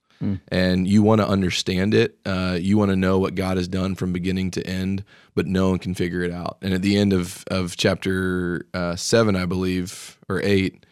and 0.50 0.88
you 0.88 1.02
want 1.02 1.20
to 1.20 1.28
understand 1.28 1.94
it 1.94 2.18
uh, 2.24 2.56
you 2.60 2.78
want 2.78 2.90
to 2.90 2.96
know 2.96 3.18
what 3.18 3.34
god 3.34 3.56
has 3.56 3.68
done 3.68 3.94
from 3.94 4.12
beginning 4.12 4.50
to 4.50 4.66
end 4.66 5.04
but 5.34 5.46
no 5.46 5.70
one 5.70 5.78
can 5.78 5.94
figure 5.94 6.22
it 6.22 6.32
out 6.32 6.56
and 6.62 6.72
at 6.74 6.82
the 6.82 6.96
end 6.96 7.12
of 7.12 7.44
of 7.50 7.76
chapter 7.76 8.66
uh, 8.74 8.96
7 8.96 9.36
i 9.36 9.44
believe 9.44 10.18
or 10.28 10.40
8 10.42 10.84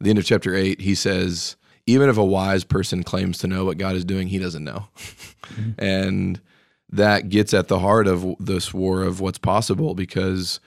the 0.00 0.10
end 0.10 0.18
of 0.18 0.24
chapter 0.24 0.54
8 0.54 0.80
he 0.80 0.94
says 0.94 1.56
even 1.86 2.08
if 2.08 2.16
a 2.16 2.24
wise 2.24 2.64
person 2.64 3.02
claims 3.02 3.38
to 3.38 3.46
know 3.46 3.64
what 3.64 3.78
god 3.78 3.96
is 3.96 4.04
doing 4.04 4.28
he 4.28 4.38
doesn't 4.38 4.64
know 4.64 4.88
and 5.78 6.40
that 6.90 7.28
gets 7.28 7.52
at 7.52 7.68
the 7.68 7.80
heart 7.80 8.06
of 8.06 8.24
this 8.38 8.72
war 8.72 9.02
of 9.02 9.20
what's 9.20 9.38
possible 9.38 9.94
because 9.94 10.60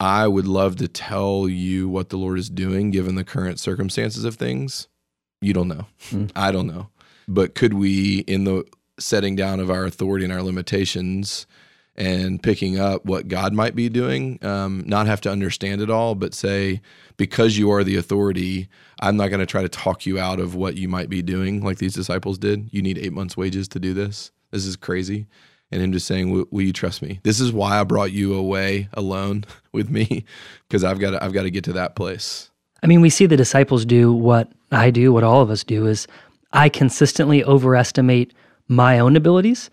I 0.00 0.28
would 0.28 0.46
love 0.46 0.76
to 0.76 0.88
tell 0.88 1.48
you 1.48 1.88
what 1.88 2.08
the 2.08 2.16
Lord 2.16 2.38
is 2.38 2.48
doing 2.48 2.90
given 2.90 3.16
the 3.16 3.24
current 3.24 3.58
circumstances 3.58 4.24
of 4.24 4.36
things. 4.36 4.86
You 5.40 5.52
don't 5.52 5.68
know. 5.68 5.86
I 6.36 6.52
don't 6.52 6.66
know. 6.66 6.88
But 7.28 7.54
could 7.54 7.74
we, 7.74 8.20
in 8.20 8.44
the 8.44 8.64
setting 8.98 9.36
down 9.36 9.60
of 9.60 9.70
our 9.70 9.84
authority 9.84 10.24
and 10.24 10.32
our 10.32 10.42
limitations 10.42 11.46
and 11.94 12.42
picking 12.42 12.78
up 12.78 13.04
what 13.04 13.28
God 13.28 13.52
might 13.52 13.74
be 13.74 13.88
doing, 13.88 14.44
um, 14.44 14.82
not 14.86 15.06
have 15.06 15.20
to 15.22 15.30
understand 15.30 15.80
it 15.80 15.90
all, 15.90 16.14
but 16.14 16.32
say, 16.32 16.80
because 17.16 17.58
you 17.58 17.70
are 17.70 17.84
the 17.84 17.96
authority, 17.96 18.68
I'm 19.00 19.16
not 19.16 19.28
going 19.28 19.40
to 19.40 19.46
try 19.46 19.62
to 19.62 19.68
talk 19.68 20.06
you 20.06 20.18
out 20.18 20.40
of 20.40 20.54
what 20.54 20.76
you 20.76 20.88
might 20.88 21.08
be 21.08 21.22
doing 21.22 21.62
like 21.62 21.78
these 21.78 21.94
disciples 21.94 22.38
did. 22.38 22.68
You 22.72 22.82
need 22.82 22.98
eight 22.98 23.12
months' 23.12 23.36
wages 23.36 23.68
to 23.68 23.80
do 23.80 23.94
this. 23.94 24.30
This 24.50 24.64
is 24.64 24.76
crazy 24.76 25.26
and 25.70 25.82
him 25.82 25.92
just 25.92 26.06
saying, 26.06 26.30
will, 26.30 26.46
"Will 26.50 26.62
you 26.62 26.72
trust 26.72 27.02
me? 27.02 27.20
This 27.22 27.40
is 27.40 27.52
why 27.52 27.78
I 27.78 27.84
brought 27.84 28.12
you 28.12 28.34
away 28.34 28.88
alone 28.94 29.44
with 29.72 29.90
me, 29.90 30.24
because 30.66 30.84
I've 30.84 30.98
got 30.98 31.22
I've 31.22 31.32
got 31.32 31.42
to 31.42 31.50
get 31.50 31.64
to 31.64 31.72
that 31.74 31.96
place." 31.96 32.50
I 32.82 32.86
mean, 32.86 33.00
we 33.00 33.10
see 33.10 33.26
the 33.26 33.36
disciples 33.36 33.84
do 33.84 34.12
what 34.12 34.52
I 34.70 34.90
do, 34.90 35.12
what 35.12 35.24
all 35.24 35.42
of 35.42 35.50
us 35.50 35.64
do 35.64 35.86
is 35.86 36.06
I 36.52 36.68
consistently 36.68 37.44
overestimate 37.44 38.34
my 38.68 38.98
own 38.98 39.16
abilities 39.16 39.70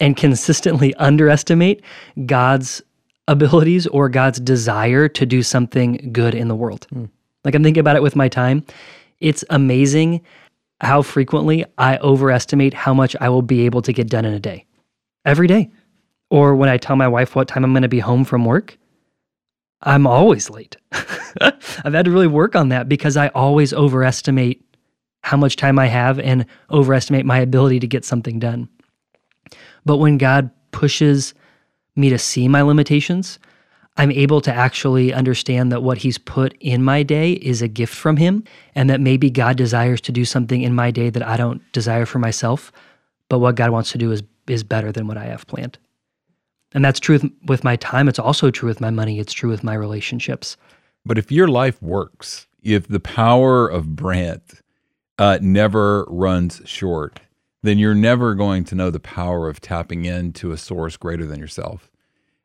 and 0.00 0.16
consistently 0.16 0.94
underestimate 0.96 1.82
God's 2.26 2.82
abilities 3.28 3.86
or 3.88 4.08
God's 4.08 4.40
desire 4.40 5.08
to 5.08 5.26
do 5.26 5.42
something 5.42 6.10
good 6.12 6.34
in 6.34 6.48
the 6.48 6.54
world. 6.54 6.86
Hmm. 6.90 7.06
Like 7.44 7.54
I'm 7.54 7.62
thinking 7.62 7.80
about 7.80 7.96
it 7.96 8.02
with 8.02 8.16
my 8.16 8.28
time. 8.28 8.64
It's 9.20 9.44
amazing 9.50 10.20
how 10.80 11.02
frequently 11.02 11.64
I 11.78 11.96
overestimate 11.98 12.74
how 12.74 12.92
much 12.92 13.16
I 13.20 13.28
will 13.28 13.42
be 13.42 13.64
able 13.64 13.82
to 13.82 13.92
get 13.92 14.08
done 14.08 14.24
in 14.24 14.34
a 14.34 14.40
day. 14.40 14.66
Every 15.24 15.46
day. 15.46 15.70
Or 16.28 16.54
when 16.54 16.68
I 16.68 16.76
tell 16.76 16.96
my 16.96 17.08
wife 17.08 17.34
what 17.34 17.48
time 17.48 17.64
I'm 17.64 17.72
going 17.72 17.82
to 17.82 17.88
be 17.88 18.00
home 18.00 18.24
from 18.24 18.44
work, 18.44 18.76
I'm 19.82 20.06
always 20.06 20.50
late. 20.50 20.76
I've 21.40 21.92
had 21.92 22.04
to 22.06 22.10
really 22.10 22.26
work 22.26 22.56
on 22.56 22.70
that 22.70 22.88
because 22.88 23.16
I 23.16 23.28
always 23.28 23.72
overestimate 23.72 24.64
how 25.26 25.36
much 25.36 25.56
time 25.56 25.76
I 25.76 25.86
have 25.86 26.20
and 26.20 26.46
overestimate 26.70 27.26
my 27.26 27.40
ability 27.40 27.80
to 27.80 27.86
get 27.88 28.04
something 28.04 28.38
done. 28.38 28.68
But 29.84 29.96
when 29.96 30.18
God 30.18 30.50
pushes 30.70 31.34
me 31.96 32.10
to 32.10 32.18
see 32.18 32.46
my 32.46 32.62
limitations, 32.62 33.40
I'm 33.96 34.12
able 34.12 34.40
to 34.42 34.54
actually 34.54 35.12
understand 35.12 35.72
that 35.72 35.82
what 35.82 35.98
he's 35.98 36.16
put 36.16 36.54
in 36.60 36.84
my 36.84 37.02
day 37.02 37.32
is 37.32 37.60
a 37.60 37.66
gift 37.66 37.92
from 37.92 38.18
him 38.18 38.44
and 38.76 38.88
that 38.88 39.00
maybe 39.00 39.28
God 39.28 39.56
desires 39.56 40.00
to 40.02 40.12
do 40.12 40.24
something 40.24 40.62
in 40.62 40.76
my 40.76 40.92
day 40.92 41.10
that 41.10 41.26
I 41.26 41.36
don't 41.36 41.60
desire 41.72 42.06
for 42.06 42.20
myself, 42.20 42.70
but 43.28 43.40
what 43.40 43.56
God 43.56 43.70
wants 43.70 43.90
to 43.92 43.98
do 43.98 44.12
is 44.12 44.22
is 44.46 44.62
better 44.62 44.92
than 44.92 45.08
what 45.08 45.16
I 45.16 45.24
have 45.24 45.44
planned. 45.48 45.76
And 46.72 46.84
that's 46.84 47.00
true 47.00 47.18
with, 47.48 47.64
my 47.64 47.74
time, 47.74 48.06
it's 48.06 48.20
also 48.20 48.52
true 48.52 48.68
with 48.68 48.80
my 48.80 48.90
money, 48.90 49.18
it's 49.18 49.32
true 49.32 49.50
with 49.50 49.64
my 49.64 49.74
relationships. 49.74 50.56
But 51.04 51.18
if 51.18 51.32
your 51.32 51.48
life 51.48 51.82
works, 51.82 52.46
if 52.62 52.86
the 52.86 53.00
power 53.00 53.66
of 53.66 53.96
Brant 53.96 54.62
uh, 55.18 55.38
never 55.40 56.04
runs 56.04 56.60
short, 56.64 57.20
then 57.62 57.78
you're 57.78 57.94
never 57.94 58.34
going 58.34 58.64
to 58.64 58.74
know 58.74 58.90
the 58.90 59.00
power 59.00 59.48
of 59.48 59.60
tapping 59.60 60.04
into 60.04 60.52
a 60.52 60.56
source 60.56 60.96
greater 60.96 61.26
than 61.26 61.40
yourself. 61.40 61.90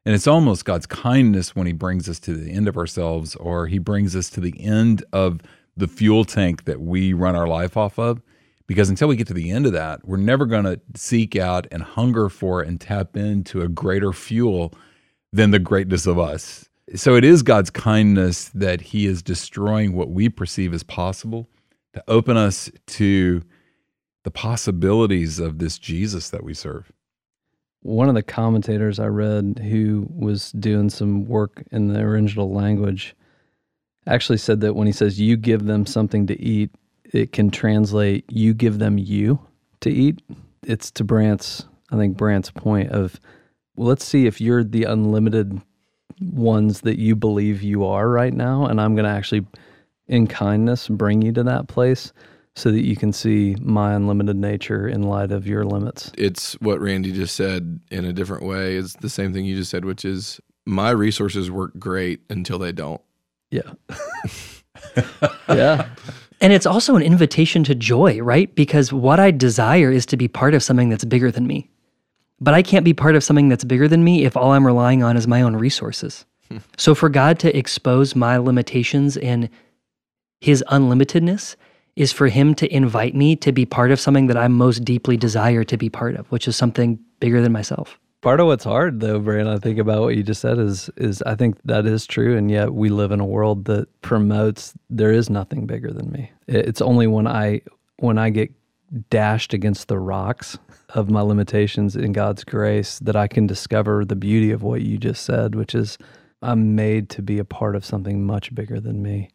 And 0.05 0.15
it's 0.15 0.27
almost 0.27 0.65
God's 0.65 0.87
kindness 0.87 1.55
when 1.55 1.67
He 1.67 1.73
brings 1.73 2.09
us 2.09 2.19
to 2.21 2.33
the 2.33 2.51
end 2.51 2.67
of 2.67 2.77
ourselves 2.77 3.35
or 3.35 3.67
He 3.67 3.77
brings 3.77 4.15
us 4.15 4.29
to 4.31 4.39
the 4.39 4.59
end 4.59 5.03
of 5.13 5.41
the 5.77 5.87
fuel 5.87 6.25
tank 6.25 6.65
that 6.65 6.81
we 6.81 7.13
run 7.13 7.35
our 7.35 7.47
life 7.47 7.77
off 7.77 7.99
of. 7.99 8.21
Because 8.67 8.89
until 8.89 9.09
we 9.09 9.17
get 9.17 9.27
to 9.27 9.33
the 9.33 9.51
end 9.51 9.65
of 9.65 9.73
that, 9.73 10.07
we're 10.07 10.17
never 10.17 10.45
going 10.45 10.63
to 10.63 10.79
seek 10.95 11.35
out 11.35 11.67
and 11.71 11.83
hunger 11.83 12.29
for 12.29 12.61
and 12.61 12.79
tap 12.79 13.17
into 13.17 13.61
a 13.61 13.67
greater 13.67 14.13
fuel 14.13 14.73
than 15.33 15.51
the 15.51 15.59
greatness 15.59 16.07
of 16.07 16.17
us. 16.17 16.69
So 16.95 17.15
it 17.15 17.25
is 17.25 17.43
God's 17.43 17.69
kindness 17.69 18.49
that 18.49 18.79
He 18.81 19.05
is 19.05 19.21
destroying 19.21 19.93
what 19.93 20.09
we 20.09 20.29
perceive 20.29 20.73
as 20.73 20.83
possible 20.83 21.49
to 21.93 22.03
open 22.07 22.37
us 22.37 22.69
to 22.87 23.41
the 24.23 24.31
possibilities 24.31 25.39
of 25.39 25.59
this 25.59 25.77
Jesus 25.77 26.29
that 26.29 26.43
we 26.43 26.53
serve. 26.53 26.91
One 27.81 28.09
of 28.09 28.15
the 28.15 28.23
commentators 28.23 28.99
I 28.99 29.07
read 29.07 29.59
who 29.63 30.07
was 30.09 30.51
doing 30.51 30.89
some 30.89 31.25
work 31.25 31.63
in 31.71 31.87
the 31.87 32.01
original 32.01 32.53
language 32.53 33.15
actually 34.05 34.37
said 34.37 34.61
that 34.61 34.75
when 34.75 34.87
he 34.87 34.93
says 34.93 35.19
you 35.19 35.37
give 35.37 35.65
them 35.65 35.85
something 35.85 36.27
to 36.27 36.39
eat, 36.39 36.69
it 37.05 37.31
can 37.31 37.49
translate 37.49 38.25
you 38.31 38.53
give 38.53 38.79
them 38.79 38.97
you 38.97 39.39
to 39.81 39.89
eat. 39.89 40.21
It's 40.63 40.91
to 40.91 41.03
Brant's, 41.03 41.65
I 41.91 41.97
think 41.97 42.17
Brant's 42.17 42.51
point 42.51 42.91
of 42.91 43.19
well, 43.75 43.87
let's 43.87 44.05
see 44.05 44.27
if 44.27 44.41
you're 44.41 44.63
the 44.63 44.83
unlimited 44.83 45.61
ones 46.19 46.81
that 46.81 46.99
you 46.99 47.15
believe 47.15 47.63
you 47.63 47.85
are 47.85 48.09
right 48.09 48.33
now, 48.33 48.65
and 48.65 48.79
I'm 48.79 48.95
going 48.95 49.05
to 49.05 49.11
actually, 49.11 49.45
in 50.11 50.27
kindness, 50.27 50.87
bring 50.87 51.21
you 51.21 51.31
to 51.31 51.43
that 51.43 51.67
place 51.67 52.13
so 52.55 52.71
that 52.71 52.85
you 52.85 52.95
can 52.95 53.13
see 53.13 53.55
my 53.61 53.93
unlimited 53.93 54.35
nature 54.35 54.87
in 54.87 55.03
light 55.03 55.31
of 55.31 55.47
your 55.47 55.63
limits. 55.63 56.11
It's 56.17 56.53
what 56.59 56.81
Randy 56.81 57.13
just 57.13 57.35
said 57.35 57.79
in 57.89 58.03
a 58.03 58.11
different 58.11 58.43
way. 58.43 58.75
It's 58.75 58.93
the 58.97 59.09
same 59.09 59.33
thing 59.33 59.45
you 59.45 59.55
just 59.55 59.71
said, 59.71 59.85
which 59.85 60.03
is 60.03 60.39
my 60.65 60.91
resources 60.91 61.49
work 61.49 61.71
great 61.79 62.19
until 62.29 62.59
they 62.59 62.73
don't. 62.73 63.01
Yeah. 63.49 63.71
yeah. 65.49 65.87
And 66.41 66.51
it's 66.51 66.65
also 66.65 66.95
an 66.95 67.03
invitation 67.03 67.63
to 67.65 67.75
joy, 67.75 68.19
right? 68.19 68.53
Because 68.55 68.91
what 68.91 69.19
I 69.19 69.31
desire 69.31 69.91
is 69.91 70.05
to 70.07 70.17
be 70.17 70.27
part 70.27 70.53
of 70.53 70.63
something 70.63 70.89
that's 70.89 71.05
bigger 71.05 71.31
than 71.31 71.47
me. 71.47 71.69
But 72.39 72.55
I 72.55 72.63
can't 72.63 72.83
be 72.83 72.93
part 72.93 73.15
of 73.15 73.23
something 73.23 73.49
that's 73.49 73.63
bigger 73.63 73.87
than 73.87 74.03
me 74.03 74.25
if 74.25 74.35
all 74.35 74.51
I'm 74.51 74.65
relying 74.65 75.03
on 75.03 75.15
is 75.15 75.27
my 75.27 75.41
own 75.41 75.55
resources. 75.55 76.25
so 76.77 76.95
for 76.95 77.09
God 77.09 77.39
to 77.39 77.55
expose 77.55 78.15
my 78.15 78.37
limitations 78.37 79.17
and 79.17 79.49
his 80.41 80.63
unlimitedness 80.69 81.55
is 81.95 82.11
for 82.11 82.27
him 82.27 82.55
to 82.55 82.73
invite 82.73 83.15
me 83.15 83.35
to 83.37 83.51
be 83.51 83.65
part 83.65 83.91
of 83.91 83.99
something 83.99 84.27
that 84.27 84.37
I 84.37 84.47
most 84.47 84.83
deeply 84.83 85.15
desire 85.15 85.63
to 85.63 85.77
be 85.77 85.89
part 85.89 86.15
of, 86.15 86.29
which 86.31 86.47
is 86.47 86.55
something 86.55 86.99
bigger 87.19 87.41
than 87.41 87.51
myself. 87.51 87.99
Part 88.21 88.39
of 88.39 88.47
what's 88.47 88.63
hard 88.63 88.99
though, 88.99 89.19
Brandon, 89.19 89.53
I 89.53 89.57
think 89.57 89.79
about 89.79 90.01
what 90.01 90.15
you 90.15 90.23
just 90.23 90.41
said 90.41 90.59
is 90.59 90.89
is 90.97 91.23
I 91.23 91.35
think 91.35 91.57
that 91.65 91.85
is 91.85 92.05
true 92.05 92.37
and 92.37 92.51
yet 92.51 92.73
we 92.73 92.89
live 92.89 93.11
in 93.11 93.19
a 93.19 93.25
world 93.25 93.65
that 93.65 93.87
promotes 94.01 94.73
there 94.89 95.11
is 95.11 95.29
nothing 95.29 95.65
bigger 95.65 95.91
than 95.91 96.11
me. 96.11 96.31
It's 96.47 96.81
only 96.81 97.07
when 97.07 97.27
I 97.27 97.61
when 97.97 98.17
I 98.17 98.29
get 98.29 98.51
dashed 99.09 99.53
against 99.53 99.87
the 99.87 99.97
rocks 99.97 100.57
of 100.89 101.09
my 101.09 101.21
limitations 101.21 101.95
in 101.95 102.11
God's 102.11 102.43
grace 102.43 102.99
that 102.99 103.15
I 103.15 103.27
can 103.27 103.47
discover 103.47 104.05
the 104.05 104.15
beauty 104.15 104.51
of 104.51 104.61
what 104.61 104.81
you 104.81 104.97
just 104.97 105.23
said, 105.23 105.55
which 105.55 105.73
is 105.73 105.97
I'm 106.43 106.75
made 106.75 107.09
to 107.11 107.21
be 107.23 107.39
a 107.39 107.45
part 107.45 107.75
of 107.75 107.85
something 107.85 108.23
much 108.23 108.53
bigger 108.53 108.79
than 108.79 109.01
me 109.01 109.29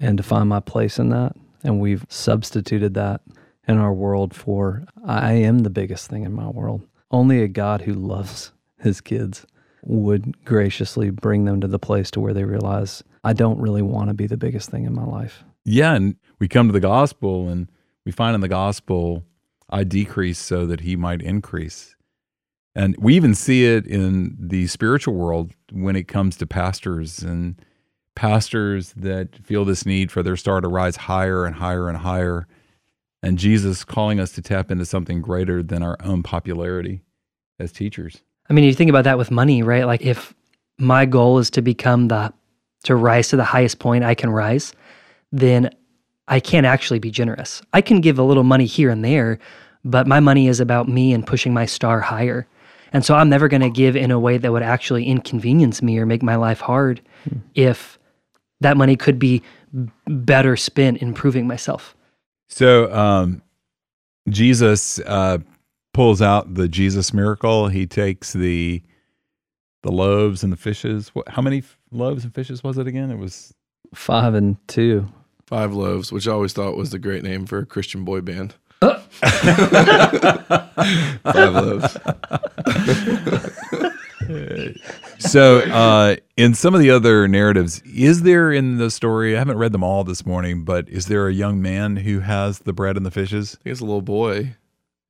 and 0.00 0.16
to 0.16 0.22
find 0.22 0.48
my 0.48 0.60
place 0.60 0.98
in 0.98 1.10
that. 1.10 1.34
And 1.64 1.80
we've 1.80 2.06
substituted 2.08 2.94
that 2.94 3.22
in 3.66 3.78
our 3.78 3.92
world 3.92 4.34
for 4.34 4.84
I 5.04 5.32
am 5.32 5.60
the 5.60 5.70
biggest 5.70 6.08
thing 6.08 6.24
in 6.24 6.32
my 6.32 6.48
world. 6.48 6.82
Only 7.10 7.42
a 7.42 7.48
God 7.48 7.82
who 7.82 7.94
loves 7.94 8.52
his 8.78 9.00
kids 9.00 9.46
would 9.82 10.44
graciously 10.44 11.10
bring 11.10 11.44
them 11.44 11.60
to 11.60 11.68
the 11.68 11.78
place 11.78 12.10
to 12.10 12.20
where 12.20 12.34
they 12.34 12.44
realize 12.44 13.02
I 13.24 13.32
don't 13.32 13.60
really 13.60 13.82
want 13.82 14.08
to 14.08 14.14
be 14.14 14.26
the 14.26 14.36
biggest 14.36 14.70
thing 14.70 14.84
in 14.84 14.94
my 14.94 15.04
life. 15.04 15.44
Yeah, 15.64 15.94
and 15.94 16.16
we 16.38 16.48
come 16.48 16.68
to 16.68 16.72
the 16.72 16.80
gospel 16.80 17.48
and 17.48 17.70
we 18.04 18.12
find 18.12 18.34
in 18.34 18.40
the 18.40 18.48
gospel 18.48 19.24
I 19.68 19.84
decrease 19.84 20.38
so 20.38 20.66
that 20.66 20.80
he 20.80 20.96
might 20.96 21.22
increase. 21.22 21.96
And 22.74 22.94
we 22.98 23.16
even 23.16 23.34
see 23.34 23.64
it 23.64 23.86
in 23.86 24.36
the 24.38 24.66
spiritual 24.66 25.14
world 25.14 25.52
when 25.72 25.96
it 25.96 26.08
comes 26.08 26.36
to 26.36 26.46
pastors 26.46 27.20
and 27.20 27.60
pastors 28.16 28.92
that 28.96 29.36
feel 29.44 29.64
this 29.64 29.86
need 29.86 30.10
for 30.10 30.24
their 30.24 30.36
star 30.36 30.60
to 30.60 30.68
rise 30.68 30.96
higher 30.96 31.44
and 31.44 31.54
higher 31.54 31.88
and 31.88 31.98
higher. 31.98 32.48
And 33.22 33.38
Jesus 33.38 33.84
calling 33.84 34.18
us 34.18 34.32
to 34.32 34.42
tap 34.42 34.70
into 34.70 34.84
something 34.84 35.22
greater 35.22 35.62
than 35.62 35.82
our 35.82 35.96
own 36.02 36.24
popularity 36.24 37.02
as 37.60 37.70
teachers. 37.70 38.22
I 38.50 38.52
mean, 38.52 38.64
you 38.64 38.74
think 38.74 38.90
about 38.90 39.04
that 39.04 39.18
with 39.18 39.30
money, 39.30 39.62
right? 39.62 39.86
Like 39.86 40.02
if 40.02 40.34
my 40.78 41.06
goal 41.06 41.38
is 41.38 41.50
to 41.50 41.62
become 41.62 42.08
the 42.08 42.32
to 42.84 42.94
rise 42.94 43.28
to 43.28 43.36
the 43.36 43.44
highest 43.44 43.78
point 43.78 44.04
I 44.04 44.14
can 44.14 44.30
rise, 44.30 44.72
then 45.32 45.70
I 46.28 46.40
can't 46.40 46.66
actually 46.66 46.98
be 46.98 47.10
generous. 47.10 47.62
I 47.72 47.80
can 47.80 48.00
give 48.00 48.18
a 48.18 48.22
little 48.22 48.44
money 48.44 48.66
here 48.66 48.90
and 48.90 49.04
there, 49.04 49.38
but 49.84 50.06
my 50.06 50.20
money 50.20 50.46
is 50.46 50.60
about 50.60 50.88
me 50.88 51.12
and 51.12 51.26
pushing 51.26 51.52
my 51.52 51.66
star 51.66 52.00
higher. 52.00 52.46
And 52.92 53.04
so 53.04 53.14
I'm 53.14 53.28
never 53.28 53.48
going 53.48 53.62
to 53.62 53.70
give 53.70 53.96
in 53.96 54.10
a 54.10 54.20
way 54.20 54.38
that 54.38 54.52
would 54.52 54.62
actually 54.62 55.04
inconvenience 55.04 55.82
me 55.82 55.98
or 55.98 56.06
make 56.06 56.22
my 56.22 56.36
life 56.36 56.60
hard 56.60 57.00
hmm. 57.28 57.38
if 57.54 57.98
that 58.60 58.76
money 58.76 58.96
could 58.96 59.18
be 59.18 59.42
better 60.06 60.56
spent 60.56 61.02
improving 61.02 61.46
myself. 61.46 61.96
So 62.48 62.92
um, 62.94 63.42
Jesus 64.28 64.98
uh, 65.00 65.38
pulls 65.92 66.22
out 66.22 66.54
the 66.54 66.68
Jesus 66.68 67.12
miracle. 67.12 67.68
He 67.68 67.86
takes 67.86 68.32
the 68.32 68.82
the 69.82 69.92
loaves 69.92 70.42
and 70.42 70.52
the 70.52 70.56
fishes. 70.56 71.10
What, 71.10 71.28
how 71.28 71.42
many 71.42 71.62
loaves 71.92 72.24
and 72.24 72.34
fishes 72.34 72.64
was 72.64 72.76
it 72.78 72.86
again? 72.86 73.10
It 73.10 73.18
was 73.18 73.54
five 73.94 74.34
and 74.34 74.56
two. 74.68 75.08
Five 75.46 75.72
Loaves, 75.72 76.10
which 76.10 76.26
I 76.26 76.32
always 76.32 76.52
thought 76.52 76.76
was 76.76 76.90
the 76.90 76.98
great 76.98 77.22
name 77.22 77.46
for 77.46 77.58
a 77.58 77.66
Christian 77.66 78.04
boy 78.04 78.20
band. 78.20 78.56
Five 78.80 79.04
Loaves. 81.54 81.96
so, 85.18 85.58
uh, 85.60 86.16
in 86.36 86.54
some 86.54 86.74
of 86.74 86.80
the 86.80 86.90
other 86.90 87.26
narratives, 87.28 87.80
is 87.82 88.22
there 88.22 88.52
in 88.52 88.78
the 88.78 88.90
story? 88.90 89.34
I 89.34 89.38
haven't 89.38 89.58
read 89.58 89.72
them 89.72 89.82
all 89.82 90.04
this 90.04 90.26
morning, 90.26 90.64
but 90.64 90.88
is 90.88 91.06
there 91.06 91.28
a 91.28 91.32
young 91.32 91.60
man 91.62 91.96
who 91.96 92.20
has 92.20 92.60
the 92.60 92.72
bread 92.72 92.96
and 92.96 93.06
the 93.06 93.10
fishes? 93.10 93.56
I 93.60 93.62
think 93.62 93.72
it's 93.72 93.80
a 93.80 93.86
little 93.86 94.02
boy. 94.02 94.56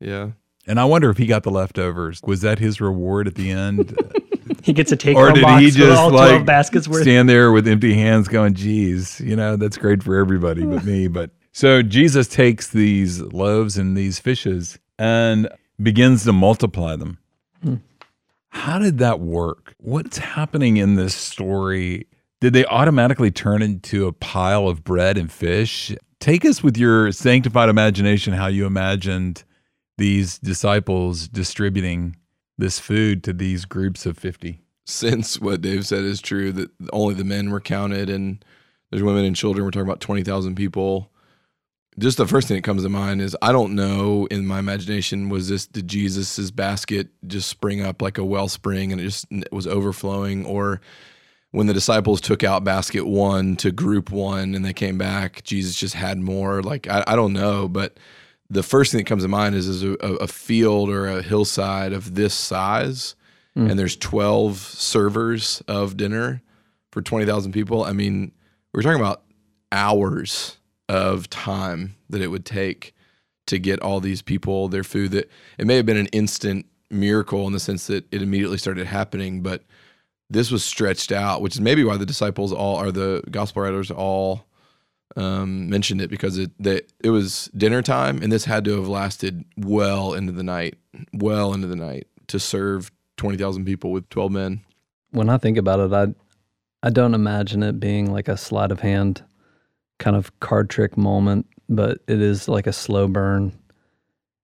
Yeah. 0.00 0.30
And 0.66 0.80
I 0.80 0.84
wonder 0.84 1.10
if 1.10 1.16
he 1.16 1.26
got 1.26 1.42
the 1.42 1.50
leftovers. 1.50 2.20
Was 2.24 2.40
that 2.40 2.58
his 2.58 2.80
reward 2.80 3.26
at 3.26 3.36
the 3.36 3.50
end? 3.50 3.96
he 4.66 4.72
gets 4.72 4.90
a 4.90 4.96
take 4.96 5.16
or 5.16 5.30
did 5.32 5.46
he 5.60 5.70
just 5.70 6.12
like 6.12 6.44
baskets 6.44 6.88
worth. 6.88 7.02
stand 7.02 7.28
there 7.28 7.52
with 7.52 7.68
empty 7.68 7.94
hands 7.94 8.26
going 8.26 8.52
geez 8.52 9.20
you 9.20 9.36
know 9.36 9.56
that's 9.56 9.76
great 9.76 10.02
for 10.02 10.16
everybody 10.16 10.64
but 10.66 10.84
me 10.84 11.06
but 11.08 11.30
so 11.52 11.82
jesus 11.82 12.26
takes 12.26 12.68
these 12.68 13.20
loaves 13.20 13.76
and 13.76 13.96
these 13.96 14.18
fishes 14.18 14.78
and 14.98 15.48
begins 15.80 16.24
to 16.24 16.32
multiply 16.32 16.96
them 16.96 17.18
hmm. 17.62 17.76
How 18.56 18.78
did 18.78 18.98
that 18.98 19.20
work? 19.20 19.74
What's 19.78 20.16
happening 20.16 20.78
in 20.78 20.94
this 20.94 21.14
story? 21.14 22.06
Did 22.40 22.54
they 22.54 22.64
automatically 22.64 23.30
turn 23.30 23.60
into 23.60 24.06
a 24.06 24.12
pile 24.12 24.66
of 24.66 24.82
bread 24.82 25.18
and 25.18 25.30
fish? 25.30 25.94
Take 26.20 26.44
us 26.44 26.62
with 26.62 26.78
your 26.78 27.12
sanctified 27.12 27.68
imagination 27.68 28.32
how 28.32 28.46
you 28.46 28.64
imagined 28.64 29.44
these 29.98 30.38
disciples 30.38 31.28
distributing 31.28 32.16
this 32.56 32.80
food 32.80 33.22
to 33.24 33.34
these 33.34 33.66
groups 33.66 34.06
of 34.06 34.16
50 34.16 34.60
since 34.86 35.38
what 35.40 35.60
dave 35.60 35.86
said 35.86 36.04
is 36.04 36.20
true 36.20 36.52
that 36.52 36.70
only 36.92 37.14
the 37.14 37.24
men 37.24 37.50
were 37.50 37.60
counted 37.60 38.08
and 38.08 38.44
there's 38.90 39.02
women 39.02 39.24
and 39.24 39.36
children 39.36 39.64
we're 39.64 39.70
talking 39.70 39.86
about 39.86 40.00
20000 40.00 40.54
people 40.54 41.10
just 41.98 42.18
the 42.18 42.26
first 42.26 42.48
thing 42.48 42.56
that 42.56 42.62
comes 42.62 42.82
to 42.82 42.88
mind 42.88 43.20
is 43.20 43.36
i 43.42 43.52
don't 43.52 43.74
know 43.74 44.26
in 44.30 44.46
my 44.46 44.58
imagination 44.58 45.28
was 45.28 45.48
this 45.48 45.66
did 45.66 45.88
jesus's 45.88 46.50
basket 46.50 47.08
just 47.26 47.48
spring 47.48 47.80
up 47.80 48.02
like 48.02 48.18
a 48.18 48.24
wellspring 48.24 48.92
and 48.92 49.00
it 49.00 49.04
just 49.04 49.26
was 49.52 49.66
overflowing? 49.66 50.44
Or 50.44 50.80
when 51.52 51.66
the 51.66 51.74
disciples 51.74 52.20
took 52.20 52.44
out 52.44 52.64
basket 52.64 53.06
one 53.06 53.56
to 53.56 53.70
group 53.70 54.10
one 54.10 54.54
and 54.54 54.64
they 54.64 54.72
came 54.72 54.98
back 54.98 55.42
jesus 55.44 55.76
just 55.76 55.94
had 55.94 56.18
more? 56.18 56.62
Like 56.62 56.88
i, 56.88 57.04
I 57.06 57.16
don't 57.16 57.32
know 57.32 57.68
but 57.68 57.98
the 58.48 58.62
first 58.62 58.92
thing 58.92 58.98
that 58.98 59.06
comes 59.06 59.22
to 59.22 59.28
mind 59.28 59.54
is, 59.54 59.68
is 59.68 59.82
a, 59.82 59.92
a 59.94 60.28
field 60.28 60.88
or 60.88 61.08
a 61.08 61.22
hillside 61.22 61.92
of 61.92 62.14
this 62.14 62.34
size. 62.34 63.14
Hmm. 63.54 63.70
And 63.70 63.78
there's 63.78 63.96
12 63.96 64.58
servers 64.58 65.62
of 65.66 65.96
dinner 65.96 66.42
for 66.92 67.02
20,000 67.02 67.52
people. 67.52 67.84
I 67.84 67.92
mean, 67.92 68.32
we're 68.72 68.82
talking 68.82 69.00
about 69.00 69.22
hours 69.72 70.58
of 70.88 71.28
time 71.30 71.96
that 72.08 72.20
it 72.20 72.28
would 72.28 72.44
take 72.44 72.94
to 73.46 73.58
get 73.58 73.80
all 73.80 74.00
these 74.00 74.22
people 74.22 74.68
their 74.68 74.84
food 74.84 75.12
that 75.12 75.30
it 75.58 75.66
may 75.66 75.76
have 75.76 75.86
been 75.86 75.96
an 75.96 76.06
instant 76.06 76.66
miracle 76.90 77.46
in 77.46 77.52
the 77.52 77.60
sense 77.60 77.86
that 77.86 78.04
it 78.12 78.22
immediately 78.22 78.58
started 78.58 78.86
happening, 78.86 79.42
but 79.42 79.62
this 80.28 80.50
was 80.50 80.64
stretched 80.64 81.12
out, 81.12 81.40
which 81.40 81.54
is 81.54 81.60
maybe 81.60 81.84
why 81.84 81.96
the 81.96 82.06
disciples 82.06 82.52
all 82.52 82.76
are 82.76 82.90
the 82.90 83.22
gospel 83.30 83.62
writers 83.62 83.90
all 83.90 84.46
um, 85.16 85.70
mentioned 85.70 86.00
it 86.00 86.10
because 86.10 86.36
it 86.36 86.50
that 86.58 86.92
it 87.02 87.10
was 87.10 87.48
dinner 87.56 87.80
time 87.80 88.20
and 88.22 88.30
this 88.30 88.44
had 88.44 88.64
to 88.64 88.76
have 88.76 88.88
lasted 88.88 89.44
well 89.56 90.14
into 90.14 90.32
the 90.32 90.42
night, 90.42 90.76
well 91.12 91.54
into 91.54 91.66
the 91.66 91.76
night 91.76 92.06
to 92.26 92.38
serve 92.38 92.90
twenty 93.16 93.38
thousand 93.38 93.64
people 93.64 93.92
with 93.92 94.08
twelve 94.10 94.32
men. 94.32 94.62
When 95.12 95.30
I 95.30 95.38
think 95.38 95.56
about 95.56 95.80
it, 95.80 95.92
I 95.92 96.14
I 96.86 96.90
don't 96.90 97.14
imagine 97.14 97.62
it 97.62 97.80
being 97.80 98.12
like 98.12 98.28
a 98.28 98.36
sleight 98.36 98.72
of 98.72 98.80
hand 98.80 99.22
kind 99.98 100.16
of 100.16 100.38
card 100.40 100.70
trick 100.70 100.96
moment, 100.96 101.46
but 101.68 101.98
it 102.06 102.20
is 102.20 102.48
like 102.48 102.66
a 102.66 102.72
slow 102.72 103.08
burn 103.08 103.52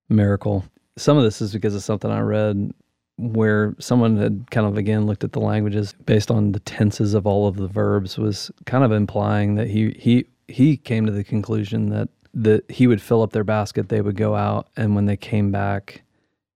miracle. 0.09 0.65
Some 0.97 1.17
of 1.17 1.25
this 1.25 1.41
is 1.41 1.53
because 1.53 1.75
of 1.75 1.83
something 1.83 2.11
I 2.11 2.21
read 2.21 2.73
where 3.19 3.75
someone 3.79 4.17
had 4.17 4.51
kind 4.51 4.67
of 4.67 4.77
again 4.77 5.07
looked 5.07 5.25
at 5.25 5.33
the 5.33 5.41
languages 5.41 5.95
based 6.07 6.31
on 6.31 6.53
the 6.53 6.61
tenses 6.61 7.15
of 7.15 7.27
all 7.27 7.47
of 7.47 7.57
the 7.57 7.69
verbs 7.69 8.19
was 8.19 8.51
kind 8.67 8.85
of 8.85 8.93
implying 8.93 9.55
that 9.55 9.69
he 9.69 9.95
he 9.99 10.27
he 10.49 10.77
came 10.77 11.07
to 11.07 11.12
the 11.12 11.25
conclusion 11.25 11.91
that 11.91 12.09
that 12.35 12.71
he 12.71 12.87
would 12.87 13.03
fill 13.03 13.23
up 13.23 13.33
their 13.33 13.45
basket, 13.45 13.88
they 13.88 14.01
would 14.01 14.17
go 14.17 14.35
out, 14.35 14.69
and 14.77 14.95
when 14.95 15.05
they 15.05 15.17
came 15.17 15.51
back, 15.51 16.03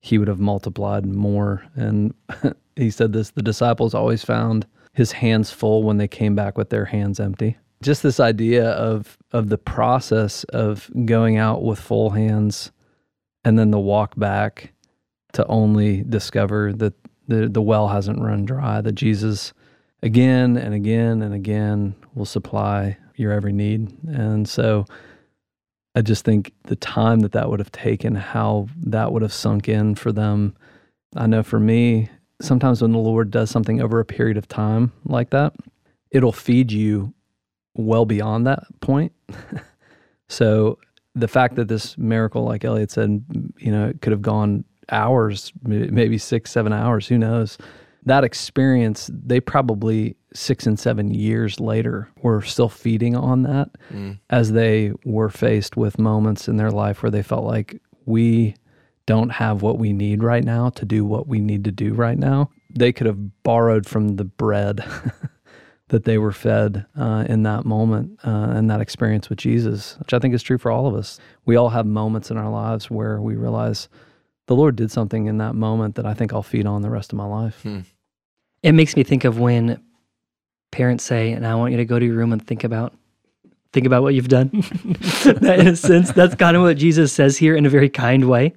he 0.01 0.17
would 0.17 0.29
have 0.29 0.41
multiplied 0.41 1.05
more. 1.05 1.67
And 1.75 2.15
he 2.77 2.91
said 2.91 3.13
this: 3.13 3.31
the 3.31 3.43
disciples 3.43 3.95
always 3.95 4.25
found 4.25 4.67
his 4.93 5.13
hands 5.13 5.51
full 5.51 5.83
when 5.83 5.99
they 5.99 6.09
came 6.09 6.35
back 6.35 6.57
with 6.57 6.71
their 6.71 6.87
hands 6.87 7.21
empty. 7.21 7.59
Just 7.83 8.03
this 8.03 8.21
idea 8.21 8.71
of 8.71 9.19
of 9.33 9.49
the 9.49 9.59
process 9.59 10.45
of 10.45 10.91
going 11.05 11.37
out 11.37 11.63
with 11.63 11.79
full 11.79 12.11
hands, 12.11 12.73
and 13.45 13.59
then 13.59 13.71
the 13.71 13.79
walk 13.79 14.17
back 14.17 14.73
to 15.35 15.47
only 15.47 16.03
discover 16.03 16.73
that 16.73 16.95
the 17.29 17.49
the 17.49 17.63
well 17.63 17.89
hasn't 17.89 18.23
run 18.23 18.45
dry. 18.45 18.81
That 18.81 18.93
Jesus, 18.93 19.53
again 20.03 20.57
and 20.57 20.75
again 20.75 21.23
and 21.23 21.35
again, 21.35 21.95
will 22.15 22.25
supply 22.25 22.97
your 23.17 23.33
every 23.33 23.53
need. 23.53 23.93
And 24.09 24.49
so 24.49 24.87
I 25.95 26.03
just 26.03 26.25
think 26.25 26.53
the 26.65 26.77
time 26.77 27.21
that 27.21 27.33
that 27.33 27.49
would 27.51 27.59
have 27.59 27.73
taken, 27.73 28.15
how 28.15 28.69
that 28.85 29.13
would 29.13 29.23
have 29.23 29.33
sunk 29.33 29.69
in 29.69 29.95
for 29.95 30.13
them. 30.13 30.55
I 31.17 31.27
know 31.27 31.43
for 31.43 31.59
me, 31.59 32.11
sometimes 32.41 32.83
when 32.83 32.93
the 32.93 32.99
Lord 32.99 33.31
does 33.31 33.51
something 33.51 33.81
over 33.81 33.99
a 33.99 34.05
period 34.05 34.37
of 34.37 34.47
time 34.47 34.93
like 35.07 35.31
that, 35.31 35.55
it'll 36.11 36.33
feed 36.33 36.71
you 36.71 37.15
well 37.77 38.05
beyond 38.05 38.47
that 38.47 38.65
point. 38.81 39.13
so 40.29 40.79
the 41.15 41.29
fact 41.29 41.57
that 41.57 41.69
this 41.69 41.97
miracle, 41.97 42.45
like 42.45 42.65
Elliot 42.65 42.91
said, 42.91 43.25
you 43.59 43.71
know, 43.71 43.89
it 43.89 44.03
could 44.03 44.13
have 44.13 44.23
gone 44.23 44.65
hours, 44.91 45.53
maybe 45.63 46.19
six, 46.19 46.51
seven 46.51 46.73
hours, 46.73 47.09
who 47.09 47.19
knows? 47.19 47.59
That 48.05 48.23
experience, 48.23 49.11
they 49.13 49.41
probably 49.41 50.17
six 50.33 50.67
and 50.67 50.79
seven 50.79 51.13
years 51.13 51.59
later 51.59 52.09
were 52.23 52.43
still 52.43 52.69
feeding 52.69 53.17
on 53.17 53.43
that 53.43 53.71
mm. 53.93 54.19
as 54.31 54.53
they 54.53 54.93
were 55.05 55.31
faced 55.31 55.77
with 55.77 55.99
moments 55.99 56.47
in 56.47 56.57
their 56.57 56.71
life 56.71 57.03
where 57.03 57.11
they 57.11 57.23
felt 57.23 57.45
like 57.45 57.81
we 58.05 58.55
don't 59.07 59.31
have 59.31 59.63
what 59.63 59.79
we 59.79 59.93
need 59.93 60.23
right 60.23 60.45
now 60.45 60.69
to 60.71 60.85
do 60.85 61.05
what 61.05 61.27
we 61.27 61.41
need 61.41 61.65
to 61.65 61.73
do 61.73 61.95
right 61.95 62.19
now. 62.19 62.51
They 62.71 62.93
could 62.93 63.07
have 63.07 63.43
borrowed 63.43 63.87
from 63.87 64.17
the 64.17 64.25
bread 64.25 64.85
that 65.89 66.05
they 66.05 66.19
were 66.19 66.33
fed 66.33 66.85
uh, 66.99 67.25
in 67.29 67.45
that 67.45 67.65
moment 67.65 68.19
uh, 68.25 68.49
and 68.51 68.69
that 68.71 68.81
experience 68.81 69.29
with 69.29 69.39
Jesus, 69.39 69.97
which 70.01 70.13
I 70.13 70.19
think 70.19 70.35
is 70.35 70.43
true 70.43 70.59
for 70.59 70.71
all 70.71 70.87
of 70.87 70.95
us. 70.95 71.21
We 71.45 71.57
all 71.57 71.69
have 71.69 71.87
moments 71.87 72.31
in 72.31 72.37
our 72.37 72.51
lives 72.51 72.91
where 72.91 73.21
we 73.21 73.37
realize 73.37 73.89
the 74.47 74.57
Lord 74.57 74.75
did 74.75 74.91
something 74.91 75.27
in 75.27 75.39
that 75.39 75.55
moment 75.55 75.95
that 75.95 76.07
I 76.07 76.15
think 76.15 76.33
I'll 76.33 76.43
feed 76.43 76.67
on 76.67 76.83
the 76.83 76.91
rest 76.91 77.13
of 77.13 77.19
my 77.19 77.27
life. 77.27 77.63
Hmm. 77.63 77.81
It 78.63 78.73
makes 78.73 78.97
me 78.97 79.05
think 79.05 79.25
of 79.25 79.39
when 79.39 79.81
parents 80.73 81.05
say, 81.05 81.33
and 81.33 81.47
I 81.47 81.55
want 81.55 81.71
you 81.71 81.77
to 81.77 81.85
go 81.85 81.99
to 81.99 82.05
your 82.05 82.17
room 82.17 82.33
and 82.33 82.45
think 82.45 82.65
about 82.65 82.93
think 83.73 83.87
about 83.87 84.03
what 84.03 84.15
you've 84.15 84.29
done. 84.29 84.51
in 85.25 85.67
a 85.67 85.77
sense, 85.77 86.11
that's 86.13 86.35
kind 86.35 86.57
of 86.57 86.63
what 86.63 86.79
Jesus 86.79 87.13
says 87.13 87.37
here 87.37 87.55
in 87.55 87.67
a 87.67 87.69
very 87.69 87.91
kind 87.91 88.27
way. 88.27 88.55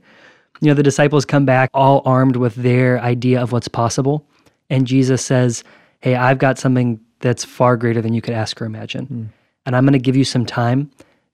You 0.61 0.69
know, 0.69 0.73
the 0.73 0.83
disciples 0.83 1.25
come 1.25 1.45
back 1.45 1.69
all 1.73 2.01
armed 2.05 2.37
with 2.37 2.55
their 2.55 3.01
idea 3.01 3.41
of 3.41 3.51
what's 3.51 3.67
possible. 3.67 4.25
And 4.69 4.87
Jesus 4.87 5.23
says, 5.23 5.63
Hey, 5.99 6.15
I've 6.15 6.37
got 6.37 6.57
something 6.57 7.01
that's 7.19 7.43
far 7.43 7.77
greater 7.77 8.01
than 8.01 8.13
you 8.13 8.21
could 8.21 8.34
ask 8.34 8.62
or 8.62 8.65
imagine. 8.65 9.08
Mm. 9.08 9.27
And 9.65 9.75
I'm 9.75 9.84
going 9.84 9.93
to 9.93 9.99
give 9.99 10.15
you 10.15 10.23
some 10.23 10.45
time 10.45 10.89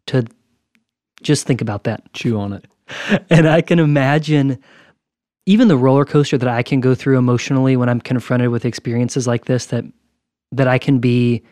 to 0.07 0.25
just 1.21 1.45
think 1.45 1.61
about 1.61 1.83
that. 1.85 2.11
Chew 2.13 2.39
on 2.39 2.53
it. 2.53 2.65
and 3.29 3.47
I 3.47 3.61
can 3.61 3.79
imagine 3.79 4.59
even 5.45 5.67
the 5.67 5.77
roller 5.77 6.05
coaster 6.05 6.37
that 6.37 6.49
I 6.49 6.63
can 6.63 6.79
go 6.79 6.95
through 6.95 7.17
emotionally 7.17 7.77
when 7.77 7.89
I'm 7.89 8.01
confronted 8.01 8.49
with 8.49 8.65
experiences 8.65 9.27
like 9.27 9.45
this 9.45 9.67
that 9.67 9.85
that 10.51 10.67
I 10.67 10.77
can 10.77 10.99
be 10.99 11.43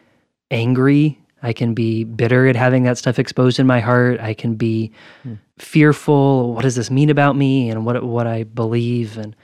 angry, 0.51 1.19
I 1.41 1.51
can 1.51 1.73
be 1.73 2.03
bitter 2.03 2.47
at 2.47 2.55
having 2.55 2.83
that 2.83 2.97
stuff 2.97 3.19
exposed 3.19 3.59
in 3.59 3.67
my 3.67 3.79
heart, 3.79 4.19
I 4.19 4.33
can 4.33 4.55
be 4.55 4.91
hmm. 5.23 5.33
fearful, 5.57 6.53
what 6.53 6.61
does 6.61 6.75
this 6.75 6.89
mean 6.89 7.09
about 7.09 7.35
me 7.35 7.69
and 7.69 7.85
what 7.85 8.03
what 8.03 8.27
I 8.27 8.43
believe 8.43 9.17
and 9.17 9.35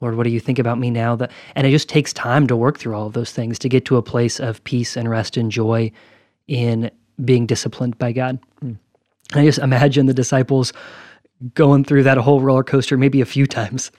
Lord, 0.00 0.16
what 0.16 0.24
do 0.24 0.30
you 0.30 0.40
think 0.40 0.58
about 0.58 0.78
me 0.78 0.90
now? 0.90 1.16
That 1.16 1.30
and 1.54 1.66
it 1.66 1.70
just 1.70 1.88
takes 1.88 2.12
time 2.12 2.46
to 2.48 2.56
work 2.56 2.78
through 2.78 2.94
all 2.94 3.06
of 3.06 3.14
those 3.14 3.32
things 3.32 3.58
to 3.60 3.68
get 3.68 3.84
to 3.86 3.96
a 3.96 4.02
place 4.02 4.38
of 4.38 4.62
peace 4.64 4.96
and 4.96 5.08
rest 5.08 5.36
and 5.36 5.50
joy 5.50 5.90
in 6.48 6.90
being 7.24 7.46
disciplined 7.46 7.98
by 7.98 8.12
God. 8.12 8.38
Hmm. 8.60 8.72
I 9.32 9.44
just 9.44 9.58
imagine 9.58 10.06
the 10.06 10.14
disciples 10.14 10.72
going 11.54 11.84
through 11.84 12.02
that 12.04 12.18
whole 12.18 12.40
roller 12.40 12.64
coaster 12.64 12.96
maybe 12.96 13.20
a 13.20 13.26
few 13.26 13.46
times 13.46 13.90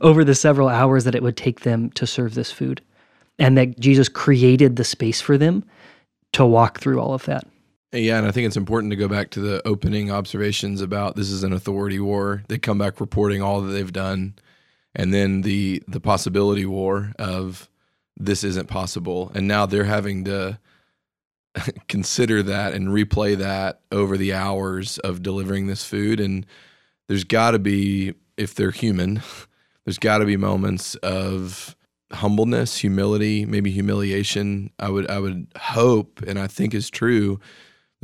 over 0.00 0.24
the 0.24 0.34
several 0.34 0.68
hours 0.68 1.04
that 1.04 1.14
it 1.14 1.22
would 1.22 1.36
take 1.36 1.60
them 1.60 1.90
to 1.90 2.06
serve 2.06 2.34
this 2.34 2.52
food. 2.52 2.80
And 3.38 3.58
that 3.58 3.78
Jesus 3.78 4.08
created 4.08 4.76
the 4.76 4.84
space 4.84 5.20
for 5.20 5.36
them 5.36 5.62
to 6.32 6.46
walk 6.46 6.80
through 6.80 7.00
all 7.00 7.12
of 7.12 7.24
that. 7.26 7.46
Yeah, 7.92 8.18
and 8.18 8.26
I 8.26 8.30
think 8.30 8.46
it's 8.46 8.56
important 8.56 8.90
to 8.92 8.96
go 8.96 9.08
back 9.08 9.30
to 9.30 9.40
the 9.40 9.66
opening 9.66 10.10
observations 10.10 10.80
about 10.80 11.16
this 11.16 11.30
is 11.30 11.44
an 11.44 11.52
authority 11.52 12.00
war. 12.00 12.42
They 12.48 12.58
come 12.58 12.78
back 12.78 13.00
reporting 13.00 13.42
all 13.42 13.60
that 13.60 13.72
they've 13.72 13.92
done, 13.92 14.34
and 14.96 15.14
then 15.14 15.42
the 15.42 15.82
the 15.86 16.00
possibility 16.00 16.66
war 16.66 17.12
of 17.18 17.68
this 18.16 18.42
isn't 18.42 18.66
possible, 18.66 19.30
and 19.34 19.46
now 19.46 19.66
they're 19.66 19.84
having 19.84 20.24
to 20.24 20.58
consider 21.88 22.42
that 22.42 22.72
and 22.74 22.88
replay 22.88 23.36
that 23.36 23.80
over 23.92 24.16
the 24.16 24.32
hours 24.32 24.98
of 24.98 25.22
delivering 25.22 25.68
this 25.68 25.84
food 25.84 26.18
and 26.18 26.44
there's 27.08 27.24
got 27.24 27.52
to 27.52 27.58
be, 27.58 28.14
if 28.36 28.54
they're 28.54 28.70
human, 28.70 29.22
there's 29.84 29.98
got 29.98 30.18
to 30.18 30.24
be 30.24 30.36
moments 30.36 30.94
of 30.96 31.76
humbleness, 32.12 32.78
humility, 32.78 33.44
maybe 33.44 33.70
humiliation. 33.70 34.70
I 34.78 34.90
would 34.90 35.10
I 35.10 35.18
would 35.18 35.48
hope, 35.56 36.22
and 36.26 36.38
I 36.38 36.46
think 36.46 36.74
is 36.74 36.90
true. 36.90 37.40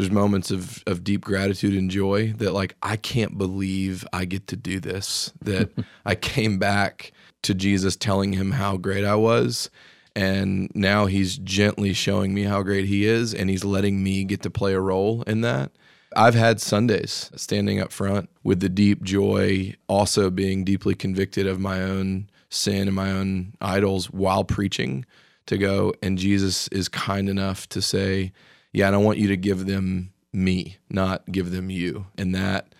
There's 0.03 0.11
moments 0.11 0.51
of 0.51 0.83
of 0.89 1.05
deep 1.05 1.21
gratitude 1.21 1.75
and 1.75 1.89
joy 1.89 2.33
that 2.39 2.53
like 2.53 2.75
I 2.83 2.97
can't 2.97 3.39
believe 3.39 4.05
I 4.13 4.25
get 4.25 4.49
to 4.49 4.57
do 4.57 4.81
this. 4.81 5.33
That 5.41 5.71
I 6.05 6.17
came 6.17 6.59
back 6.59 7.13
to 7.43 7.55
Jesus 7.55 7.95
telling 7.95 8.33
him 8.33 8.51
how 8.51 8.79
great 8.79 9.05
I 9.05 9.15
was. 9.15 9.71
And 10.17 10.73
now 10.75 11.07
he's 11.07 11.39
gently 11.39 11.93
showing 11.93 12.35
me 12.35 12.43
how 12.43 12.65
great 12.65 12.87
he 12.87 13.07
is, 13.07 13.33
and 13.33 13.49
he's 13.49 13.65
letting 13.65 14.03
me 14.03 14.25
get 14.25 14.43
to 14.43 14.51
play 14.51 14.75
a 14.75 14.81
role 14.81 15.23
in 15.23 15.43
that. 15.43 15.71
I've 16.17 16.35
had 16.35 16.61
Sundays 16.61 17.31
standing 17.37 17.79
up 17.79 17.93
front 17.93 18.29
with 18.43 18.59
the 18.59 18.69
deep 18.69 19.05
joy, 19.05 19.77
also 19.87 20.31
being 20.31 20.65
deeply 20.65 20.97
convicted 20.97 21.47
of 21.47 21.61
my 21.61 21.81
own 21.81 22.29
sin 22.51 22.89
and 22.89 22.97
my 22.97 23.13
own 23.13 23.55
idols 23.61 24.11
while 24.11 24.43
preaching 24.43 25.07
to 25.47 25.57
go. 25.57 25.95
And 26.03 26.19
Jesus 26.19 26.67
is 26.69 26.89
kind 26.89 27.29
enough 27.29 27.69
to 27.69 27.81
say, 27.81 28.33
Yeah, 28.73 28.87
and 28.87 28.97
I 28.97 28.99
want 28.99 29.19
you 29.19 29.29
to 29.29 29.37
give 29.37 29.67
them 29.67 30.13
me, 30.33 30.79
not 30.89 31.31
give 31.31 31.51
them 31.51 31.71
you. 31.71 32.07
And 32.17 32.35
that 32.35 32.75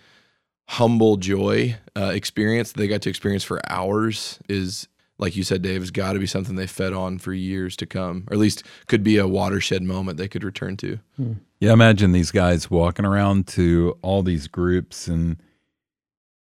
humble 0.69 1.17
joy 1.17 1.77
uh, 1.95 2.11
experience 2.13 2.71
that 2.71 2.79
they 2.79 2.87
got 2.87 3.01
to 3.03 3.09
experience 3.09 3.43
for 3.43 3.61
hours 3.69 4.39
is 4.49 4.87
like 5.19 5.35
you 5.35 5.43
said, 5.43 5.61
Dave, 5.61 5.81
has 5.81 5.91
got 5.91 6.13
to 6.13 6.19
be 6.19 6.25
something 6.25 6.55
they 6.55 6.67
fed 6.67 6.91
on 6.91 7.17
for 7.17 7.33
years 7.33 7.75
to 7.77 7.85
come, 7.85 8.25
or 8.29 8.33
at 8.33 8.39
least 8.39 8.63
could 8.87 9.03
be 9.03 9.17
a 9.17 9.27
watershed 9.27 9.83
moment 9.83 10.17
they 10.17 10.27
could 10.27 10.43
return 10.43 10.75
to. 10.77 10.99
Hmm. 11.15 11.33
Yeah, 11.59 11.71
imagine 11.71 12.11
these 12.11 12.31
guys 12.31 12.69
walking 12.69 13.05
around 13.05 13.47
to 13.49 13.97
all 14.01 14.23
these 14.23 14.47
groups 14.47 15.07
and 15.07 15.37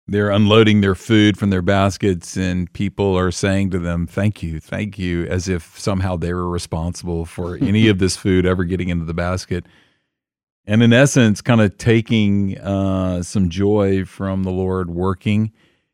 they're 0.07 0.29
unloading 0.29 0.81
their 0.81 0.95
food 0.95 1.37
from 1.37 1.49
their 1.49 1.61
baskets, 1.61 2.37
and 2.37 2.71
people 2.73 3.17
are 3.17 3.31
saying 3.31 3.71
to 3.71 3.79
them, 3.79 4.07
Thank 4.07 4.41
you, 4.41 4.59
thank 4.59 4.97
you, 4.97 5.25
as 5.25 5.47
if 5.47 5.79
somehow 5.79 6.15
they 6.15 6.33
were 6.33 6.49
responsible 6.49 7.25
for 7.25 7.55
any 7.61 7.87
of 7.87 7.99
this 7.99 8.15
food 8.15 8.45
ever 8.45 8.63
getting 8.63 8.89
into 8.89 9.05
the 9.05 9.13
basket. 9.13 9.65
And 10.65 10.83
in 10.83 10.91
essence, 10.91 11.41
kind 11.41 11.61
of 11.61 11.77
taking 11.77 12.57
uh, 12.59 13.23
some 13.23 13.49
joy 13.49 14.03
from 14.03 14.43
the 14.43 14.51
Lord 14.51 14.89
working 14.89 15.53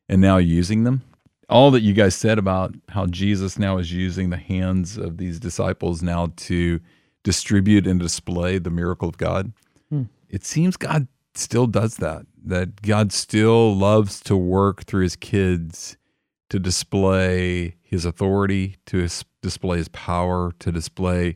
and 0.10 0.20
now 0.20 0.38
using 0.38 0.84
them 0.84 1.04
all 1.50 1.72
that 1.72 1.82
you 1.82 1.94
guys 1.94 2.16
said 2.16 2.40
about 2.40 2.74
how 2.90 3.06
Jesus 3.06 3.60
now 3.60 3.78
is 3.78 3.92
using 3.92 4.32
the 4.32 4.38
hands 4.38 4.98
of 4.98 5.18
these 5.18 5.40
disciples 5.40 6.02
now 6.02 6.32
to 6.36 6.80
distribute 7.24 7.86
and 7.86 8.00
display 8.00 8.58
the 8.58 8.70
miracle 8.70 9.08
of 9.08 9.18
God. 9.18 9.54
Hmm. 9.90 10.04
It 10.30 10.44
seems 10.44 10.78
God 10.78 11.08
still 11.36 11.68
does 11.68 11.98
that, 11.98 12.26
that 12.44 12.82
God 12.82 13.12
still 13.12 13.76
loves 13.76 14.20
to 14.22 14.36
work 14.36 14.84
through 14.84 15.04
his 15.04 15.16
kids 15.16 15.98
to 16.50 16.60
display 16.60 17.78
his 17.82 18.06
authority, 18.06 18.78
to 18.86 18.98
his, 18.98 19.26
display 19.42 19.78
his 19.78 19.88
power, 19.88 20.52
to 20.60 20.72
display 20.72 21.36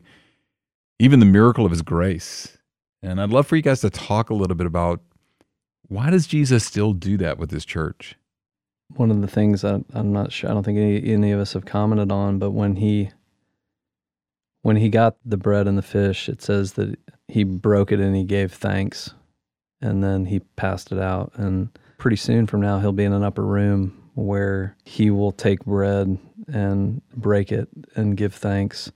even 0.98 1.20
the 1.20 1.26
miracle 1.26 1.64
of 1.64 1.72
his 1.72 1.82
grace. 1.82 2.58
And 3.02 3.20
I'd 3.20 3.30
love 3.30 3.46
for 3.46 3.56
you 3.56 3.62
guys 3.62 3.80
to 3.80 3.90
talk 3.90 4.30
a 4.30 4.34
little 4.34 4.56
bit 4.56 4.66
about 4.66 5.00
why 5.88 6.10
does 6.10 6.26
Jesus 6.26 6.64
still 6.64 6.92
do 6.92 7.16
that 7.16 7.38
with 7.38 7.50
his 7.50 7.64
church? 7.64 8.16
One 8.94 9.10
of 9.10 9.20
the 9.20 9.26
things 9.26 9.62
that 9.62 9.84
I'm 9.92 10.12
not 10.12 10.32
sure, 10.32 10.50
I 10.50 10.54
don't 10.54 10.62
think 10.62 10.78
any, 10.78 11.12
any 11.12 11.32
of 11.32 11.40
us 11.40 11.52
have 11.54 11.64
commented 11.64 12.12
on, 12.12 12.38
but 12.38 12.50
when 12.50 12.76
he 12.76 13.10
when 14.62 14.76
he 14.76 14.88
got 14.88 15.16
the 15.24 15.36
bread 15.36 15.66
and 15.66 15.78
the 15.78 15.82
fish, 15.82 16.28
it 16.28 16.42
says 16.42 16.74
that 16.74 16.98
he 17.28 17.44
broke 17.44 17.90
it 17.90 18.00
and 18.00 18.14
he 18.14 18.24
gave 18.24 18.52
thanks, 18.52 19.14
and 19.80 20.02
then 20.02 20.26
he 20.26 20.40
passed 20.40 20.92
it 20.92 20.98
out. 20.98 21.32
And 21.34 21.70
pretty 21.98 22.16
soon 22.16 22.46
from 22.46 22.60
now, 22.60 22.78
he'll 22.78 22.92
be 22.92 23.04
in 23.04 23.12
an 23.12 23.24
upper 23.24 23.44
room 23.44 24.10
where 24.14 24.76
he 24.84 25.10
will 25.10 25.32
take 25.32 25.64
bread 25.64 26.18
and 26.48 27.02
break 27.14 27.52
it 27.52 27.68
and 27.94 28.16
give 28.16 28.34
thanks 28.34 28.90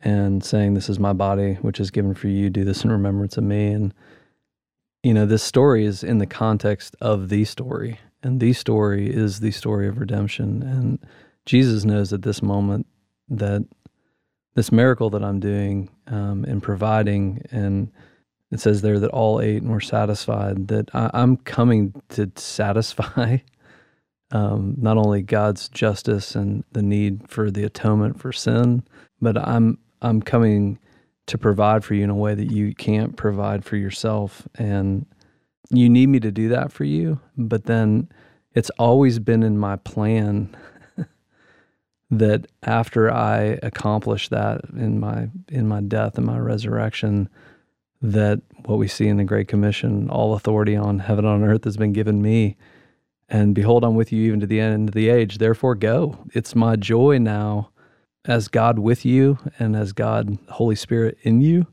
and 0.00 0.44
saying, 0.44 0.74
This 0.74 0.88
is 0.88 0.98
my 0.98 1.12
body, 1.12 1.54
which 1.54 1.80
is 1.80 1.90
given 1.90 2.14
for 2.14 2.28
you. 2.28 2.50
Do 2.50 2.64
this 2.64 2.84
in 2.84 2.90
remembrance 2.90 3.36
of 3.36 3.44
me. 3.44 3.68
And, 3.68 3.94
you 5.02 5.14
know, 5.14 5.26
this 5.26 5.42
story 5.42 5.86
is 5.86 6.02
in 6.02 6.18
the 6.18 6.26
context 6.26 6.96
of 7.00 7.28
the 7.28 7.44
story. 7.44 7.98
And 8.22 8.40
the 8.40 8.52
story 8.52 9.12
is 9.12 9.40
the 9.40 9.50
story 9.50 9.86
of 9.86 9.98
redemption. 9.98 10.62
And 10.62 10.98
Jesus 11.46 11.84
knows 11.84 12.12
at 12.12 12.22
this 12.22 12.42
moment 12.42 12.86
that 13.28 13.66
this 14.54 14.72
miracle 14.72 15.10
that 15.10 15.24
I'm 15.24 15.40
doing 15.40 15.90
um, 16.06 16.44
and 16.44 16.62
providing, 16.62 17.44
and 17.50 17.90
it 18.54 18.60
says 18.60 18.82
there 18.82 19.00
that 19.00 19.10
all 19.10 19.40
ate 19.40 19.62
and 19.62 19.72
were 19.72 19.80
satisfied, 19.80 20.68
that 20.68 20.88
I, 20.94 21.10
I'm 21.12 21.38
coming 21.38 21.92
to 22.10 22.30
satisfy 22.36 23.38
um, 24.30 24.76
not 24.78 24.96
only 24.96 25.22
God's 25.22 25.68
justice 25.68 26.36
and 26.36 26.62
the 26.70 26.80
need 26.80 27.28
for 27.28 27.50
the 27.50 27.64
atonement 27.64 28.20
for 28.20 28.32
sin, 28.32 28.84
but 29.20 29.36
I'm 29.36 29.78
I'm 30.02 30.22
coming 30.22 30.78
to 31.26 31.36
provide 31.36 31.84
for 31.84 31.94
you 31.94 32.04
in 32.04 32.10
a 32.10 32.14
way 32.14 32.36
that 32.36 32.52
you 32.52 32.76
can't 32.76 33.16
provide 33.16 33.64
for 33.64 33.76
yourself, 33.76 34.46
and 34.54 35.04
you 35.70 35.88
need 35.88 36.08
me 36.08 36.20
to 36.20 36.30
do 36.30 36.48
that 36.50 36.70
for 36.70 36.84
you. 36.84 37.18
But 37.36 37.64
then 37.64 38.08
it's 38.54 38.70
always 38.78 39.18
been 39.18 39.42
in 39.42 39.58
my 39.58 39.76
plan 39.76 40.56
that 42.12 42.46
after 42.62 43.12
I 43.12 43.58
accomplish 43.64 44.28
that 44.28 44.60
in 44.76 45.00
my 45.00 45.30
in 45.48 45.66
my 45.66 45.80
death 45.80 46.18
and 46.18 46.26
my 46.26 46.38
resurrection, 46.38 47.28
that 48.12 48.40
what 48.64 48.78
we 48.78 48.88
see 48.88 49.08
in 49.08 49.16
the 49.16 49.24
Great 49.24 49.48
Commission, 49.48 50.08
all 50.10 50.34
authority 50.34 50.76
on 50.76 51.00
heaven 51.00 51.24
and 51.24 51.42
on 51.42 51.48
earth 51.48 51.64
has 51.64 51.76
been 51.76 51.92
given 51.92 52.22
me 52.22 52.56
and 53.28 53.54
behold, 53.54 53.84
I'm 53.84 53.94
with 53.94 54.12
you 54.12 54.22
even 54.28 54.40
to 54.40 54.46
the 54.46 54.60
end 54.60 54.88
of 54.88 54.94
the 54.94 55.08
age. 55.08 55.38
Therefore, 55.38 55.74
go. 55.74 56.18
It's 56.32 56.54
my 56.54 56.76
joy 56.76 57.18
now 57.18 57.70
as 58.26 58.48
God 58.48 58.78
with 58.78 59.04
you 59.04 59.38
and 59.58 59.74
as 59.74 59.92
God, 59.92 60.38
Holy 60.50 60.76
Spirit 60.76 61.18
in 61.22 61.40
you, 61.40 61.66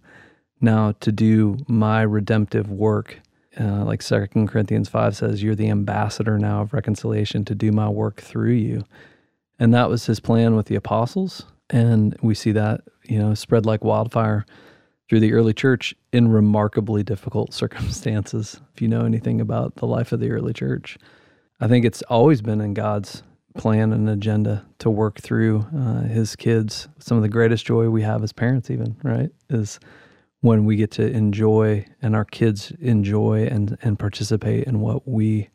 now 0.59 0.93
to 1.01 1.11
do 1.11 1.57
my 1.67 2.01
redemptive 2.01 2.69
work. 2.69 3.19
Uh, 3.59 3.83
like 3.83 4.01
Second 4.01 4.47
Corinthians 4.47 4.87
5 4.87 5.15
says, 5.15 5.43
you're 5.43 5.55
the 5.55 5.69
ambassador 5.69 6.39
now 6.39 6.61
of 6.61 6.73
reconciliation 6.73 7.43
to 7.45 7.55
do 7.55 7.71
my 7.71 7.89
work 7.89 8.21
through 8.21 8.53
you. 8.53 8.85
And 9.59 9.73
that 9.73 9.89
was 9.89 10.05
his 10.05 10.19
plan 10.19 10.55
with 10.55 10.67
the 10.67 10.75
apostles. 10.75 11.45
And 11.69 12.17
we 12.21 12.33
see 12.33 12.53
that, 12.53 12.81
you 13.03 13.19
know, 13.19 13.33
spread 13.33 13.65
like 13.65 13.83
wildfire 13.83 14.45
through 15.11 15.19
the 15.19 15.33
early 15.33 15.53
church 15.53 15.93
in 16.13 16.29
remarkably 16.29 17.03
difficult 17.03 17.53
circumstances. 17.61 18.61
If 18.73 18.81
you 18.81 18.87
know 18.87 19.03
anything 19.03 19.41
about 19.41 19.75
the 19.75 19.85
life 19.85 20.13
of 20.13 20.21
the 20.21 20.31
early 20.31 20.53
church, 20.53 20.97
I 21.59 21.67
think 21.67 21.83
it's 21.83 22.01
always 22.03 22.41
been 22.41 22.61
in 22.61 22.73
God's 22.73 23.21
plan 23.57 23.91
and 23.91 24.09
agenda 24.09 24.65
to 24.79 24.89
work 24.89 25.19
through 25.19 25.65
uh, 25.77 26.03
His 26.03 26.37
kids. 26.37 26.87
Some 26.99 27.17
of 27.17 27.23
the 27.23 27.29
greatest 27.29 27.65
joy 27.65 27.89
we 27.89 28.03
have 28.03 28.23
as 28.23 28.31
parents, 28.31 28.69
even 28.69 28.95
right, 29.03 29.29
is 29.49 29.81
when 30.39 30.63
we 30.63 30.77
get 30.77 30.91
to 30.91 31.05
enjoy 31.05 31.85
and 32.01 32.15
our 32.15 32.23
kids 32.23 32.71
enjoy 32.79 33.47
and 33.47 33.77
and 33.81 33.99
participate 33.99 34.63
in 34.63 34.79
what 34.79 35.05
we 35.05 35.49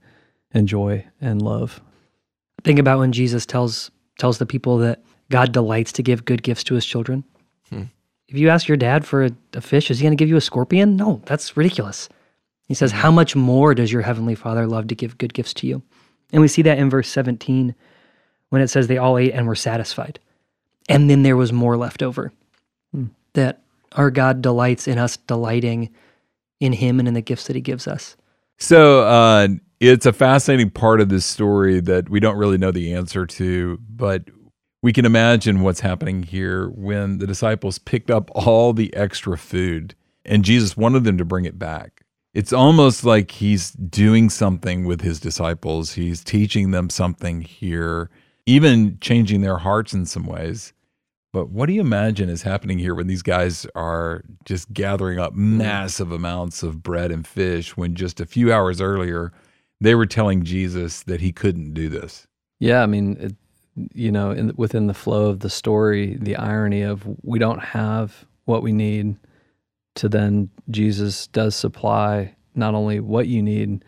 enjoy 0.52 1.02
and 1.18 1.40
love. 1.40 1.80
Think 2.62 2.78
about 2.78 2.98
when 2.98 3.10
Jesus 3.10 3.46
tells 3.46 3.90
tells 4.18 4.36
the 4.36 4.44
people 4.44 4.76
that 4.78 5.02
God 5.30 5.52
delights 5.52 5.92
to 5.92 6.02
give 6.02 6.26
good 6.26 6.42
gifts 6.42 6.64
to 6.64 6.74
His 6.74 6.84
children. 6.84 7.24
If 8.28 8.36
you 8.36 8.48
ask 8.48 8.66
your 8.66 8.76
dad 8.76 9.06
for 9.06 9.24
a, 9.24 9.30
a 9.54 9.60
fish, 9.60 9.90
is 9.90 9.98
he 9.98 10.04
going 10.04 10.16
to 10.16 10.20
give 10.20 10.28
you 10.28 10.36
a 10.36 10.40
scorpion? 10.40 10.96
No, 10.96 11.22
that's 11.26 11.56
ridiculous. 11.56 12.08
He 12.66 12.74
says, 12.74 12.90
"How 12.90 13.10
much 13.10 13.36
more 13.36 13.74
does 13.74 13.92
your 13.92 14.02
heavenly 14.02 14.34
Father 14.34 14.66
love 14.66 14.88
to 14.88 14.94
give 14.94 15.18
good 15.18 15.34
gifts 15.34 15.54
to 15.54 15.66
you?" 15.66 15.82
And 16.32 16.40
we 16.40 16.48
see 16.48 16.62
that 16.62 16.78
in 16.78 16.90
verse 16.90 17.08
17 17.08 17.74
when 18.50 18.62
it 18.62 18.68
says 18.68 18.86
they 18.86 18.98
all 18.98 19.18
ate 19.18 19.32
and 19.32 19.46
were 19.46 19.54
satisfied. 19.54 20.18
And 20.88 21.10
then 21.10 21.22
there 21.22 21.36
was 21.36 21.52
more 21.52 21.76
left 21.76 22.02
over. 22.02 22.32
Hmm. 22.92 23.06
That 23.34 23.62
our 23.92 24.10
God 24.10 24.42
delights 24.42 24.88
in 24.88 24.98
us 24.98 25.16
delighting 25.16 25.90
in 26.60 26.72
Him 26.72 26.98
and 26.98 27.08
in 27.08 27.14
the 27.14 27.20
gifts 27.20 27.46
that 27.46 27.56
He 27.56 27.62
gives 27.62 27.86
us. 27.86 28.16
So 28.58 29.02
uh, 29.02 29.48
it's 29.80 30.06
a 30.06 30.12
fascinating 30.12 30.70
part 30.70 31.00
of 31.00 31.08
this 31.08 31.26
story 31.26 31.80
that 31.80 32.08
we 32.08 32.20
don't 32.20 32.38
really 32.38 32.58
know 32.58 32.70
the 32.70 32.94
answer 32.94 33.26
to, 33.26 33.78
but 33.88 34.24
we 34.86 34.92
can 34.92 35.04
imagine 35.04 35.62
what's 35.62 35.80
happening 35.80 36.22
here 36.22 36.68
when 36.68 37.18
the 37.18 37.26
disciples 37.26 37.76
picked 37.76 38.08
up 38.08 38.30
all 38.36 38.72
the 38.72 38.94
extra 38.94 39.36
food 39.36 39.96
and 40.24 40.44
Jesus 40.44 40.76
wanted 40.76 41.02
them 41.02 41.18
to 41.18 41.24
bring 41.24 41.44
it 41.44 41.58
back. 41.58 42.04
It's 42.34 42.52
almost 42.52 43.02
like 43.02 43.32
he's 43.32 43.72
doing 43.72 44.30
something 44.30 44.84
with 44.84 45.00
his 45.00 45.18
disciples. 45.18 45.94
He's 45.94 46.22
teaching 46.22 46.70
them 46.70 46.88
something 46.88 47.40
here, 47.40 48.10
even 48.46 48.96
changing 49.00 49.40
their 49.40 49.58
hearts 49.58 49.92
in 49.92 50.06
some 50.06 50.24
ways. 50.24 50.72
But 51.32 51.50
what 51.50 51.66
do 51.66 51.72
you 51.72 51.80
imagine 51.80 52.28
is 52.28 52.42
happening 52.42 52.78
here 52.78 52.94
when 52.94 53.08
these 53.08 53.22
guys 53.22 53.66
are 53.74 54.22
just 54.44 54.72
gathering 54.72 55.18
up 55.18 55.34
massive 55.34 56.12
amounts 56.12 56.62
of 56.62 56.84
bread 56.84 57.10
and 57.10 57.26
fish 57.26 57.76
when 57.76 57.96
just 57.96 58.20
a 58.20 58.24
few 58.24 58.52
hours 58.52 58.80
earlier 58.80 59.32
they 59.80 59.96
were 59.96 60.06
telling 60.06 60.44
Jesus 60.44 61.02
that 61.02 61.20
he 61.20 61.32
couldn't 61.32 61.74
do 61.74 61.88
this? 61.88 62.28
Yeah, 62.60 62.84
I 62.84 62.86
mean, 62.86 63.16
it, 63.18 63.34
you 63.92 64.10
know, 64.10 64.30
in, 64.30 64.52
within 64.56 64.86
the 64.86 64.94
flow 64.94 65.26
of 65.26 65.40
the 65.40 65.50
story, 65.50 66.16
the 66.20 66.36
irony 66.36 66.82
of 66.82 67.04
we 67.22 67.38
don't 67.38 67.62
have 67.62 68.24
what 68.44 68.62
we 68.62 68.72
need, 68.72 69.16
to 69.96 70.08
then 70.08 70.50
Jesus 70.70 71.26
does 71.28 71.54
supply 71.54 72.34
not 72.54 72.74
only 72.74 73.00
what 73.00 73.26
you 73.26 73.42
need, 73.42 73.84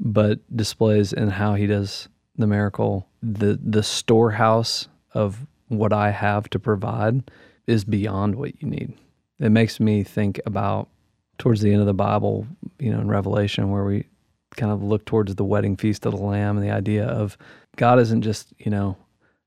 but 0.00 0.40
displays 0.56 1.12
in 1.12 1.28
how 1.28 1.54
he 1.54 1.66
does 1.66 2.08
the 2.36 2.46
miracle. 2.46 3.08
The 3.22 3.58
the 3.62 3.82
storehouse 3.82 4.88
of 5.14 5.46
what 5.68 5.92
I 5.92 6.10
have 6.10 6.50
to 6.50 6.58
provide 6.58 7.30
is 7.66 7.84
beyond 7.84 8.34
what 8.34 8.60
you 8.60 8.68
need. 8.68 8.94
It 9.38 9.50
makes 9.50 9.80
me 9.80 10.02
think 10.02 10.40
about 10.46 10.88
towards 11.38 11.60
the 11.60 11.72
end 11.72 11.80
of 11.80 11.86
the 11.86 11.94
Bible, 11.94 12.46
you 12.78 12.92
know, 12.92 13.00
in 13.00 13.08
Revelation, 13.08 13.70
where 13.70 13.84
we 13.84 14.06
kind 14.56 14.72
of 14.72 14.82
look 14.82 15.04
towards 15.04 15.34
the 15.34 15.44
wedding 15.44 15.76
feast 15.76 16.04
of 16.04 16.12
the 16.12 16.18
Lamb 16.18 16.56
and 16.56 16.66
the 16.66 16.72
idea 16.72 17.06
of 17.06 17.38
God 17.76 17.98
isn't 17.98 18.22
just, 18.22 18.52
you 18.58 18.70
know, 18.70 18.96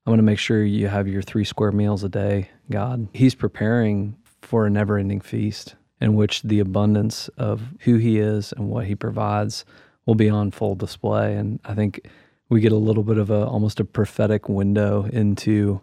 I'm 0.06 0.12
going 0.12 0.18
to 0.20 0.24
make 0.24 0.38
sure 0.38 0.63
you 0.63 0.88
have 0.88 1.08
your 1.08 1.24
three 1.24 1.46
square 1.46 1.72
meals 1.72 2.04
a 2.04 2.10
day, 2.10 2.50
God. 2.70 3.08
He's 3.12 3.34
preparing 3.34 4.15
for 4.41 4.68
a 4.68 4.70
never 4.70 5.00
ending 5.00 5.20
feast 5.20 5.76
in 6.00 6.13
which 6.13 6.44
the 6.44 6.60
abundance 6.60 7.28
of 7.38 7.63
who 7.80 7.98
He 7.98 8.20
is 8.20 8.52
and 8.52 8.70
what 8.70 8.86
He 8.86 8.94
provides 8.94 9.65
will 10.06 10.13
be 10.13 10.30
on 10.30 10.52
full 10.52 10.76
display. 10.76 11.36
And 11.36 11.60
I 11.65 11.74
think 11.74 12.08
we 12.50 12.62
get 12.62 12.72
a 12.72 12.78
little 12.78 13.02
bit 13.02 13.18
of 13.18 13.32
a 13.32 13.48
almost 13.48 13.80
a 13.80 13.86
prophetic 13.86 14.48
window 14.48 15.06
into 15.06 15.82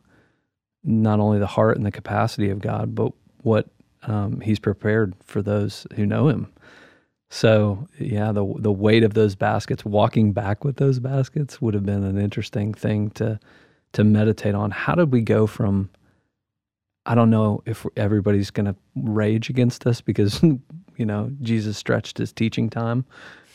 not 0.85 1.19
only 1.19 1.41
the 1.41 1.47
heart 1.49 1.77
and 1.77 1.85
the 1.85 1.91
capacity 1.91 2.51
of 2.51 2.61
God, 2.61 2.95
but 2.95 3.13
what 3.39 3.71
um, 4.05 4.41
He's 4.41 4.61
prepared 4.61 5.15
for 5.25 5.43
those 5.43 5.85
who 5.97 6.07
know 6.07 6.29
Him. 6.29 6.53
So 7.29 7.89
yeah, 7.99 8.31
the 8.31 8.55
the 8.59 8.71
weight 8.71 9.03
of 9.03 9.15
those 9.15 9.35
baskets, 9.35 9.85
walking 9.85 10.33
back 10.33 10.65
with 10.65 10.77
those 10.77 11.01
baskets, 11.01 11.61
would 11.61 11.75
have 11.75 11.87
been 11.87 12.05
an 12.05 12.19
interesting 12.19 12.73
thing 12.73 13.11
to 13.11 13.41
to 13.93 14.05
meditate 14.05 14.55
on. 14.55 14.71
How 14.71 14.95
did 14.95 15.13
we 15.13 15.21
go 15.21 15.47
from? 15.47 15.91
I 17.05 17.15
don't 17.15 17.31
know 17.31 17.63
if 17.67 17.85
everybody's 17.97 18.51
going 18.51 18.67
to 18.67 18.77
rage 18.95 19.51
against 19.51 19.87
us 19.87 20.01
because 20.01 20.43
you 20.97 21.07
know 21.07 21.31
Jesus 21.41 21.77
stretched 21.77 22.19
his 22.19 22.33
teaching 22.33 22.71
time, 22.71 23.05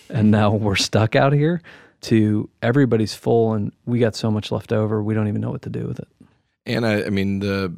and 0.10 0.26
mm-hmm. 0.26 0.32
now 0.32 0.52
we're 0.52 0.76
stuck 0.76 1.16
out 1.16 1.34
here. 1.34 1.62
To 2.02 2.48
everybody's 2.62 3.16
full, 3.16 3.54
and 3.54 3.72
we 3.88 3.98
got 3.98 4.16
so 4.16 4.30
much 4.30 4.52
left 4.52 4.72
over, 4.72 5.02
we 5.02 5.16
don't 5.16 5.28
even 5.28 5.42
know 5.42 5.50
what 5.50 5.64
to 5.64 5.70
do 5.70 5.88
with 5.88 5.98
it. 5.98 6.08
And 6.68 6.86
I, 6.86 7.06
I 7.06 7.10
mean, 7.10 7.40
the 7.40 7.74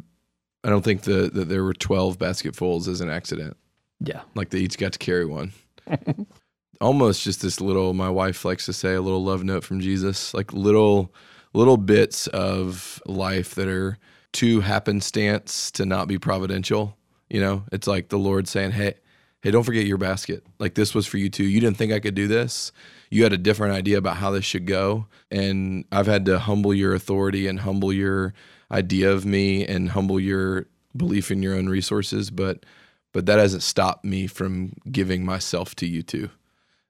I 0.63 0.69
don't 0.69 0.83
think 0.83 1.03
the 1.03 1.29
that 1.33 1.47
there 1.47 1.63
were 1.63 1.73
twelve 1.73 2.19
basketfuls 2.19 2.89
as 2.89 2.99
an 2.99 3.09
accident. 3.09 3.55
Yeah, 4.01 4.21
Like 4.35 4.49
they 4.49 4.59
each 4.59 4.77
got 4.77 4.93
to 4.93 4.99
carry 4.99 5.25
one. 5.25 5.53
Almost 6.81 7.23
just 7.23 7.41
this 7.41 7.59
little. 7.59 7.93
My 7.93 8.09
wife 8.09 8.45
likes 8.45 8.65
to 8.65 8.73
say 8.73 8.93
a 8.93 9.01
little 9.01 9.23
love 9.23 9.43
note 9.43 9.63
from 9.63 9.79
Jesus, 9.81 10.33
like 10.33 10.53
little 10.53 11.13
little 11.53 11.77
bits 11.77 12.27
of 12.27 13.01
life 13.05 13.55
that 13.55 13.67
are 13.67 13.97
too 14.31 14.61
happenstance 14.61 15.71
to 15.71 15.85
not 15.85 16.07
be 16.07 16.17
providential. 16.17 16.97
You 17.29 17.41
know, 17.41 17.63
it's 17.71 17.87
like 17.87 18.09
the 18.09 18.19
Lord 18.19 18.47
saying, 18.47 18.71
"Hey, 18.71 18.95
hey, 19.41 19.51
don't 19.51 19.63
forget 19.63 19.85
your 19.85 19.97
basket. 19.97 20.43
Like 20.59 20.75
this 20.75 20.93
was 20.93 21.07
for 21.07 21.17
you 21.17 21.29
too. 21.29 21.45
You 21.45 21.59
didn't 21.59 21.77
think 21.77 21.91
I 21.91 21.99
could 21.99 22.15
do 22.15 22.27
this. 22.27 22.71
You 23.09 23.23
had 23.23 23.33
a 23.33 23.37
different 23.37 23.73
idea 23.73 23.97
about 23.97 24.17
how 24.17 24.31
this 24.31 24.45
should 24.45 24.65
go, 24.65 25.07
and 25.31 25.85
I've 25.91 26.07
had 26.07 26.25
to 26.25 26.39
humble 26.39 26.73
your 26.73 26.93
authority 26.93 27.47
and 27.47 27.59
humble 27.61 27.93
your 27.93 28.33
idea 28.71 29.11
of 29.11 29.25
me 29.25 29.65
and 29.65 29.89
humble 29.89 30.19
your 30.19 30.67
belief 30.95 31.31
in 31.31 31.41
your 31.41 31.55
own 31.55 31.69
resources, 31.69 32.29
but 32.29 32.65
but 33.11 33.25
that 33.25 33.39
hasn't 33.39 33.63
stopped 33.63 34.05
me 34.05 34.27
from 34.27 34.73
giving 34.91 35.25
myself 35.25 35.73
to 35.75 35.87
you 35.87 36.03
too. 36.03 36.29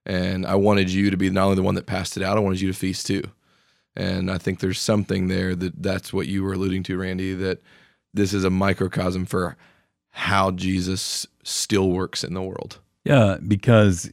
And 0.06 0.46
I 0.46 0.56
wanted 0.56 0.90
you 0.90 1.12
to 1.12 1.18
be 1.18 1.30
not 1.30 1.44
only 1.46 1.56
the 1.56 1.64
one 1.64 1.76
that 1.76 1.86
passed 1.86 2.18
it 2.18 2.24
out, 2.24 2.38
I 2.38 2.42
wanted 2.42 2.60
you 2.60 2.72
to 2.72 2.78
feast 2.78 3.08
too. 3.08 3.24
And 3.96 4.32
I 4.32 4.38
think 4.38 4.60
there's 4.60 4.80
something 4.80 5.28
there 5.28 5.56
that 5.56 5.82
that's 5.82 6.14
what 6.14 6.28
you 6.28 6.44
were 6.44 6.54
alluding 6.54 6.84
to, 6.84 6.98
Randy, 6.98 7.34
that 7.34 7.62
this 8.14 8.34
is 8.34 8.44
a 8.44 8.50
microcosm 8.50 9.26
for 9.26 9.58
how 10.12 10.52
Jesus 10.52 11.28
still 11.44 11.90
works 11.90 12.24
in 12.24 12.34
the 12.34 12.42
world. 12.42 12.80
Yeah, 13.04 13.38
because 13.46 14.10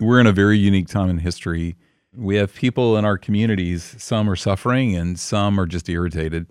we're 0.00 0.20
in 0.20 0.26
a 0.26 0.32
very 0.32 0.58
unique 0.58 0.88
time 0.88 1.10
in 1.10 1.18
history. 1.18 1.76
We 2.14 2.36
have 2.36 2.54
people 2.54 2.96
in 2.96 3.04
our 3.04 3.18
communities, 3.18 3.94
some 3.98 4.28
are 4.28 4.36
suffering 4.36 4.96
and 4.96 5.18
some 5.18 5.58
are 5.58 5.66
just 5.66 5.88
irritated. 5.88 6.46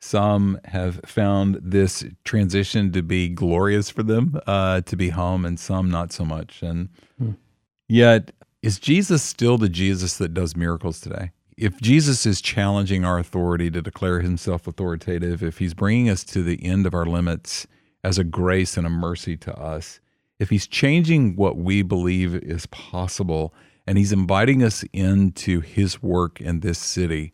Some 0.00 0.60
have 0.66 1.00
found 1.04 1.58
this 1.62 2.04
transition 2.24 2.92
to 2.92 3.02
be 3.02 3.28
glorious 3.28 3.88
for 3.90 4.02
them, 4.02 4.38
uh, 4.46 4.82
to 4.82 4.96
be 4.96 5.08
home, 5.08 5.44
and 5.44 5.58
some 5.58 5.90
not 5.90 6.12
so 6.12 6.24
much. 6.24 6.62
And 6.62 6.90
hmm. 7.18 7.32
yet, 7.88 8.30
is 8.62 8.78
Jesus 8.78 9.22
still 9.22 9.58
the 9.58 9.70
Jesus 9.70 10.18
that 10.18 10.34
does 10.34 10.54
miracles 10.54 11.00
today? 11.00 11.30
If 11.56 11.80
Jesus 11.80 12.26
is 12.26 12.42
challenging 12.42 13.06
our 13.06 13.18
authority 13.18 13.70
to 13.70 13.80
declare 13.80 14.20
himself 14.20 14.66
authoritative, 14.66 15.42
if 15.42 15.56
he's 15.56 15.72
bringing 15.72 16.10
us 16.10 16.22
to 16.24 16.42
the 16.42 16.62
end 16.62 16.84
of 16.84 16.92
our 16.92 17.06
limits 17.06 17.66
as 18.04 18.18
a 18.18 18.24
grace 18.24 18.76
and 18.76 18.86
a 18.86 18.90
mercy 18.90 19.38
to 19.38 19.58
us, 19.58 19.98
if 20.38 20.50
he's 20.50 20.66
changing 20.66 21.34
what 21.34 21.56
we 21.56 21.80
believe 21.80 22.34
is 22.34 22.66
possible 22.66 23.54
and 23.86 23.96
he's 23.96 24.12
inviting 24.12 24.62
us 24.62 24.84
into 24.92 25.62
his 25.62 26.02
work 26.02 26.42
in 26.42 26.60
this 26.60 26.78
city, 26.78 27.32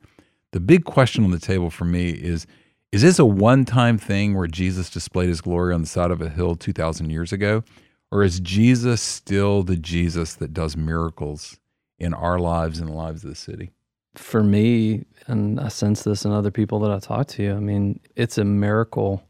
the 0.52 0.60
big 0.60 0.84
question 0.84 1.24
on 1.24 1.32
the 1.32 1.40
table 1.40 1.68
for 1.70 1.84
me 1.84 2.10
is 2.10 2.46
is 2.92 3.02
this 3.02 3.18
a 3.18 3.24
one 3.24 3.64
time 3.64 3.98
thing 3.98 4.36
where 4.36 4.46
Jesus 4.46 4.88
displayed 4.88 5.30
his 5.30 5.40
glory 5.40 5.74
on 5.74 5.80
the 5.80 5.88
side 5.88 6.12
of 6.12 6.20
a 6.20 6.28
hill 6.28 6.54
2,000 6.54 7.10
years 7.10 7.32
ago? 7.32 7.64
Or 8.12 8.22
is 8.22 8.38
Jesus 8.38 9.00
still 9.00 9.64
the 9.64 9.76
Jesus 9.76 10.34
that 10.34 10.54
does 10.54 10.76
miracles 10.76 11.58
in 11.98 12.14
our 12.14 12.38
lives 12.38 12.78
and 12.78 12.88
the 12.88 12.92
lives 12.92 13.24
of 13.24 13.30
the 13.30 13.34
city? 13.34 13.72
For 14.14 14.42
me, 14.42 15.04
and 15.26 15.58
I 15.58 15.68
sense 15.68 16.02
this 16.02 16.24
in 16.24 16.32
other 16.32 16.50
people 16.50 16.80
that 16.80 16.90
I 16.90 16.98
talk 16.98 17.28
to, 17.28 17.52
I 17.52 17.60
mean, 17.60 18.00
it's 18.16 18.38
a 18.38 18.44
miracle 18.44 19.22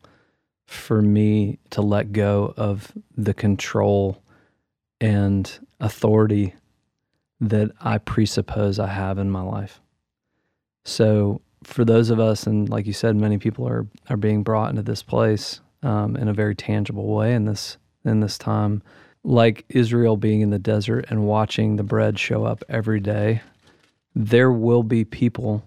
for 0.66 1.02
me 1.02 1.58
to 1.70 1.82
let 1.82 2.12
go 2.12 2.54
of 2.56 2.92
the 3.16 3.34
control 3.34 4.22
and 5.00 5.58
authority 5.80 6.54
that 7.40 7.70
I 7.80 7.98
presuppose 7.98 8.78
I 8.78 8.86
have 8.86 9.18
in 9.18 9.30
my 9.30 9.42
life. 9.42 9.80
So 10.84 11.40
for 11.64 11.84
those 11.84 12.10
of 12.10 12.20
us, 12.20 12.46
and 12.46 12.68
like 12.68 12.86
you 12.86 12.92
said, 12.92 13.16
many 13.16 13.38
people 13.38 13.68
are 13.68 13.86
are 14.08 14.16
being 14.16 14.42
brought 14.42 14.70
into 14.70 14.82
this 14.82 15.02
place 15.02 15.60
um, 15.82 16.16
in 16.16 16.28
a 16.28 16.32
very 16.32 16.54
tangible 16.54 17.06
way 17.06 17.34
in 17.34 17.44
this 17.44 17.76
in 18.04 18.20
this 18.20 18.38
time, 18.38 18.82
like 19.24 19.64
Israel 19.68 20.16
being 20.16 20.40
in 20.40 20.50
the 20.50 20.58
desert 20.58 21.06
and 21.08 21.26
watching 21.26 21.76
the 21.76 21.84
bread 21.84 22.18
show 22.18 22.44
up 22.44 22.64
every 22.68 23.00
day. 23.00 23.42
There 24.14 24.52
will 24.52 24.82
be 24.82 25.04
people, 25.04 25.64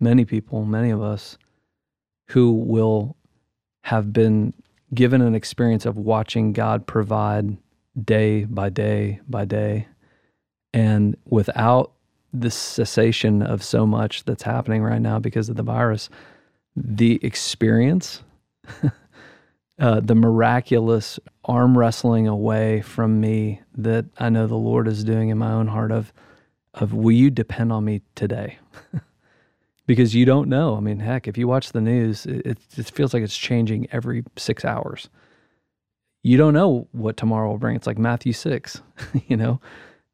many 0.00 0.24
people, 0.24 0.64
many 0.64 0.90
of 0.90 1.02
us, 1.02 1.38
who 2.28 2.52
will 2.52 3.16
have 3.84 4.12
been 4.12 4.54
given 4.94 5.22
an 5.22 5.34
experience 5.34 5.86
of 5.86 5.96
watching 5.96 6.52
God 6.52 6.86
provide 6.86 7.56
day 8.02 8.44
by 8.44 8.68
day 8.68 9.20
by 9.28 9.44
day, 9.44 9.88
and 10.72 11.16
without 11.26 11.92
the 12.32 12.50
cessation 12.50 13.42
of 13.42 13.62
so 13.62 13.86
much 13.86 14.24
that's 14.24 14.42
happening 14.42 14.82
right 14.82 15.00
now 15.00 15.18
because 15.18 15.48
of 15.48 15.56
the 15.56 15.62
virus, 15.62 16.08
the 16.74 17.20
experience, 17.22 18.22
uh, 19.78 20.00
the 20.00 20.14
miraculous 20.14 21.18
arm 21.44 21.76
wrestling 21.76 22.26
away 22.26 22.80
from 22.80 23.20
me 23.20 23.60
that 23.76 24.06
I 24.18 24.30
know 24.30 24.46
the 24.46 24.54
Lord 24.54 24.88
is 24.88 25.04
doing 25.04 25.28
in 25.28 25.38
my 25.38 25.52
own 25.52 25.68
heart 25.68 25.92
of, 25.92 26.12
of 26.74 26.92
will 26.92 27.12
you 27.12 27.30
depend 27.30 27.72
on 27.72 27.84
me 27.84 28.02
today? 28.14 28.58
because 29.86 30.14
you 30.14 30.24
don't 30.24 30.48
know. 30.48 30.76
I 30.76 30.80
mean, 30.80 31.00
heck, 31.00 31.28
if 31.28 31.36
you 31.36 31.48
watch 31.48 31.72
the 31.72 31.80
news, 31.80 32.26
it, 32.26 32.58
it 32.76 32.90
feels 32.90 33.12
like 33.14 33.22
it's 33.22 33.36
changing 33.36 33.88
every 33.92 34.24
six 34.36 34.64
hours. 34.64 35.08
You 36.22 36.36
don't 36.36 36.54
know 36.54 36.86
what 36.92 37.16
tomorrow 37.16 37.50
will 37.50 37.58
bring. 37.58 37.76
It's 37.76 37.86
like 37.86 37.98
Matthew 37.98 38.32
6, 38.32 38.80
you 39.26 39.36
know? 39.36 39.60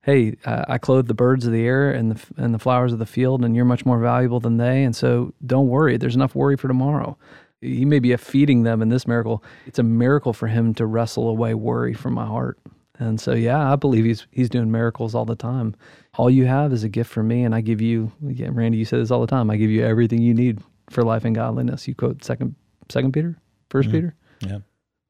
hey, 0.09 0.37
I 0.47 0.79
clothe 0.79 1.07
the 1.07 1.15
birds 1.15 1.45
of 1.45 1.53
the 1.53 1.67
air 1.67 1.91
and 1.91 2.13
the 2.13 2.43
and 2.43 2.55
the 2.55 2.59
flowers 2.59 2.95
of 2.95 2.99
the 2.99 3.07
field, 3.07 3.45
and 3.45 3.55
you're 3.55 3.67
much 3.67 3.85
more 3.85 3.99
valuable 3.99 4.41
than 4.41 4.57
they. 4.57 4.83
And 4.83 4.97
so, 4.97 5.35
don't 5.45 5.69
worry. 5.69 5.99
There's 5.99 6.15
enough 6.15 6.35
worry 6.35 6.57
for 6.57 6.67
tomorrow. 6.67 7.19
He 7.61 7.85
may 7.85 7.99
be 7.99 8.17
feeding 8.17 8.63
them 8.63 8.81
in 8.81 8.89
this 8.89 9.07
miracle. 9.07 9.45
It's 9.67 9.79
a 9.79 9.83
miracle 9.83 10.33
for 10.33 10.47
him 10.47 10.73
to 10.75 10.87
wrestle 10.87 11.29
away 11.29 11.53
worry 11.53 11.93
from 11.93 12.15
my 12.15 12.25
heart. 12.25 12.59
And 12.99 13.21
so, 13.21 13.35
yeah, 13.35 13.71
I 13.71 13.77
believe 13.77 14.07
he's 14.07 14.27
he's 14.31 14.49
doing 14.49 14.71
miracles 14.71 15.15
all 15.15 15.27
the 15.27 15.37
time. 15.37 15.75
All 16.19 16.29
you 16.29 16.45
have 16.45 16.73
is 16.75 16.85
a 16.85 16.89
gift 16.89 17.11
from 17.11 17.29
me, 17.29 17.45
and 17.45 17.55
I 17.55 17.63
give 17.63 17.81
you. 17.81 18.13
Yeah, 18.21 18.49
Randy, 18.51 18.77
you 18.77 18.85
say 18.85 18.99
this 18.99 19.11
all 19.11 19.23
the 19.23 19.27
time. 19.27 19.51
I 19.51 19.57
give 19.57 19.71
you 19.71 19.85
everything 19.85 20.21
you 20.21 20.35
need 20.35 20.61
for 20.91 21.03
life 21.03 21.25
and 21.25 21.35
godliness. 21.35 21.89
You 21.89 21.95
quote 21.95 22.23
second 22.23 22.55
Second 22.91 23.13
Peter, 23.13 23.37
1st 23.71 23.83
mm-hmm. 23.83 23.93
Peter. 23.93 24.15
Yeah. 24.41 24.59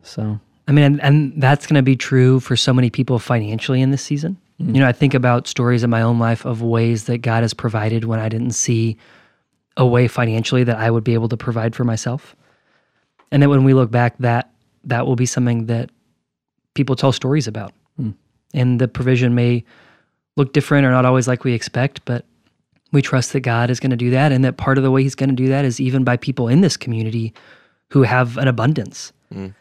So 0.02 0.40
I 0.66 0.72
mean, 0.72 0.84
and, 0.84 1.02
and 1.02 1.42
that's 1.42 1.66
going 1.66 1.76
to 1.76 1.82
be 1.82 1.96
true 1.96 2.40
for 2.40 2.56
so 2.56 2.72
many 2.72 2.90
people 2.90 3.18
financially 3.18 3.80
in 3.80 3.90
this 3.90 4.02
season. 4.02 4.36
Mm-hmm. 4.60 4.74
You 4.74 4.80
know, 4.82 4.88
I 4.88 4.92
think 4.92 5.14
about 5.14 5.46
stories 5.46 5.82
in 5.82 5.90
my 5.90 6.02
own 6.02 6.18
life 6.18 6.44
of 6.44 6.62
ways 6.62 7.04
that 7.04 7.18
God 7.18 7.42
has 7.42 7.54
provided 7.54 8.04
when 8.04 8.20
I 8.20 8.28
didn't 8.28 8.52
see 8.52 8.96
a 9.76 9.86
way 9.86 10.08
financially 10.08 10.64
that 10.64 10.76
I 10.76 10.90
would 10.90 11.04
be 11.04 11.14
able 11.14 11.28
to 11.28 11.36
provide 11.36 11.74
for 11.74 11.84
myself. 11.84 12.34
And 13.30 13.40
then 13.42 13.50
when 13.50 13.64
we 13.64 13.74
look 13.74 13.90
back, 13.90 14.18
that 14.18 14.50
that 14.84 15.06
will 15.06 15.16
be 15.16 15.26
something 15.26 15.66
that 15.66 15.90
people 16.74 16.96
tell 16.96 17.12
stories 17.12 17.46
about. 17.46 17.72
Mm. 18.00 18.14
And 18.54 18.80
the 18.80 18.88
provision 18.88 19.34
may 19.34 19.64
look 20.38 20.54
different 20.54 20.86
or 20.86 20.90
not 20.90 21.04
always 21.04 21.28
like 21.28 21.44
we 21.44 21.52
expect, 21.52 22.02
but 22.06 22.24
we 22.92 23.02
trust 23.02 23.34
that 23.34 23.40
God 23.40 23.68
is 23.68 23.80
going 23.80 23.90
to 23.90 23.96
do 23.96 24.10
that 24.10 24.32
and 24.32 24.42
that 24.44 24.56
part 24.56 24.78
of 24.78 24.84
the 24.84 24.90
way 24.90 25.02
he's 25.02 25.14
going 25.14 25.28
to 25.28 25.34
do 25.34 25.48
that 25.48 25.66
is 25.66 25.78
even 25.78 26.04
by 26.04 26.16
people 26.16 26.48
in 26.48 26.62
this 26.62 26.76
community 26.76 27.34
who 27.90 28.02
have 28.02 28.38
an 28.38 28.48
abundance. 28.48 29.12
Mm 29.32 29.54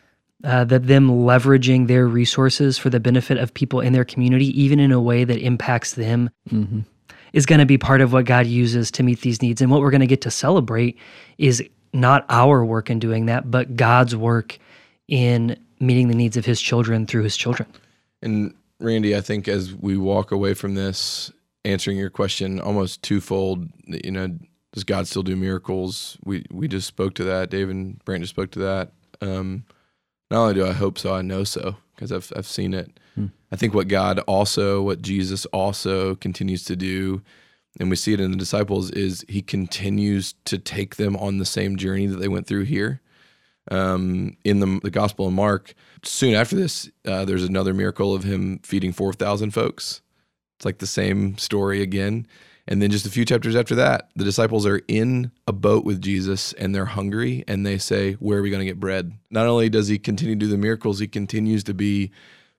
uh, 0.43 0.63
that 0.65 0.87
them 0.87 1.09
leveraging 1.09 1.87
their 1.87 2.07
resources 2.07 2.77
for 2.77 2.89
the 2.89 2.99
benefit 2.99 3.37
of 3.37 3.53
people 3.53 3.79
in 3.79 3.93
their 3.93 4.05
community, 4.05 4.47
even 4.59 4.79
in 4.79 4.91
a 4.91 5.01
way 5.01 5.23
that 5.23 5.39
impacts 5.39 5.93
them, 5.93 6.29
mm-hmm. 6.49 6.81
is 7.33 7.45
going 7.45 7.59
to 7.59 7.65
be 7.65 7.77
part 7.77 8.01
of 8.01 8.13
what 8.13 8.25
God 8.25 8.45
uses 8.45 8.91
to 8.91 9.03
meet 9.03 9.21
these 9.21 9.41
needs. 9.41 9.61
And 9.61 9.71
what 9.71 9.81
we're 9.81 9.91
going 9.91 10.01
to 10.01 10.07
get 10.07 10.21
to 10.21 10.31
celebrate 10.31 10.97
is 11.37 11.63
not 11.93 12.25
our 12.29 12.63
work 12.63 12.89
in 12.89 12.99
doing 12.99 13.25
that, 13.25 13.49
but 13.49 13.75
God's 13.75 14.15
work 14.15 14.59
in 15.07 15.57
meeting 15.79 16.07
the 16.07 16.15
needs 16.15 16.37
of 16.37 16.45
His 16.45 16.61
children 16.61 17.07
through 17.07 17.23
His 17.23 17.35
children. 17.35 17.67
And 18.21 18.53
Randy, 18.79 19.15
I 19.15 19.21
think 19.21 19.47
as 19.47 19.73
we 19.73 19.97
walk 19.97 20.31
away 20.31 20.53
from 20.53 20.75
this, 20.75 21.31
answering 21.65 21.97
your 21.97 22.09
question 22.09 22.59
almost 22.59 23.03
twofold, 23.03 23.69
you 23.85 24.11
know, 24.11 24.37
does 24.73 24.83
God 24.83 25.07
still 25.07 25.23
do 25.23 25.35
miracles? 25.35 26.17
We 26.23 26.45
we 26.51 26.67
just 26.67 26.87
spoke 26.87 27.15
to 27.15 27.23
that. 27.25 27.49
Dave 27.49 27.69
and 27.69 28.03
Brant 28.05 28.21
just 28.21 28.33
spoke 28.33 28.51
to 28.51 28.59
that. 28.59 28.91
Um, 29.21 29.65
not 30.29 30.41
only 30.41 30.53
do 30.53 30.67
I 30.67 30.73
hope 30.73 30.99
so, 30.99 31.15
I 31.15 31.21
know 31.21 31.43
so 31.43 31.77
because 31.95 32.11
I've 32.11 32.31
I've 32.35 32.47
seen 32.47 32.73
it. 32.73 32.99
Hmm. 33.15 33.27
I 33.51 33.55
think 33.55 33.73
what 33.73 33.87
God 33.87 34.19
also, 34.19 34.81
what 34.81 35.01
Jesus 35.01 35.45
also 35.47 36.15
continues 36.15 36.63
to 36.65 36.75
do, 36.75 37.21
and 37.79 37.89
we 37.89 37.95
see 37.95 38.13
it 38.13 38.19
in 38.19 38.31
the 38.31 38.37
disciples, 38.37 38.91
is 38.91 39.25
He 39.27 39.41
continues 39.41 40.35
to 40.45 40.59
take 40.59 40.97
them 40.97 41.15
on 41.15 41.37
the 41.37 41.45
same 41.45 41.77
journey 41.77 42.05
that 42.05 42.17
they 42.17 42.27
went 42.27 42.45
through 42.45 42.65
here. 42.65 43.01
Um, 43.69 44.37
in 44.45 44.59
the, 44.61 44.79
the 44.81 44.91
Gospel 44.91 45.27
of 45.27 45.33
Mark, 45.33 45.73
soon 46.03 46.33
after 46.33 46.55
this, 46.55 46.89
uh, 47.05 47.25
there's 47.25 47.43
another 47.43 47.73
miracle 47.73 48.13
of 48.13 48.23
Him 48.23 48.59
feeding 48.63 48.91
four 48.91 49.13
thousand 49.13 49.51
folks. 49.51 50.01
It's 50.57 50.65
like 50.65 50.79
the 50.79 50.87
same 50.87 51.37
story 51.37 51.81
again. 51.81 52.27
And 52.67 52.81
then 52.81 52.91
just 52.91 53.05
a 53.05 53.09
few 53.09 53.23
chapters 53.23 53.55
after 53.55 53.75
that, 53.75 54.09
the 54.15 54.25
disciples 54.25 54.65
are 54.65 54.81
in 54.89 55.31
a 55.47 55.53
boat 55.53 55.85
with 55.85 56.01
Jesus 56.01 56.51
and 56.53 56.75
they're 56.75 56.85
hungry 56.85 57.45
and 57.47 57.65
they 57.65 57.77
say, 57.77 58.13
Where 58.13 58.39
are 58.39 58.41
we 58.41 58.49
going 58.49 58.59
to 58.59 58.65
get 58.65 58.79
bread? 58.79 59.13
Not 59.29 59.47
only 59.47 59.69
does 59.69 59.87
he 59.87 59.97
continue 59.97 60.35
to 60.35 60.39
do 60.39 60.47
the 60.47 60.57
miracles, 60.57 60.99
he 60.99 61.07
continues 61.07 61.63
to 61.65 61.73
be 61.73 62.11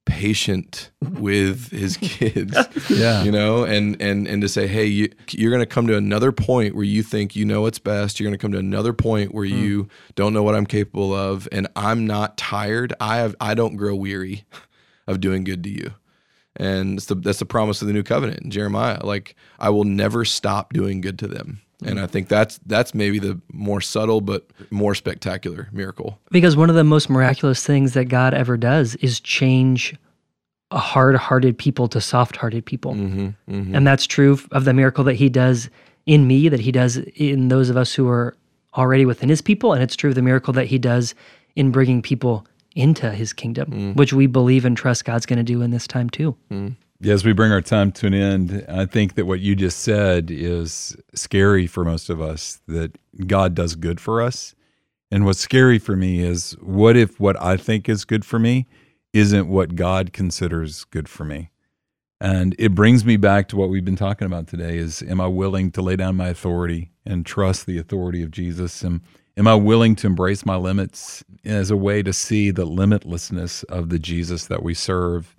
patient 0.08 0.90
with 1.02 1.70
his 1.70 1.96
kids. 2.00 2.56
yeah. 2.90 3.22
You 3.22 3.30
know, 3.30 3.64
and 3.64 4.00
and 4.00 4.26
and 4.26 4.42
to 4.42 4.48
say, 4.48 4.66
hey, 4.66 4.86
you, 4.86 5.12
you're 5.30 5.50
going 5.50 5.62
to 5.62 5.66
come 5.66 5.86
to 5.86 5.96
another 5.96 6.32
point 6.32 6.74
where 6.74 6.84
you 6.84 7.02
think 7.02 7.36
you 7.36 7.44
know 7.44 7.62
what's 7.62 7.78
best. 7.78 8.18
You're 8.18 8.28
going 8.28 8.38
to 8.38 8.42
come 8.42 8.52
to 8.52 8.58
another 8.58 8.92
point 8.92 9.34
where 9.34 9.46
mm. 9.46 9.60
you 9.60 9.88
don't 10.14 10.32
know 10.32 10.42
what 10.42 10.54
I'm 10.54 10.66
capable 10.66 11.14
of, 11.14 11.48
and 11.52 11.68
I'm 11.76 12.06
not 12.06 12.36
tired. 12.36 12.92
I 13.00 13.18
have 13.18 13.36
I 13.40 13.54
don't 13.54 13.76
grow 13.76 13.94
weary 13.94 14.44
of 15.06 15.20
doing 15.20 15.44
good 15.44 15.62
to 15.64 15.70
you 15.70 15.94
and 16.58 16.98
the, 16.98 17.14
that's 17.14 17.38
the 17.38 17.46
promise 17.46 17.80
of 17.80 17.88
the 17.88 17.94
new 17.94 18.02
covenant 18.02 18.40
in 18.42 18.50
Jeremiah. 18.50 19.04
Like 19.04 19.36
I 19.58 19.70
will 19.70 19.84
never 19.84 20.24
stop 20.24 20.72
doing 20.72 21.00
good 21.00 21.18
to 21.20 21.28
them. 21.28 21.60
And 21.84 22.00
I 22.00 22.06
think 22.06 22.28
that's 22.28 22.58
that's 22.66 22.92
maybe 22.92 23.18
the 23.18 23.40
more 23.52 23.80
subtle 23.80 24.20
but 24.20 24.50
more 24.70 24.94
spectacular 24.96 25.68
miracle. 25.70 26.18
Because 26.30 26.56
one 26.56 26.70
of 26.70 26.76
the 26.76 26.84
most 26.84 27.08
miraculous 27.08 27.64
things 27.64 27.92
that 27.94 28.06
God 28.06 28.34
ever 28.34 28.56
does 28.56 28.96
is 28.96 29.20
change 29.20 29.94
a 30.70 30.78
hard-hearted 30.78 31.56
people 31.56 31.88
to 31.88 32.00
soft-hearted 32.00 32.66
people. 32.66 32.94
Mm-hmm, 32.94 33.28
mm-hmm. 33.50 33.74
And 33.74 33.86
that's 33.86 34.06
true 34.06 34.38
of 34.50 34.64
the 34.64 34.74
miracle 34.74 35.04
that 35.04 35.14
he 35.14 35.28
does 35.28 35.70
in 36.04 36.26
me, 36.26 36.48
that 36.48 36.60
he 36.60 36.72
does 36.72 36.96
in 36.96 37.48
those 37.48 37.70
of 37.70 37.76
us 37.76 37.94
who 37.94 38.08
are 38.08 38.36
already 38.76 39.06
within 39.06 39.28
his 39.28 39.40
people. 39.40 39.72
And 39.72 39.82
it's 39.82 39.96
true 39.96 40.10
of 40.10 40.16
the 40.16 40.22
miracle 40.22 40.52
that 40.54 40.66
he 40.66 40.78
does 40.78 41.14
in 41.56 41.70
bringing 41.70 42.02
people 42.02 42.46
into 42.74 43.10
his 43.10 43.32
kingdom, 43.32 43.70
mm. 43.70 43.96
which 43.96 44.12
we 44.12 44.26
believe 44.26 44.64
and 44.64 44.76
trust 44.76 45.04
God's 45.04 45.26
going 45.26 45.38
to 45.38 45.42
do 45.42 45.62
in 45.62 45.70
this 45.70 45.86
time 45.86 46.10
too. 46.10 46.36
Yeah, 46.50 46.68
as 47.04 47.24
we 47.24 47.32
bring 47.32 47.52
our 47.52 47.60
time 47.60 47.92
to 47.92 48.06
an 48.06 48.14
end, 48.14 48.64
I 48.68 48.84
think 48.84 49.14
that 49.14 49.26
what 49.26 49.40
you 49.40 49.54
just 49.54 49.80
said 49.80 50.30
is 50.30 50.96
scary 51.14 51.66
for 51.66 51.84
most 51.84 52.10
of 52.10 52.20
us 52.20 52.60
that 52.66 52.98
God 53.26 53.54
does 53.54 53.76
good 53.76 54.00
for 54.00 54.20
us. 54.20 54.54
And 55.10 55.24
what's 55.24 55.38
scary 55.38 55.78
for 55.78 55.96
me 55.96 56.20
is 56.20 56.52
what 56.60 56.96
if 56.96 57.20
what 57.20 57.40
I 57.40 57.56
think 57.56 57.88
is 57.88 58.04
good 58.04 58.24
for 58.24 58.38
me 58.38 58.66
isn't 59.12 59.48
what 59.48 59.74
God 59.74 60.12
considers 60.12 60.84
good 60.84 61.08
for 61.08 61.24
me? 61.24 61.50
And 62.20 62.56
it 62.58 62.74
brings 62.74 63.04
me 63.04 63.16
back 63.16 63.48
to 63.48 63.56
what 63.56 63.68
we've 63.68 63.84
been 63.84 63.96
talking 63.96 64.26
about 64.26 64.48
today 64.48 64.76
is 64.76 65.02
am 65.02 65.20
I 65.20 65.28
willing 65.28 65.70
to 65.72 65.82
lay 65.82 65.94
down 65.94 66.16
my 66.16 66.28
authority 66.28 66.90
and 67.06 67.24
trust 67.24 67.64
the 67.64 67.78
authority 67.78 68.24
of 68.24 68.32
Jesus? 68.32 68.82
And 68.82 69.00
am 69.36 69.46
I 69.46 69.54
willing 69.54 69.94
to 69.96 70.08
embrace 70.08 70.44
my 70.44 70.56
limits 70.56 71.24
as 71.44 71.70
a 71.70 71.76
way 71.76 72.02
to 72.02 72.12
see 72.12 72.50
the 72.50 72.66
limitlessness 72.66 73.62
of 73.64 73.88
the 73.88 74.00
Jesus 74.00 74.46
that 74.48 74.64
we 74.64 74.74
serve? 74.74 75.37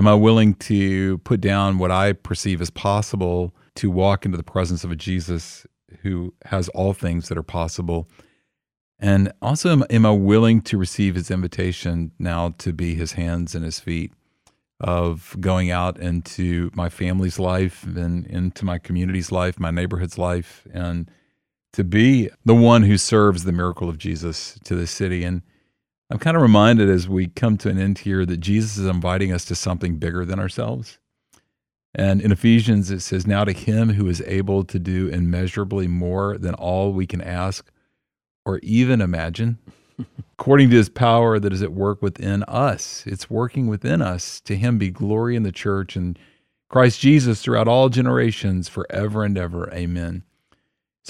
Am 0.00 0.08
I 0.08 0.14
willing 0.14 0.54
to 0.54 1.18
put 1.18 1.42
down 1.42 1.76
what 1.76 1.90
I 1.90 2.14
perceive 2.14 2.62
as 2.62 2.70
possible 2.70 3.54
to 3.74 3.90
walk 3.90 4.24
into 4.24 4.38
the 4.38 4.42
presence 4.42 4.82
of 4.82 4.90
a 4.90 4.96
Jesus 4.96 5.66
who 6.00 6.32
has 6.46 6.70
all 6.70 6.94
things 6.94 7.28
that 7.28 7.36
are 7.36 7.42
possible? 7.42 8.08
And 8.98 9.30
also, 9.42 9.70
am, 9.70 9.84
am 9.90 10.06
I 10.06 10.12
willing 10.12 10.62
to 10.62 10.78
receive 10.78 11.16
his 11.16 11.30
invitation 11.30 12.12
now 12.18 12.54
to 12.60 12.72
be 12.72 12.94
his 12.94 13.12
hands 13.12 13.54
and 13.54 13.62
his 13.62 13.78
feet 13.78 14.14
of 14.80 15.36
going 15.38 15.70
out 15.70 16.00
into 16.00 16.70
my 16.72 16.88
family's 16.88 17.38
life 17.38 17.84
and 17.84 18.26
into 18.26 18.64
my 18.64 18.78
community's 18.78 19.30
life, 19.30 19.60
my 19.60 19.70
neighborhood's 19.70 20.16
life, 20.16 20.66
and 20.72 21.10
to 21.74 21.84
be 21.84 22.30
the 22.46 22.54
one 22.54 22.84
who 22.84 22.96
serves 22.96 23.44
the 23.44 23.52
miracle 23.52 23.90
of 23.90 23.98
Jesus 23.98 24.58
to 24.64 24.74
the 24.74 24.86
city? 24.86 25.24
And 25.24 25.42
I'm 26.10 26.18
kind 26.18 26.36
of 26.36 26.42
reminded 26.42 26.90
as 26.90 27.08
we 27.08 27.28
come 27.28 27.56
to 27.58 27.68
an 27.68 27.78
end 27.78 27.98
here 27.98 28.26
that 28.26 28.38
Jesus 28.38 28.76
is 28.76 28.86
inviting 28.86 29.32
us 29.32 29.44
to 29.46 29.54
something 29.54 29.96
bigger 29.96 30.24
than 30.24 30.40
ourselves. 30.40 30.98
And 31.94 32.20
in 32.20 32.32
Ephesians, 32.32 32.90
it 32.90 33.00
says, 33.00 33.26
Now 33.26 33.44
to 33.44 33.52
him 33.52 33.90
who 33.90 34.08
is 34.08 34.22
able 34.26 34.64
to 34.64 34.78
do 34.78 35.08
immeasurably 35.08 35.86
more 35.86 36.36
than 36.36 36.54
all 36.54 36.92
we 36.92 37.06
can 37.06 37.20
ask 37.20 37.70
or 38.44 38.58
even 38.60 39.00
imagine, 39.00 39.58
according 40.32 40.70
to 40.70 40.76
his 40.76 40.88
power 40.88 41.38
that 41.38 41.52
is 41.52 41.62
at 41.62 41.72
work 41.72 42.02
within 42.02 42.42
us. 42.44 43.04
It's 43.06 43.30
working 43.30 43.68
within 43.68 44.02
us. 44.02 44.40
To 44.42 44.56
him 44.56 44.78
be 44.78 44.90
glory 44.90 45.36
in 45.36 45.44
the 45.44 45.52
church 45.52 45.94
and 45.94 46.18
Christ 46.68 47.00
Jesus 47.00 47.42
throughout 47.42 47.68
all 47.68 47.88
generations, 47.88 48.68
forever 48.68 49.24
and 49.24 49.36
ever. 49.38 49.72
Amen. 49.72 50.24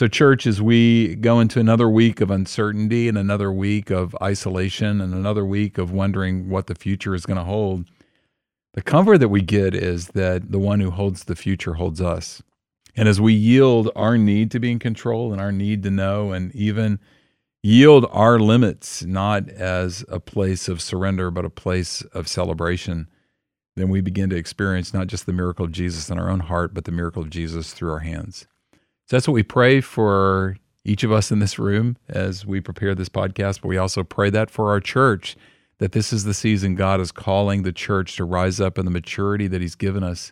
So, 0.01 0.09
church, 0.09 0.47
as 0.47 0.63
we 0.63 1.15
go 1.17 1.41
into 1.41 1.61
another 1.61 1.87
week 1.87 2.23
of 2.23 2.31
uncertainty 2.31 3.07
and 3.07 3.19
another 3.19 3.53
week 3.53 3.91
of 3.91 4.17
isolation 4.23 4.99
and 4.99 5.13
another 5.13 5.45
week 5.45 5.77
of 5.77 5.93
wondering 5.93 6.49
what 6.49 6.69
the 6.69 6.75
future 6.75 7.15
is 7.15 7.27
going 7.27 7.37
to 7.37 7.45
hold, 7.45 7.85
the 8.73 8.81
comfort 8.81 9.19
that 9.19 9.29
we 9.29 9.43
get 9.43 9.75
is 9.75 10.07
that 10.15 10.53
the 10.53 10.59
one 10.59 10.81
who 10.81 10.91
holds 10.91 11.25
the 11.25 11.37
future 11.37 11.75
holds 11.75 12.01
us. 12.01 12.43
And 12.97 13.11
as 13.11 13.21
we 13.21 13.35
yield 13.35 13.91
our 13.95 14.17
need 14.17 14.51
to 14.53 14.59
be 14.59 14.73
in 14.73 14.79
control 14.79 15.33
and 15.33 15.41
our 15.43 15.53
need 15.53 15.83
to 15.83 15.91
know, 15.91 16.33
and 16.33 16.51
even 16.55 16.99
yield 17.63 18.07
our 18.11 18.39
limits, 18.39 19.05
not 19.05 19.51
as 19.51 20.03
a 20.09 20.19
place 20.19 20.67
of 20.67 20.81
surrender, 20.81 21.31
but 21.31 21.45
a 21.45 21.51
place 21.51 22.01
of 22.15 22.27
celebration, 22.27 23.07
then 23.77 23.91
we 23.91 24.01
begin 24.01 24.31
to 24.31 24.37
experience 24.37 24.95
not 24.95 25.09
just 25.09 25.27
the 25.27 25.35
miracle 25.35 25.67
of 25.67 25.73
Jesus 25.73 26.09
in 26.09 26.19
our 26.19 26.31
own 26.31 26.41
heart, 26.41 26.73
but 26.73 26.87
the 26.87 26.91
miracle 26.91 27.21
of 27.21 27.29
Jesus 27.29 27.75
through 27.75 27.93
our 27.93 27.99
hands. 27.99 28.47
So 29.11 29.17
that's 29.17 29.27
what 29.27 29.35
we 29.35 29.43
pray 29.43 29.81
for 29.81 30.57
each 30.85 31.03
of 31.03 31.11
us 31.11 31.33
in 31.33 31.41
this 31.41 31.59
room 31.59 31.97
as 32.09 32.47
we 32.47 32.61
prepare 32.61 32.95
this 32.95 33.09
podcast, 33.09 33.61
but 33.61 33.67
we 33.67 33.77
also 33.77 34.05
pray 34.05 34.31
that 34.31 34.53
for 34.53 34.71
our 34.71 34.79
church, 34.79 35.37
that 35.79 35.91
this 35.91 36.13
is 36.13 36.23
the 36.23 36.33
season 36.33 36.77
God 36.77 37.01
is 37.01 37.11
calling 37.11 37.65
the 37.65 37.73
church 37.73 38.15
to 38.19 38.25
rise 38.25 38.61
up 38.61 38.79
in 38.79 38.85
the 38.85 38.91
maturity 38.93 39.49
that 39.49 39.61
He's 39.61 39.75
given 39.75 40.05
us 40.05 40.31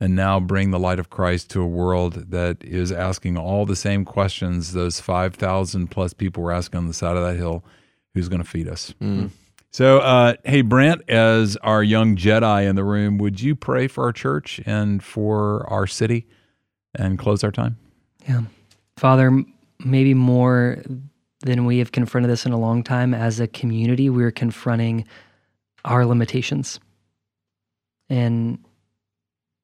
and 0.00 0.16
now 0.16 0.40
bring 0.40 0.72
the 0.72 0.80
light 0.80 0.98
of 0.98 1.10
Christ 1.10 1.50
to 1.50 1.62
a 1.62 1.66
world 1.66 2.32
that 2.32 2.64
is 2.64 2.90
asking 2.90 3.38
all 3.38 3.66
the 3.66 3.76
same 3.76 4.04
questions 4.04 4.72
those 4.72 4.98
5,000 4.98 5.86
plus 5.86 6.12
people 6.12 6.42
were 6.42 6.50
asking 6.50 6.78
on 6.78 6.88
the 6.88 6.94
side 6.94 7.16
of 7.16 7.22
that 7.22 7.36
hill 7.36 7.64
who's 8.14 8.28
going 8.28 8.42
to 8.42 8.48
feed 8.48 8.66
us? 8.66 8.92
So, 9.70 10.00
uh, 10.00 10.34
hey, 10.44 10.62
Brent, 10.62 11.08
as 11.08 11.56
our 11.58 11.84
young 11.84 12.16
Jedi 12.16 12.68
in 12.68 12.74
the 12.74 12.82
room, 12.82 13.18
would 13.18 13.40
you 13.40 13.54
pray 13.54 13.86
for 13.86 14.02
our 14.02 14.12
church 14.12 14.60
and 14.66 15.04
for 15.04 15.70
our 15.70 15.86
city 15.86 16.26
and 16.96 17.16
close 17.16 17.44
our 17.44 17.52
time? 17.52 17.78
Yeah. 18.28 18.42
Father, 18.96 19.44
maybe 19.84 20.14
more 20.14 20.82
than 21.40 21.64
we 21.64 21.78
have 21.78 21.92
confronted 21.92 22.30
this 22.30 22.46
in 22.46 22.52
a 22.52 22.58
long 22.58 22.82
time 22.82 23.14
as 23.14 23.40
a 23.40 23.48
community, 23.48 24.08
we're 24.08 24.30
confronting 24.30 25.04
our 25.84 26.06
limitations. 26.06 26.78
And 28.08 28.58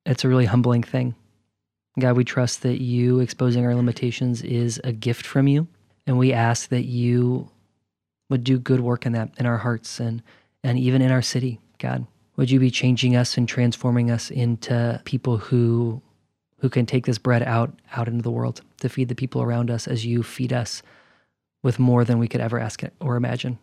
it's 0.04 0.24
a 0.24 0.28
really 0.28 0.46
humbling 0.46 0.82
thing. 0.82 1.14
God, 1.98 2.16
we 2.16 2.24
trust 2.24 2.62
that 2.62 2.80
you 2.80 3.20
exposing 3.20 3.64
our 3.64 3.74
limitations 3.74 4.42
is 4.42 4.80
a 4.84 4.92
gift 4.92 5.26
from 5.26 5.46
you. 5.46 5.66
And 6.06 6.18
we 6.18 6.32
ask 6.32 6.68
that 6.70 6.84
you 6.84 7.50
would 8.30 8.44
do 8.44 8.58
good 8.58 8.80
work 8.80 9.06
in 9.06 9.12
that 9.12 9.30
in 9.38 9.46
our 9.46 9.58
hearts 9.58 10.00
and 10.00 10.22
and 10.64 10.78
even 10.78 11.02
in 11.02 11.10
our 11.10 11.22
city, 11.22 11.60
God. 11.78 12.06
Would 12.36 12.50
you 12.50 12.60
be 12.60 12.70
changing 12.70 13.16
us 13.16 13.36
and 13.36 13.48
transforming 13.48 14.10
us 14.10 14.30
into 14.30 15.00
people 15.04 15.38
who 15.38 16.02
who 16.58 16.68
can 16.68 16.86
take 16.86 17.06
this 17.06 17.18
bread 17.18 17.42
out 17.42 17.72
out 17.92 18.08
into 18.08 18.22
the 18.22 18.30
world 18.30 18.62
to 18.80 18.88
feed 18.88 19.08
the 19.08 19.14
people 19.14 19.42
around 19.42 19.70
us 19.70 19.86
as 19.88 20.04
you 20.04 20.22
feed 20.22 20.52
us 20.52 20.82
with 21.62 21.78
more 21.78 22.04
than 22.04 22.18
we 22.18 22.28
could 22.28 22.40
ever 22.40 22.58
ask 22.58 22.82
or 23.00 23.16
imagine. 23.16 23.58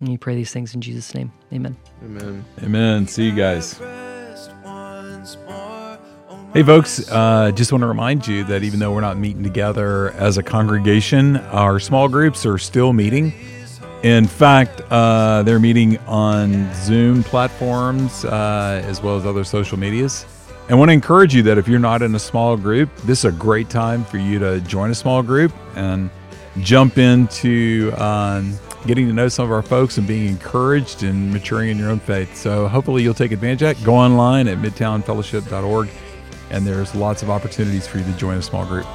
And 0.00 0.10
we 0.10 0.18
pray 0.18 0.34
these 0.34 0.50
things 0.50 0.74
in 0.74 0.80
Jesus' 0.80 1.14
name. 1.14 1.32
Amen. 1.52 1.76
Amen. 2.04 2.44
Amen. 2.62 3.06
See 3.06 3.24
you 3.24 3.34
guys. 3.34 3.80
Hey, 6.52 6.62
folks, 6.62 7.10
uh, 7.10 7.50
just 7.54 7.72
want 7.72 7.82
to 7.82 7.86
remind 7.86 8.26
you 8.26 8.44
that 8.44 8.62
even 8.62 8.78
though 8.78 8.92
we're 8.92 9.00
not 9.00 9.18
meeting 9.18 9.42
together 9.42 10.12
as 10.12 10.38
a 10.38 10.42
congregation, 10.42 11.36
our 11.36 11.78
small 11.78 12.08
groups 12.08 12.46
are 12.46 12.58
still 12.58 12.92
meeting. 12.92 13.32
In 14.02 14.26
fact, 14.26 14.80
uh, 14.90 15.42
they're 15.42 15.58
meeting 15.58 15.98
on 16.06 16.72
Zoom 16.74 17.24
platforms 17.24 18.24
uh, 18.24 18.82
as 18.84 19.02
well 19.02 19.16
as 19.16 19.26
other 19.26 19.44
social 19.44 19.78
medias. 19.78 20.24
I 20.68 20.74
want 20.74 20.88
to 20.88 20.92
encourage 20.92 21.32
you 21.32 21.44
that 21.44 21.58
if 21.58 21.68
you're 21.68 21.78
not 21.78 22.02
in 22.02 22.12
a 22.16 22.18
small 22.18 22.56
group, 22.56 22.94
this 23.04 23.20
is 23.20 23.24
a 23.26 23.32
great 23.32 23.70
time 23.70 24.04
for 24.04 24.18
you 24.18 24.40
to 24.40 24.60
join 24.62 24.90
a 24.90 24.96
small 24.96 25.22
group 25.22 25.52
and 25.76 26.10
jump 26.60 26.98
into 26.98 27.92
um, 27.98 28.58
getting 28.84 29.06
to 29.06 29.12
know 29.12 29.28
some 29.28 29.44
of 29.44 29.52
our 29.52 29.62
folks 29.62 29.96
and 29.96 30.08
being 30.08 30.26
encouraged 30.26 31.04
and 31.04 31.32
maturing 31.32 31.70
in 31.70 31.78
your 31.78 31.90
own 31.90 32.00
faith. 32.00 32.36
So 32.36 32.66
hopefully 32.66 33.04
you'll 33.04 33.14
take 33.14 33.30
advantage 33.30 33.62
of 33.62 33.76
that. 33.76 33.84
Go 33.84 33.94
online 33.94 34.48
at 34.48 34.58
midtownfellowship.org, 34.58 35.88
and 36.50 36.66
there's 36.66 36.96
lots 36.96 37.22
of 37.22 37.30
opportunities 37.30 37.86
for 37.86 37.98
you 37.98 38.04
to 38.04 38.12
join 38.14 38.36
a 38.36 38.42
small 38.42 38.66
group. 38.66 38.86